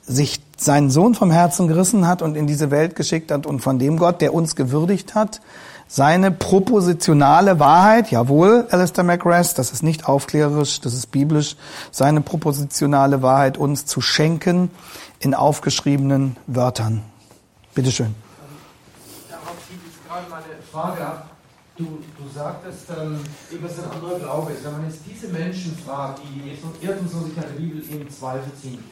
sich 0.02 0.40
seinen 0.56 0.90
Sohn 0.90 1.14
vom 1.14 1.30
Herzen 1.30 1.68
gerissen 1.68 2.06
hat 2.06 2.22
und 2.22 2.36
in 2.36 2.46
diese 2.46 2.70
Welt 2.70 2.96
geschickt 2.96 3.30
hat 3.30 3.46
und 3.46 3.60
von 3.60 3.78
dem 3.78 3.96
Gott, 3.96 4.20
der 4.20 4.34
uns 4.34 4.56
gewürdigt 4.56 5.14
hat, 5.14 5.40
seine 5.86 6.30
propositionale 6.30 7.58
Wahrheit, 7.58 8.10
jawohl, 8.10 8.66
Alistair 8.70 9.04
McRest, 9.04 9.58
das 9.58 9.72
ist 9.72 9.82
nicht 9.82 10.06
aufklärerisch, 10.06 10.80
das 10.80 10.92
ist 10.92 11.10
biblisch, 11.10 11.56
seine 11.90 12.20
propositionale 12.20 13.22
Wahrheit 13.22 13.56
uns 13.56 13.86
zu 13.86 14.00
schenken 14.00 14.70
in 15.18 15.34
aufgeschriebenen 15.34 16.36
Wörtern. 16.46 17.02
Bitte 17.74 17.90
schön. 17.90 18.14
Darauf 19.30 19.56
gibt 19.70 19.86
es 19.86 20.08
gerade 20.08 20.28
meine 20.28 20.62
Frage 20.70 21.06
ab. 21.06 21.27
Du, 21.78 21.84
du 21.84 22.28
sagtest, 22.34 22.90
ähm, 22.90 23.20
was 23.62 23.78
ein 23.78 23.90
anderer 23.92 24.18
Glaube 24.18 24.52
ist. 24.52 24.64
Wenn 24.64 24.72
man 24.72 24.84
jetzt 24.84 24.98
diese 25.06 25.28
Menschen 25.28 25.78
fragt, 25.86 26.20
die 26.24 26.50
jetzt 26.50 26.64
noch 26.64 26.72
Irrtumslosigkeit 26.82 27.44
der 27.50 27.60
Bibel 27.60 27.80
in 27.88 28.10
Zweifel 28.10 28.50
ziehen, 28.60 28.82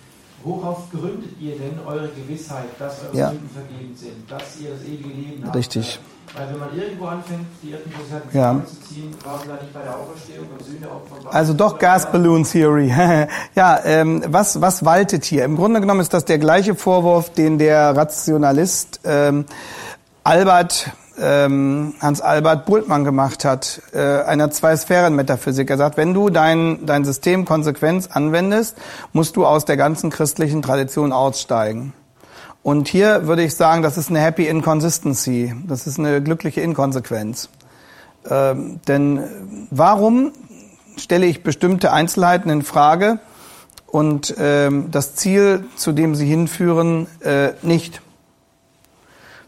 worauf 0.44 0.88
gründet 0.92 1.32
ihr 1.40 1.58
denn 1.58 1.80
eure 1.84 2.08
Gewissheit, 2.10 2.68
dass 2.78 3.02
eure 3.02 3.16
ja. 3.16 3.30
Sünden 3.30 3.50
vergeben 3.50 3.96
sind, 3.96 4.30
dass 4.30 4.60
ihr 4.60 4.70
das 4.70 4.82
ewige 4.82 5.08
Leben 5.08 5.44
habt? 5.44 5.56
Richtig. 5.56 5.98
Weil 6.36 6.50
wenn 6.50 6.58
man 6.58 6.78
irgendwo 6.78 7.06
anfängt, 7.06 7.46
die 7.62 7.70
in 7.70 8.38
ja. 8.38 8.62
zu 8.64 8.80
ziehen, 8.82 9.14
waren 9.24 9.48
da 9.48 9.54
nicht 9.54 9.72
bei 9.72 9.82
der 9.82 9.96
Auferstehung 9.96 10.46
und 10.56 10.64
Sühne 10.64 10.86
auch 10.86 11.02
von 11.08 11.26
Also 11.32 11.54
doch 11.54 11.78
Gas 11.78 12.10
Balloon 12.12 12.44
Theory. 12.44 12.92
ja, 13.54 13.80
ähm, 13.84 14.22
was, 14.28 14.60
was 14.60 14.84
waltet 14.84 15.24
hier? 15.24 15.44
Im 15.44 15.56
Grunde 15.56 15.80
genommen 15.80 16.00
ist 16.00 16.12
das 16.12 16.24
der 16.24 16.38
gleiche 16.38 16.74
Vorwurf, 16.74 17.30
den 17.30 17.58
der 17.58 17.96
Rationalist 17.96 19.00
ähm, 19.04 19.46
Albert 20.24 20.92
ähm, 21.20 21.94
Hans 22.00 22.20
Albert 22.20 22.66
Bultmann 22.66 23.04
gemacht 23.04 23.44
hat, 23.44 23.82
äh, 23.92 24.22
einer 24.22 24.50
Zwei-Sphären-Metaphysik. 24.50 25.70
Er 25.70 25.76
sagt, 25.76 25.96
wenn 25.96 26.14
du 26.14 26.30
dein, 26.30 26.86
dein 26.86 27.04
System 27.04 27.44
konsequent 27.44 28.14
anwendest, 28.14 28.76
musst 29.12 29.36
du 29.36 29.46
aus 29.46 29.64
der 29.64 29.76
ganzen 29.76 30.10
christlichen 30.10 30.62
Tradition 30.62 31.12
aussteigen. 31.12 31.92
Und 32.62 32.88
hier 32.88 33.26
würde 33.26 33.44
ich 33.44 33.54
sagen, 33.54 33.82
das 33.82 33.96
ist 33.96 34.10
eine 34.10 34.20
Happy 34.20 34.46
Inconsistency. 34.46 35.54
Das 35.66 35.86
ist 35.86 35.98
eine 35.98 36.22
glückliche 36.22 36.60
Inkonsequenz. 36.60 37.48
Ähm, 38.28 38.80
denn 38.88 39.22
warum 39.70 40.32
stelle 40.96 41.26
ich 41.26 41.42
bestimmte 41.42 41.92
Einzelheiten 41.92 42.50
in 42.50 42.62
Frage 42.62 43.20
und 43.86 44.34
ähm, 44.38 44.90
das 44.90 45.14
Ziel, 45.14 45.64
zu 45.76 45.92
dem 45.92 46.14
sie 46.14 46.26
hinführen, 46.26 47.06
äh, 47.20 47.52
nicht? 47.62 48.02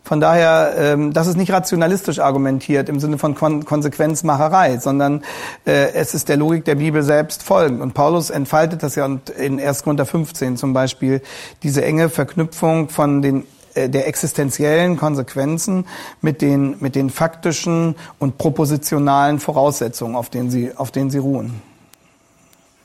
Von 0.09 0.21
daher, 0.21 0.73
ähm, 0.79 1.13
das 1.13 1.27
ist 1.27 1.37
nicht 1.37 1.53
rationalistisch 1.53 2.19
argumentiert 2.19 2.89
im 2.89 2.99
Sinne 2.99 3.19
von 3.19 3.35
Kon 3.35 3.67
Konsequenzmacherei, 3.67 4.79
sondern 4.79 5.23
äh, 5.67 5.93
es 5.93 6.15
ist 6.15 6.31
der 6.31 6.39
Logik 6.39 6.65
der 6.65 6.77
Bibel 6.77 7.03
selbst 7.03 7.43
folgend. 7.43 7.83
Und 7.83 7.93
Paulus 7.93 8.31
entfaltet 8.31 8.83
das 8.83 8.95
ja 8.95 9.05
in 9.05 9.61
1. 9.61 9.83
Korinther 9.83 10.07
15 10.07 10.57
zum 10.57 10.73
Beispiel, 10.73 11.21
diese 11.63 11.85
enge 11.85 12.09
Verknüpfung 12.09 12.89
von 12.89 13.21
den 13.21 13.45
äh, 13.75 13.91
der 13.91 14.09
existenziellen 14.09 14.97
Konsequenzen 14.97 15.85
mit 16.23 16.41
den, 16.41 16.77
mit 16.81 16.95
den 16.95 17.11
faktischen 17.11 17.95
und 18.19 18.39
propositionalen 18.39 19.41
Voraussetzungen, 19.41 20.17
auf 20.17 20.31
denen 20.31 20.51
sie, 20.51 20.75
auf 20.75 20.91
denen 20.91 21.11
sie 21.11 21.19
ruhen. 21.19 21.61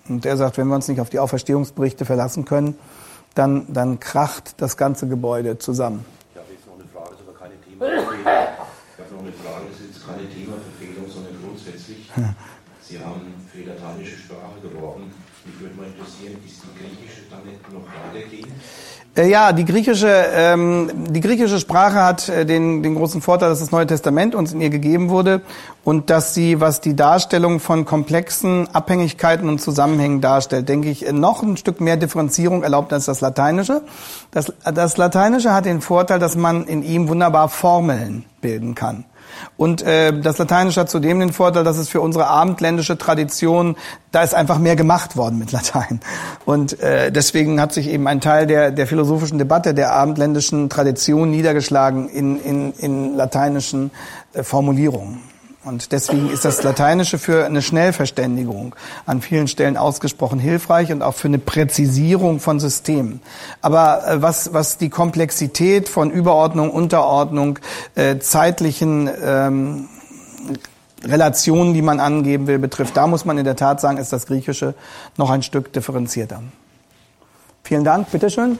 Und 0.09 0.25
er 0.25 0.35
sagt, 0.35 0.57
wenn 0.57 0.67
wir 0.67 0.75
uns 0.75 0.89
nicht 0.89 0.99
auf 0.99 1.09
die 1.09 1.19
Auferstehungsberichte 1.19 2.03
verlassen 2.03 2.43
können, 2.43 2.75
dann, 3.33 3.65
dann 3.71 4.01
kracht 4.01 4.55
das 4.57 4.75
ganze 4.75 5.07
Gebäude 5.07 5.57
zusammen. 5.57 6.03
Ich 7.83 8.99
habe 9.03 9.13
noch 9.15 9.23
eine 9.23 9.33
Frage, 9.33 9.65
das 9.69 9.79
ist 9.81 9.95
jetzt 9.95 10.07
keine 10.07 10.29
Themaverfehlung, 10.29 11.09
sondern 11.09 11.35
grundsätzlich. 11.43 12.09
Sie 12.81 12.99
haben 12.99 13.33
für 13.51 13.57
die 13.59 13.63
lateinische 13.65 14.17
Sprache 14.17 14.59
geworben. 14.61 15.11
Mich 15.45 15.59
würde 15.59 15.75
mal 15.75 15.87
interessieren, 15.87 16.37
ist 16.45 16.63
die 16.63 16.71
griechische 16.79 17.21
dann 17.29 17.43
nicht 17.43 17.59
noch 17.71 17.83
weitergehen? 17.83 18.47
Äh, 18.47 19.02
ja, 19.15 19.53
die 19.53 19.65
griechische, 19.65 20.07
ähm, 20.33 20.89
die 21.09 21.21
griechische 21.21 21.59
Sprache 21.59 22.03
hat 22.03 22.29
äh, 22.29 22.45
den, 22.45 22.81
den 22.81 22.95
großen 22.95 23.21
Vorteil, 23.21 23.49
dass 23.49 23.59
das 23.59 23.71
Neue 23.71 23.85
Testament 23.85 24.33
uns 24.33 24.53
in 24.53 24.61
ihr 24.61 24.71
gegeben 24.71 25.09
wurde 25.09 25.41
und 25.83 26.09
dass 26.09 26.33
sie, 26.33 26.59
was 26.59 26.81
die 26.81 26.95
Darstellung 26.95 27.59
von 27.59 27.85
komplexen 27.85 28.73
Abhängigkeiten 28.73 29.49
und 29.49 29.61
Zusammenhängen 29.61 30.19
darstellt, 30.19 30.67
denke 30.67 30.89
ich, 30.89 31.11
noch 31.11 31.43
ein 31.43 31.57
Stück 31.57 31.79
mehr 31.79 31.95
Differenzierung 31.95 32.63
erlaubt 32.63 32.91
als 32.91 33.05
das 33.05 33.21
Lateinische. 33.21 33.83
Das, 34.31 34.51
das 34.63 34.97
Lateinische 34.97 35.53
hat 35.53 35.65
den 35.65 35.81
Vorteil, 35.81 36.17
dass 36.17 36.35
man 36.35 36.65
in 36.65 36.81
ihm 36.81 37.07
wunderbar 37.07 37.49
Formeln 37.49 38.25
bilden 38.41 38.73
kann. 38.73 39.05
Und 39.57 39.81
äh, 39.81 40.17
das 40.19 40.37
Lateinische 40.37 40.81
hat 40.81 40.89
zudem 40.89 41.19
den 41.19 41.33
Vorteil, 41.33 41.63
dass 41.63 41.77
es 41.77 41.89
für 41.89 42.01
unsere 42.01 42.27
abendländische 42.27 42.97
Tradition, 42.97 43.75
da 44.11 44.23
ist 44.23 44.33
einfach 44.33 44.59
mehr 44.59 44.75
gemacht 44.75 45.17
worden 45.17 45.39
mit 45.39 45.51
Latein. 45.51 45.99
Und 46.45 46.79
äh, 46.79 47.11
deswegen 47.11 47.59
hat 47.59 47.73
sich 47.73 47.87
eben 47.87 48.07
ein 48.07 48.21
Teil 48.21 48.47
der, 48.47 48.71
der 48.71 48.87
philosophischen 48.87 49.37
Debatte 49.37 49.73
der 49.73 49.93
abendländischen 49.93 50.69
Tradition 50.69 51.31
niedergeschlagen 51.31 52.09
in, 52.09 52.39
in, 52.39 52.73
in 52.73 53.15
lateinischen 53.15 53.91
äh, 54.33 54.43
Formulierungen. 54.43 55.32
Und 55.63 55.93
deswegen 55.93 56.29
ist 56.29 56.43
das 56.43 56.61
Lateinische 56.63 57.17
für 57.17 57.45
eine 57.45 57.61
Schnellverständigung 57.61 58.75
an 59.05 59.21
vielen 59.21 59.47
Stellen 59.47 59.77
ausgesprochen 59.77 60.37
hilfreich 60.37 60.91
und 60.91 61.01
auch 61.01 61.15
für 61.15 61.29
eine 61.29 61.39
Präzisierung 61.39 62.41
von 62.41 62.59
Systemen. 62.59 63.21
Aber 63.61 64.05
äh, 64.05 64.21
was, 64.21 64.53
was 64.53 64.77
die 64.77 64.89
Komplexität 64.89 65.87
von 65.87 66.11
Überordnung, 66.11 66.69
Unterordnung, 66.69 67.59
äh, 67.95 68.19
zeitlichen 68.19 69.09
ähm, 69.23 69.87
Relationen, 71.05 71.73
die 71.73 71.81
man 71.81 72.01
angeben 72.01 72.47
will, 72.47 72.59
betrifft, 72.59 72.97
da 72.97 73.07
muss 73.07 73.23
man 73.23 73.37
in 73.37 73.45
der 73.45 73.55
Tat 73.55 73.79
sagen, 73.79 73.97
ist 73.97 74.11
das 74.11 74.25
Griechische 74.25 74.73
noch 75.15 75.29
ein 75.29 75.43
Stück 75.43 75.71
differenzierter. 75.71 76.43
Vielen 77.63 77.85
Dank, 77.85 78.11
bitteschön. 78.11 78.57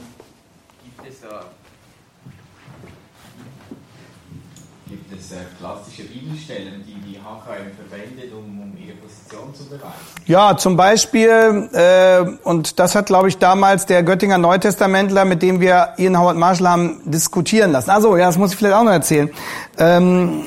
Äh, 5.34 5.34
äh, 5.34 5.44
klassische 5.58 6.04
Bibelstellen, 6.04 6.84
die 6.86 6.93
HKM 7.44 7.70
verwendet, 7.76 8.32
um, 8.32 8.60
um 8.60 8.72
ihre 8.78 8.96
Position 8.96 9.54
zu 9.54 9.64
beweisen? 9.64 9.92
Ja, 10.26 10.56
zum 10.56 10.76
Beispiel, 10.76 11.68
äh, 11.72 12.24
und 12.42 12.78
das 12.78 12.94
hat, 12.94 13.06
glaube 13.06 13.28
ich, 13.28 13.38
damals 13.38 13.86
der 13.86 14.02
Göttinger 14.02 14.38
Neutestamentler, 14.38 15.24
mit 15.24 15.42
dem 15.42 15.60
wir 15.60 15.90
Ian 15.98 16.18
Howard 16.18 16.36
Marshall 16.36 16.68
haben 16.68 17.00
diskutieren 17.04 17.72
lassen. 17.72 17.90
Also, 17.90 18.16
ja, 18.16 18.26
das 18.26 18.38
muss 18.38 18.52
ich 18.52 18.56
vielleicht 18.56 18.76
auch 18.76 18.84
noch 18.84 18.92
erzählen. 18.92 19.30
Ähm, 19.78 20.44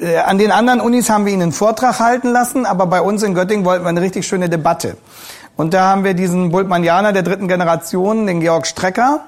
äh, 0.00 0.18
an 0.18 0.38
den 0.38 0.50
anderen 0.50 0.80
Unis 0.80 1.10
haben 1.10 1.26
wir 1.26 1.32
ihn 1.32 1.42
einen 1.42 1.52
Vortrag 1.52 2.00
halten 2.00 2.30
lassen, 2.32 2.64
aber 2.64 2.86
bei 2.86 3.00
uns 3.00 3.22
in 3.22 3.34
Göttingen 3.34 3.64
wollten 3.64 3.84
wir 3.84 3.90
eine 3.90 4.00
richtig 4.00 4.26
schöne 4.26 4.48
Debatte. 4.48 4.96
Und 5.56 5.74
da 5.74 5.88
haben 5.88 6.04
wir 6.04 6.14
diesen 6.14 6.50
Bultmannianer 6.50 7.12
der 7.12 7.22
dritten 7.22 7.48
Generation, 7.48 8.26
den 8.26 8.40
Georg 8.40 8.66
Strecker, 8.66 9.20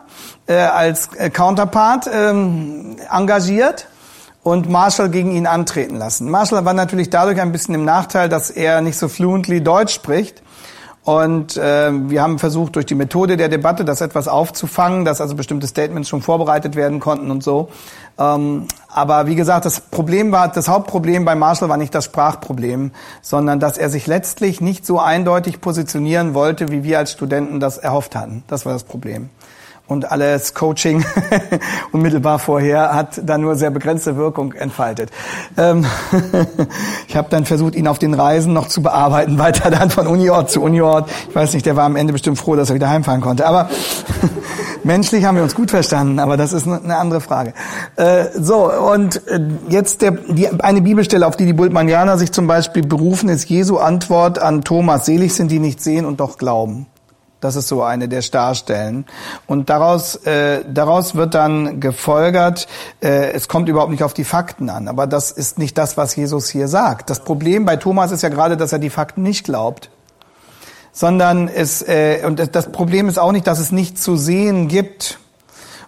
äh, 0.46 0.54
als 0.54 1.10
äh, 1.14 1.30
Counterpart 1.30 2.08
ähm, 2.12 2.96
engagiert 3.12 3.86
und 4.46 4.68
Marshall 4.68 5.10
gegen 5.10 5.32
ihn 5.32 5.48
antreten 5.48 5.96
lassen. 5.96 6.30
Marshall 6.30 6.64
war 6.64 6.72
natürlich 6.72 7.10
dadurch 7.10 7.40
ein 7.40 7.50
bisschen 7.50 7.74
im 7.74 7.84
Nachteil, 7.84 8.28
dass 8.28 8.48
er 8.48 8.80
nicht 8.80 8.96
so 8.96 9.08
fluently 9.08 9.60
Deutsch 9.60 9.92
spricht. 9.92 10.40
Und 11.02 11.56
äh, 11.56 11.90
wir 11.92 12.22
haben 12.22 12.38
versucht, 12.38 12.76
durch 12.76 12.86
die 12.86 12.94
Methode 12.94 13.36
der 13.36 13.48
Debatte 13.48 13.84
das 13.84 14.00
etwas 14.00 14.28
aufzufangen, 14.28 15.04
dass 15.04 15.20
also 15.20 15.34
bestimmte 15.34 15.66
Statements 15.66 16.08
schon 16.08 16.22
vorbereitet 16.22 16.76
werden 16.76 17.00
konnten 17.00 17.32
und 17.32 17.42
so. 17.42 17.70
Ähm, 18.20 18.68
aber 18.88 19.26
wie 19.26 19.34
gesagt, 19.34 19.64
das 19.64 19.80
Problem 19.80 20.30
war, 20.30 20.46
das 20.46 20.68
Hauptproblem 20.68 21.24
bei 21.24 21.34
Marshall 21.34 21.68
war 21.68 21.76
nicht 21.76 21.94
das 21.94 22.04
Sprachproblem, 22.04 22.92
sondern 23.22 23.58
dass 23.58 23.78
er 23.78 23.90
sich 23.90 24.06
letztlich 24.06 24.60
nicht 24.60 24.86
so 24.86 25.00
eindeutig 25.00 25.60
positionieren 25.60 26.34
wollte, 26.34 26.68
wie 26.68 26.84
wir 26.84 26.98
als 26.98 27.10
Studenten 27.10 27.58
das 27.58 27.78
erhofft 27.78 28.14
hatten. 28.14 28.44
Das 28.46 28.64
war 28.64 28.74
das 28.74 28.84
Problem 28.84 29.28
und 29.88 30.10
alles 30.10 30.54
Coaching 30.54 31.04
unmittelbar 31.92 32.38
vorher 32.38 32.94
hat 32.94 33.20
da 33.24 33.38
nur 33.38 33.54
sehr 33.54 33.70
begrenzte 33.70 34.16
Wirkung 34.16 34.52
entfaltet. 34.52 35.10
Ähm 35.56 35.86
ich 37.08 37.16
habe 37.16 37.28
dann 37.30 37.44
versucht, 37.44 37.76
ihn 37.76 37.86
auf 37.86 37.98
den 37.98 38.14
Reisen 38.14 38.52
noch 38.52 38.68
zu 38.68 38.82
bearbeiten, 38.82 39.38
weiter 39.46 39.70
dann 39.70 39.90
von 39.90 40.06
Uniort 40.06 40.50
zu 40.50 40.62
Uniort. 40.62 41.08
Ich 41.28 41.34
weiß 41.34 41.54
nicht, 41.54 41.66
der 41.66 41.76
war 41.76 41.84
am 41.84 41.96
Ende 41.96 42.12
bestimmt 42.12 42.38
froh, 42.38 42.56
dass 42.56 42.70
er 42.70 42.74
wieder 42.74 42.88
heimfahren 42.88 43.20
konnte. 43.20 43.46
Aber 43.46 43.68
menschlich 44.82 45.24
haben 45.24 45.36
wir 45.36 45.42
uns 45.42 45.54
gut 45.54 45.70
verstanden, 45.70 46.18
aber 46.18 46.36
das 46.36 46.52
ist 46.52 46.66
eine 46.66 46.96
andere 46.96 47.20
Frage. 47.20 47.54
Äh, 47.96 48.26
so, 48.34 48.72
und 48.72 49.26
äh, 49.28 49.40
jetzt 49.68 50.02
der, 50.02 50.12
die, 50.12 50.48
eine 50.60 50.82
Bibelstelle, 50.82 51.26
auf 51.26 51.36
die 51.36 51.46
die 51.46 51.52
Bultmannianer 51.52 52.18
sich 52.18 52.32
zum 52.32 52.46
Beispiel 52.46 52.84
berufen, 52.84 53.28
ist 53.28 53.48
Jesu 53.48 53.78
Antwort 53.78 54.38
an 54.40 54.62
Thomas, 54.62 55.06
selig 55.06 55.34
sind 55.34 55.50
die 55.50 55.60
nicht 55.60 55.82
sehen 55.82 56.04
und 56.04 56.18
doch 56.18 56.38
glauben. 56.38 56.86
Das 57.40 57.54
ist 57.54 57.68
so 57.68 57.82
eine 57.82 58.08
der 58.08 58.22
Starstellen. 58.22 59.04
Und 59.46 59.68
daraus, 59.68 60.16
äh, 60.26 60.64
daraus 60.66 61.14
wird 61.14 61.34
dann 61.34 61.80
gefolgert, 61.80 62.66
äh, 63.02 63.32
es 63.32 63.46
kommt 63.46 63.68
überhaupt 63.68 63.90
nicht 63.90 64.02
auf 64.02 64.14
die 64.14 64.24
Fakten 64.24 64.70
an. 64.70 64.88
Aber 64.88 65.06
das 65.06 65.32
ist 65.32 65.58
nicht 65.58 65.76
das, 65.76 65.96
was 65.98 66.16
Jesus 66.16 66.48
hier 66.48 66.66
sagt. 66.66 67.10
Das 67.10 67.24
Problem 67.24 67.66
bei 67.66 67.76
Thomas 67.76 68.10
ist 68.10 68.22
ja 68.22 68.30
gerade, 68.30 68.56
dass 68.56 68.72
er 68.72 68.78
die 68.78 68.90
Fakten 68.90 69.22
nicht 69.22 69.44
glaubt. 69.44 69.90
Sondern 70.92 71.48
es, 71.48 71.82
äh, 71.82 72.22
und 72.24 72.54
das 72.56 72.72
Problem 72.72 73.08
ist 73.08 73.18
auch 73.18 73.32
nicht, 73.32 73.46
dass 73.46 73.58
es 73.58 73.70
nicht 73.70 73.98
zu 73.98 74.16
sehen 74.16 74.66
gibt. 74.66 75.18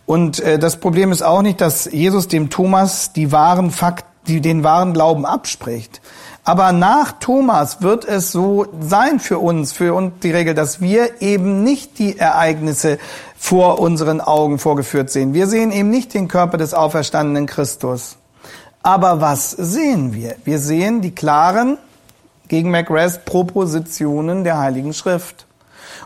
Und 0.05 0.41
äh, 0.41 0.59
das 0.59 0.77
Problem 0.77 1.13
ist 1.13 1.23
auch 1.23 1.41
nicht, 1.41 1.63
dass 1.63 1.87
Jesus 1.91 2.29
dem 2.29 2.51
Thomas 2.51 3.15
die 3.15 3.33
wahren 3.33 3.71
Fakten, 3.71 4.09
die 4.27 4.43
den 4.43 4.65
wahren 4.65 4.93
Glauben 4.93 5.25
abspricht, 5.25 6.03
aber 6.49 6.73
nach 6.73 7.13
Thomas 7.21 7.83
wird 7.83 8.07
es 8.07 8.33
so 8.33 8.65
sein 8.81 9.21
für 9.21 9.39
uns, 9.39 9.73
für 9.73 9.93
uns 9.93 10.15
die 10.23 10.31
Regel, 10.31 10.55
dass 10.55 10.81
wir 10.81 11.21
eben 11.21 11.63
nicht 11.63 11.99
die 11.99 12.19
Ereignisse 12.19 12.99
vor 13.37 13.79
unseren 13.81 14.23
Augen 14.23 14.59
vorgeführt 14.59 15.11
sehen. 15.11 15.35
Wir 15.35 15.47
sehen 15.47 15.73
eben 15.73 15.91
nicht 15.91 16.15
den 16.15 16.27
Körper 16.27 16.57
des 16.57 16.73
auferstandenen 16.73 17.45
Christus. 17.45 18.17
Aber 18.83 19.21
was 19.21 19.51
sehen 19.51 20.15
wir? 20.15 20.37
Wir 20.47 20.59
sehen 20.59 21.03
die 21.03 21.15
klaren, 21.15 21.77
gegen 22.49 22.71
McRest, 22.71 23.27
Propositionen 23.27 24.43
der 24.43 24.57
Heiligen 24.57 24.95
Schrift. 24.95 25.45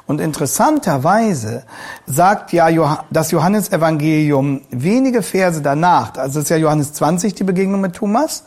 Und 0.08 0.20
interessanterweise 0.20 1.62
sagt 2.06 2.52
ja 2.52 3.04
das 3.12 3.30
Johannesevangelium 3.30 4.62
wenige 4.70 5.22
Verse 5.22 5.62
danach, 5.62 6.16
also 6.16 6.40
es 6.40 6.46
ist 6.46 6.50
ja 6.50 6.56
Johannes 6.56 6.94
20 6.94 7.36
die 7.36 7.44
Begegnung 7.44 7.80
mit 7.80 7.94
Thomas, 7.94 8.42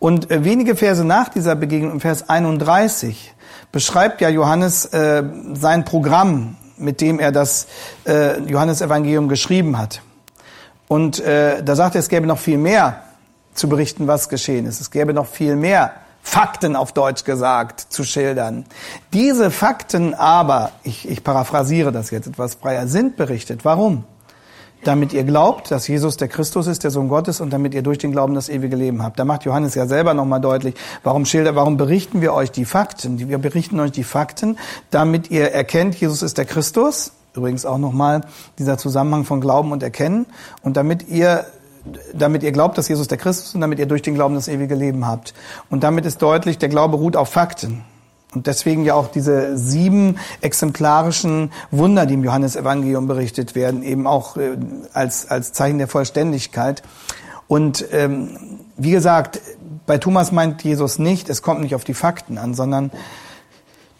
und 0.00 0.30
äh, 0.30 0.44
wenige 0.44 0.74
Verse 0.74 1.04
nach 1.04 1.28
dieser 1.28 1.54
Begegnung, 1.54 1.92
im 1.92 2.00
Vers 2.00 2.28
31, 2.28 3.34
beschreibt 3.70 4.20
ja 4.20 4.28
Johannes 4.28 4.86
äh, 4.86 5.22
sein 5.54 5.84
Programm, 5.84 6.56
mit 6.78 7.00
dem 7.00 7.20
er 7.20 7.30
das 7.30 7.68
äh, 8.06 8.40
Johannesevangelium 8.40 9.28
geschrieben 9.28 9.78
hat. 9.78 10.00
Und 10.88 11.20
äh, 11.20 11.62
da 11.62 11.76
sagt 11.76 11.94
er, 11.94 12.00
es 12.00 12.08
gäbe 12.08 12.26
noch 12.26 12.38
viel 12.38 12.58
mehr 12.58 13.02
zu 13.54 13.68
berichten, 13.68 14.06
was 14.06 14.28
geschehen 14.28 14.66
ist. 14.66 14.80
Es 14.80 14.90
gäbe 14.90 15.12
noch 15.12 15.26
viel 15.26 15.54
mehr 15.54 15.92
Fakten 16.22 16.76
auf 16.76 16.92
Deutsch 16.92 17.24
gesagt 17.24 17.80
zu 17.80 18.02
schildern. 18.04 18.64
Diese 19.12 19.50
Fakten 19.50 20.14
aber, 20.14 20.72
ich, 20.82 21.08
ich 21.08 21.22
paraphrasiere 21.22 21.92
das 21.92 22.10
jetzt 22.10 22.26
etwas 22.26 22.54
freier, 22.54 22.88
sind 22.88 23.16
berichtet. 23.16 23.64
Warum? 23.64 24.04
Damit 24.84 25.12
ihr 25.12 25.24
glaubt, 25.24 25.70
dass 25.70 25.88
Jesus 25.88 26.16
der 26.16 26.28
Christus 26.28 26.66
ist, 26.66 26.84
der 26.84 26.90
Sohn 26.90 27.08
Gottes, 27.08 27.40
und 27.40 27.52
damit 27.52 27.74
ihr 27.74 27.82
durch 27.82 27.98
den 27.98 28.12
Glauben 28.12 28.34
das 28.34 28.48
ewige 28.48 28.76
Leben 28.76 29.02
habt. 29.02 29.18
Da 29.18 29.24
macht 29.24 29.44
Johannes 29.44 29.74
ja 29.74 29.86
selber 29.86 30.14
nochmal 30.14 30.40
deutlich, 30.40 30.74
warum 31.02 31.26
schilder, 31.26 31.54
warum 31.54 31.76
berichten 31.76 32.20
wir 32.20 32.34
euch 32.34 32.50
die 32.50 32.64
Fakten? 32.64 33.18
Wir 33.18 33.38
berichten 33.38 33.78
euch 33.80 33.92
die 33.92 34.04
Fakten, 34.04 34.58
damit 34.90 35.30
ihr 35.30 35.52
erkennt, 35.52 35.94
Jesus 35.94 36.22
ist 36.22 36.38
der 36.38 36.44
Christus. 36.44 37.12
Übrigens 37.34 37.64
auch 37.64 37.78
nochmal 37.78 38.22
dieser 38.58 38.76
Zusammenhang 38.76 39.24
von 39.24 39.40
Glauben 39.40 39.70
und 39.72 39.82
Erkennen. 39.82 40.26
Und 40.62 40.76
damit 40.76 41.08
ihr 41.08 41.46
damit 42.12 42.42
ihr 42.42 42.52
glaubt, 42.52 42.76
dass 42.76 42.88
Jesus 42.88 43.08
der 43.08 43.18
Christus 43.18 43.46
ist 43.46 43.54
und 43.54 43.62
damit 43.62 43.78
ihr 43.78 43.86
durch 43.86 44.02
den 44.02 44.14
Glauben 44.14 44.34
das 44.34 44.48
ewige 44.48 44.74
Leben 44.74 45.06
habt. 45.06 45.32
Und 45.70 45.82
damit 45.82 46.04
ist 46.04 46.20
deutlich, 46.20 46.58
der 46.58 46.68
Glaube 46.68 46.96
ruht 46.96 47.16
auf 47.16 47.30
Fakten. 47.30 47.84
Und 48.34 48.46
deswegen 48.46 48.84
ja 48.84 48.94
auch 48.94 49.08
diese 49.08 49.58
sieben 49.58 50.16
exemplarischen 50.40 51.50
Wunder, 51.70 52.06
die 52.06 52.14
im 52.14 52.24
Johannesevangelium 52.24 53.08
berichtet 53.08 53.54
werden, 53.54 53.82
eben 53.82 54.06
auch 54.06 54.36
äh, 54.36 54.56
als, 54.92 55.28
als 55.28 55.52
Zeichen 55.52 55.78
der 55.78 55.88
Vollständigkeit. 55.88 56.82
Und 57.48 57.84
ähm, 57.90 58.60
wie 58.76 58.92
gesagt, 58.92 59.40
bei 59.86 59.98
Thomas 59.98 60.30
meint 60.30 60.62
Jesus 60.62 61.00
nicht, 61.00 61.28
es 61.28 61.42
kommt 61.42 61.60
nicht 61.60 61.74
auf 61.74 61.82
die 61.82 61.94
Fakten 61.94 62.38
an, 62.38 62.54
sondern 62.54 62.92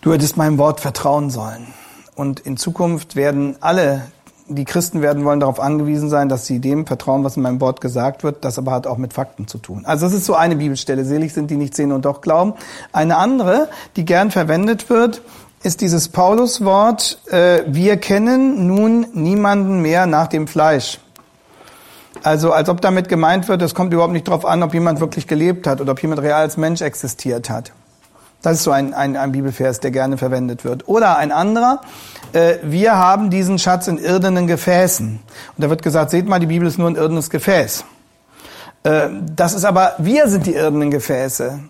du 0.03 0.12
hättest 0.12 0.37
meinem 0.37 0.59
Wort 0.59 0.81
vertrauen 0.81 1.31
sollen. 1.31 1.66
Und 2.14 2.39
in 2.39 2.57
Zukunft 2.57 3.16
werden 3.16 3.57
alle 3.61 4.03
die 4.51 4.64
Christen 4.64 5.01
werden 5.01 5.24
wollen 5.24 5.40
darauf 5.40 5.61
angewiesen 5.61 6.09
sein, 6.09 6.28
dass 6.28 6.44
sie 6.44 6.59
dem 6.59 6.86
vertrauen, 6.86 7.22
was 7.22 7.36
in 7.36 7.42
meinem 7.42 7.61
Wort 7.61 7.80
gesagt 7.80 8.24
wird. 8.24 8.44
Das 8.44 8.59
aber 8.59 8.72
hat 8.72 8.86
auch 8.86 8.98
mit 8.98 9.12
Fakten 9.12 9.46
zu 9.46 9.59
tun. 9.59 9.84
Also 9.86 10.07
das 10.07 10.12
ist 10.12 10.26
so 10.26 10.34
eine 10.34 10.57
Bibelstelle. 10.57 11.05
Selig 11.05 11.32
sind 11.32 11.51
die 11.51 11.57
nicht 11.57 11.74
sehen 11.74 11.92
und 11.92 12.05
doch 12.05 12.20
glauben. 12.20 12.55
Eine 12.92 13.16
andere, 13.16 13.68
die 13.96 14.05
gern 14.05 14.30
verwendet 14.30 14.90
wird, 14.90 15.22
ist 15.62 15.80
dieses 15.80 16.09
Pauluswort, 16.09 17.20
äh, 17.30 17.62
wir 17.66 17.98
kennen 17.98 18.66
nun 18.66 19.07
niemanden 19.12 19.82
mehr 19.82 20.07
nach 20.07 20.26
dem 20.26 20.48
Fleisch. 20.48 20.98
Also 22.22 22.53
als 22.53 22.68
ob 22.68 22.80
damit 22.80 23.09
gemeint 23.09 23.48
wird, 23.48 23.62
es 23.62 23.74
kommt 23.74 23.92
überhaupt 23.92 24.12
nicht 24.12 24.26
darauf 24.26 24.44
an, 24.44 24.62
ob 24.62 24.74
jemand 24.74 25.01
wirklich 25.01 25.26
gelebt 25.26 25.66
hat 25.66 25.80
oder 25.80 25.92
ob 25.92 26.03
jemand 26.03 26.22
real 26.22 26.42
als 26.42 26.57
Mensch 26.57 26.80
existiert 26.82 27.48
hat. 27.48 27.72
Das 28.43 28.59
ist 28.59 28.64
so 28.64 28.70
ein, 28.70 28.95
ein, 28.95 29.16
ein 29.16 29.32
Bibelvers, 29.32 29.80
der 29.80 29.91
gerne 29.91 30.16
verwendet 30.16 30.64
wird. 30.64 30.88
Oder 30.88 31.18
ein 31.18 31.30
anderer, 31.30 31.82
äh, 32.32 32.55
wir 32.62 32.97
haben 32.97 33.30
diesen 33.30 33.59
Schatz 33.59 33.86
in 33.86 33.99
irdenen 33.99 34.47
Gefäßen. 34.47 35.09
Und 35.09 35.62
da 35.62 35.68
wird 35.68 35.82
gesagt, 35.82 36.11
seht 36.11 36.26
mal, 36.26 36.41
die 36.41 36.47
Bibel 36.47 36.66
ist 36.66 36.78
nur 36.78 36.88
ein 36.88 36.97
irdenes 36.97 37.28
Gefäß. 37.28 37.84
Äh, 38.84 39.09
das 39.36 39.53
ist 39.53 39.64
aber, 39.64 39.95
wir 39.99 40.28
sind 40.28 40.47
die 40.47 40.55
irdenen 40.55 40.91
Gefäße. 40.91 41.61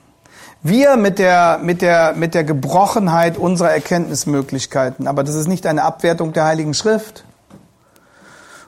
Wir 0.62 0.97
mit 0.97 1.18
der, 1.18 1.59
mit 1.62 1.83
der, 1.83 2.12
mit 2.14 2.35
der 2.35 2.45
Gebrochenheit 2.45 3.37
unserer 3.37 3.71
Erkenntnismöglichkeiten. 3.71 5.09
Aber 5.09 5.25
das 5.25 5.35
ist 5.35 5.49
nicht 5.49 5.66
eine 5.66 5.83
Abwertung 5.83 6.33
der 6.33 6.45
Heiligen 6.45 6.75
Schrift. 6.75 7.25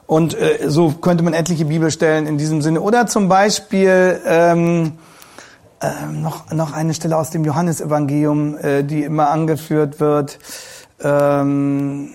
Und 0.07 0.37
äh, 0.37 0.59
so 0.67 0.91
könnte 0.91 1.23
man 1.23 1.33
etliche 1.33 1.65
Bibelstellen 1.65 2.27
in 2.27 2.37
diesem 2.37 2.61
Sinne. 2.61 2.81
Oder 2.81 3.07
zum 3.07 3.29
Beispiel, 3.29 4.19
ähm, 4.25 4.93
ähm, 5.83 6.21
noch, 6.21 6.51
noch 6.51 6.73
eine 6.73 6.93
Stelle 6.93 7.17
aus 7.17 7.29
dem 7.29 7.43
Johannesevangelium, 7.45 8.57
äh, 8.57 8.83
die 8.83 9.03
immer 9.03 9.29
angeführt 9.29 9.99
wird. 9.99 10.39
Ähm, 11.03 12.09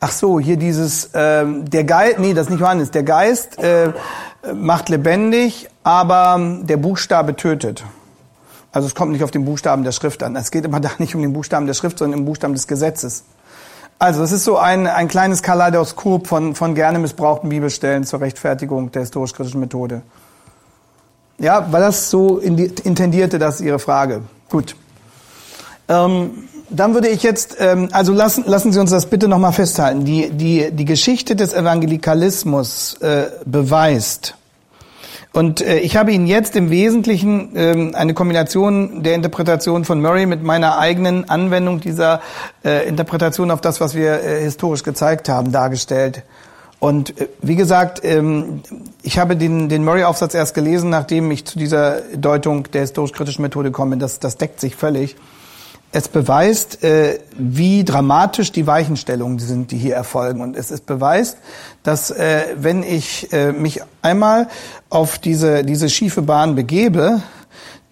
ach 0.00 0.12
so, 0.12 0.40
hier 0.40 0.56
dieses, 0.56 1.10
ähm, 1.14 1.68
der 1.68 1.84
Geist, 1.84 2.18
nee, 2.18 2.34
das 2.34 2.46
ist 2.46 2.50
nicht 2.50 2.60
Johannes, 2.60 2.90
der 2.90 3.02
Geist 3.02 3.58
äh, 3.58 3.92
macht 4.54 4.88
lebendig, 4.88 5.68
aber 5.84 6.40
der 6.62 6.78
Buchstabe 6.78 7.36
tötet. 7.36 7.84
Also 8.72 8.88
es 8.88 8.94
kommt 8.94 9.12
nicht 9.12 9.24
auf 9.24 9.30
den 9.30 9.44
Buchstaben 9.44 9.84
der 9.84 9.92
Schrift 9.92 10.22
an. 10.22 10.36
Es 10.36 10.50
geht 10.50 10.64
immer 10.64 10.80
da 10.80 10.90
nicht 10.98 11.14
um 11.14 11.22
den 11.22 11.32
Buchstaben 11.32 11.66
der 11.66 11.74
Schrift, 11.74 11.98
sondern 11.98 12.20
um 12.20 12.24
den 12.24 12.26
Buchstaben 12.26 12.54
des 12.54 12.66
Gesetzes. 12.66 13.24
Also 13.98 14.22
es 14.22 14.32
ist 14.32 14.44
so 14.44 14.58
ein, 14.58 14.86
ein 14.86 15.08
kleines 15.08 15.42
Kaleidoskop 15.42 16.26
von, 16.26 16.54
von 16.54 16.74
gerne 16.74 16.98
missbrauchten 16.98 17.48
Bibelstellen 17.48 18.04
zur 18.04 18.20
Rechtfertigung 18.20 18.92
der 18.92 19.02
historisch-kritischen 19.02 19.60
Methode. 19.60 20.02
Ja, 21.38 21.66
weil 21.70 21.82
das 21.82 22.10
so 22.10 22.38
intendierte, 22.38 23.38
das 23.38 23.60
Ihre 23.60 23.78
Frage. 23.78 24.22
Gut. 24.48 24.74
Ähm, 25.88 26.48
dann 26.70 26.94
würde 26.94 27.08
ich 27.08 27.22
jetzt, 27.22 27.56
ähm, 27.60 27.88
also 27.92 28.12
lassen, 28.12 28.44
lassen 28.46 28.72
Sie 28.72 28.80
uns 28.80 28.90
das 28.90 29.06
bitte 29.06 29.28
nochmal 29.28 29.52
festhalten. 29.52 30.04
Die, 30.04 30.30
die, 30.30 30.70
die 30.72 30.84
Geschichte 30.84 31.36
des 31.36 31.52
Evangelikalismus 31.52 32.94
äh, 33.00 33.26
beweist, 33.44 34.34
Und 35.36 35.60
äh, 35.60 35.80
ich 35.80 35.98
habe 35.98 36.12
Ihnen 36.12 36.26
jetzt 36.26 36.56
im 36.56 36.70
Wesentlichen 36.70 37.50
ähm, 37.54 37.94
eine 37.94 38.14
Kombination 38.14 39.02
der 39.02 39.14
Interpretation 39.14 39.84
von 39.84 40.00
Murray 40.00 40.24
mit 40.24 40.42
meiner 40.42 40.78
eigenen 40.78 41.28
Anwendung 41.28 41.78
dieser 41.78 42.22
äh, 42.64 42.88
Interpretation 42.88 43.50
auf 43.50 43.60
das, 43.60 43.78
was 43.78 43.94
wir 43.94 44.22
äh, 44.22 44.40
historisch 44.40 44.82
gezeigt 44.82 45.28
haben, 45.28 45.52
dargestellt. 45.52 46.22
Und 46.86 47.20
äh, 47.20 47.26
wie 47.42 47.56
gesagt, 47.56 48.02
ähm, 48.04 48.60
ich 49.02 49.18
habe 49.18 49.36
den, 49.36 49.68
den 49.68 49.84
Murray-Aufsatz 49.84 50.34
erst 50.34 50.54
gelesen, 50.54 50.88
nachdem 50.88 51.28
ich 51.32 51.44
zu 51.44 51.58
dieser 51.58 52.02
Deutung 52.16 52.70
der 52.70 52.82
historisch-kritischen 52.82 53.42
Methode 53.42 53.72
komme. 53.72 53.96
Das, 53.96 54.20
das 54.20 54.36
deckt 54.36 54.60
sich 54.60 54.76
völlig. 54.76 55.16
Es 55.90 56.06
beweist, 56.06 56.84
äh, 56.84 57.18
wie 57.36 57.82
dramatisch 57.82 58.52
die 58.52 58.68
Weichenstellungen 58.68 59.40
sind, 59.40 59.72
die 59.72 59.78
hier 59.78 59.96
erfolgen. 59.96 60.40
Und 60.40 60.56
es 60.56 60.70
ist 60.70 60.86
beweist, 60.86 61.38
dass 61.82 62.12
äh, 62.12 62.54
wenn 62.56 62.84
ich 62.84 63.30
mich 63.58 63.80
einmal 64.02 64.46
auf 64.88 65.18
diese, 65.18 65.64
diese 65.64 65.90
schiefe 65.90 66.22
Bahn 66.22 66.54
begebe, 66.54 67.20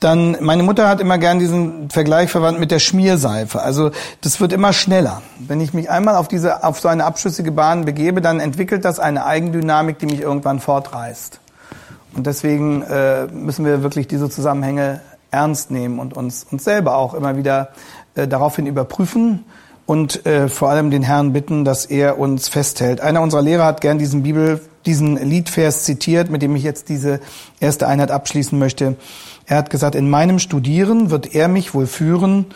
dann, 0.05 0.37
meine 0.41 0.63
Mutter 0.63 0.89
hat 0.89 1.01
immer 1.01 1.17
gern 1.17 1.39
diesen 1.39 1.89
Vergleich 1.89 2.31
verwandt 2.31 2.61
mit 2.61 2.71
der 2.71 2.79
Schmierseife. 2.79 3.63
Also 3.63 3.91
das 4.21 4.39
wird 4.41 4.53
immer 4.53 4.75
schneller. 4.75 5.23
Wenn 5.39 5.61
ich 5.61 5.73
mich 5.73 5.89
einmal 5.91 6.17
auf 6.17 6.29
diese, 6.29 6.63
auf 6.63 6.79
so 6.79 6.89
eine 6.89 7.05
abschüssige 7.05 7.51
Bahn 7.51 7.87
begebe, 7.87 8.21
dann 8.21 8.39
entwickelt 8.39 8.85
das 8.85 8.99
eine 8.99 9.25
Eigendynamik, 9.25 9.99
die 9.99 10.07
mich 10.07 10.21
irgendwann 10.21 10.61
fortreißt. 10.61 11.41
Und 12.15 12.27
deswegen 12.27 12.83
äh, 12.83 13.27
müssen 13.27 13.65
wir 13.65 13.83
wirklich 13.83 14.07
diese 14.07 14.29
Zusammenhänge 14.29 15.01
ernst 15.31 15.71
nehmen 15.71 15.99
und 15.99 16.15
uns, 16.15 16.47
uns 16.51 16.65
selber 16.65 16.97
auch 16.97 17.15
immer 17.15 17.37
wieder 17.37 17.71
äh, 18.15 18.29
daraufhin 18.29 18.67
überprüfen 18.67 19.45
und 19.87 20.25
äh, 20.27 20.49
vor 20.49 20.71
allem 20.71 20.91
den 20.91 21.03
Herrn 21.03 21.33
bitten, 21.33 21.65
dass 21.65 21.87
er 21.87 22.19
uns 22.19 22.49
festhält. 22.49 23.01
Einer 23.01 23.23
unserer 23.23 23.43
Lehrer 23.43 23.65
hat 23.65 23.81
gern 23.81 23.99
diesen 23.99 24.23
Bibel, 24.23 24.61
diesen 24.87 25.17
Liedvers 25.17 25.85
zitiert, 25.85 26.31
mit 26.31 26.43
dem 26.43 26.55
ich 26.57 26.63
jetzt 26.63 26.89
diese 26.89 27.21
erste 27.59 27.87
Einheit 27.87 28.11
abschließen 28.11 28.59
möchte. 28.59 28.97
Er 29.47 29.59
hat 29.59 29.69
gesagt, 29.69 29.95
in 29.95 30.09
meinem 30.09 30.39
Studieren 30.39 31.11
wird 31.11 31.35
er 31.35 31.49
mich 31.49 31.75
wohl 31.75 31.87
führen 31.87 32.47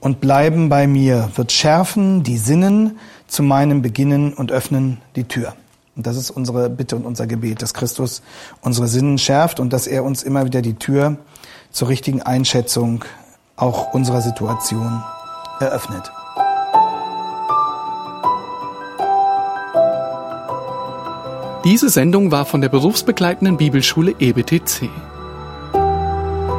und 0.00 0.20
bleiben 0.20 0.70
bei 0.70 0.86
mir, 0.86 1.30
wird 1.34 1.52
schärfen 1.52 2.22
die 2.22 2.38
Sinnen 2.38 2.98
zu 3.26 3.42
meinem 3.42 3.82
Beginnen 3.82 4.32
und 4.32 4.50
öffnen 4.50 4.98
die 5.16 5.24
Tür. 5.24 5.54
Und 5.96 6.06
das 6.06 6.16
ist 6.16 6.30
unsere 6.30 6.70
Bitte 6.70 6.96
und 6.96 7.04
unser 7.04 7.26
Gebet, 7.26 7.60
dass 7.60 7.74
Christus 7.74 8.22
unsere 8.62 8.88
Sinnen 8.88 9.18
schärft 9.18 9.60
und 9.60 9.72
dass 9.72 9.86
er 9.86 10.02
uns 10.02 10.22
immer 10.22 10.46
wieder 10.46 10.62
die 10.62 10.74
Tür 10.74 11.18
zur 11.70 11.88
richtigen 11.88 12.22
Einschätzung 12.22 13.04
auch 13.56 13.92
unserer 13.92 14.22
Situation 14.22 15.02
eröffnet. 15.60 16.10
Diese 21.64 21.90
Sendung 21.90 22.30
war 22.30 22.46
von 22.46 22.62
der 22.62 22.70
berufsbegleitenden 22.70 23.58
Bibelschule 23.58 24.14
EBTC. 24.18 24.88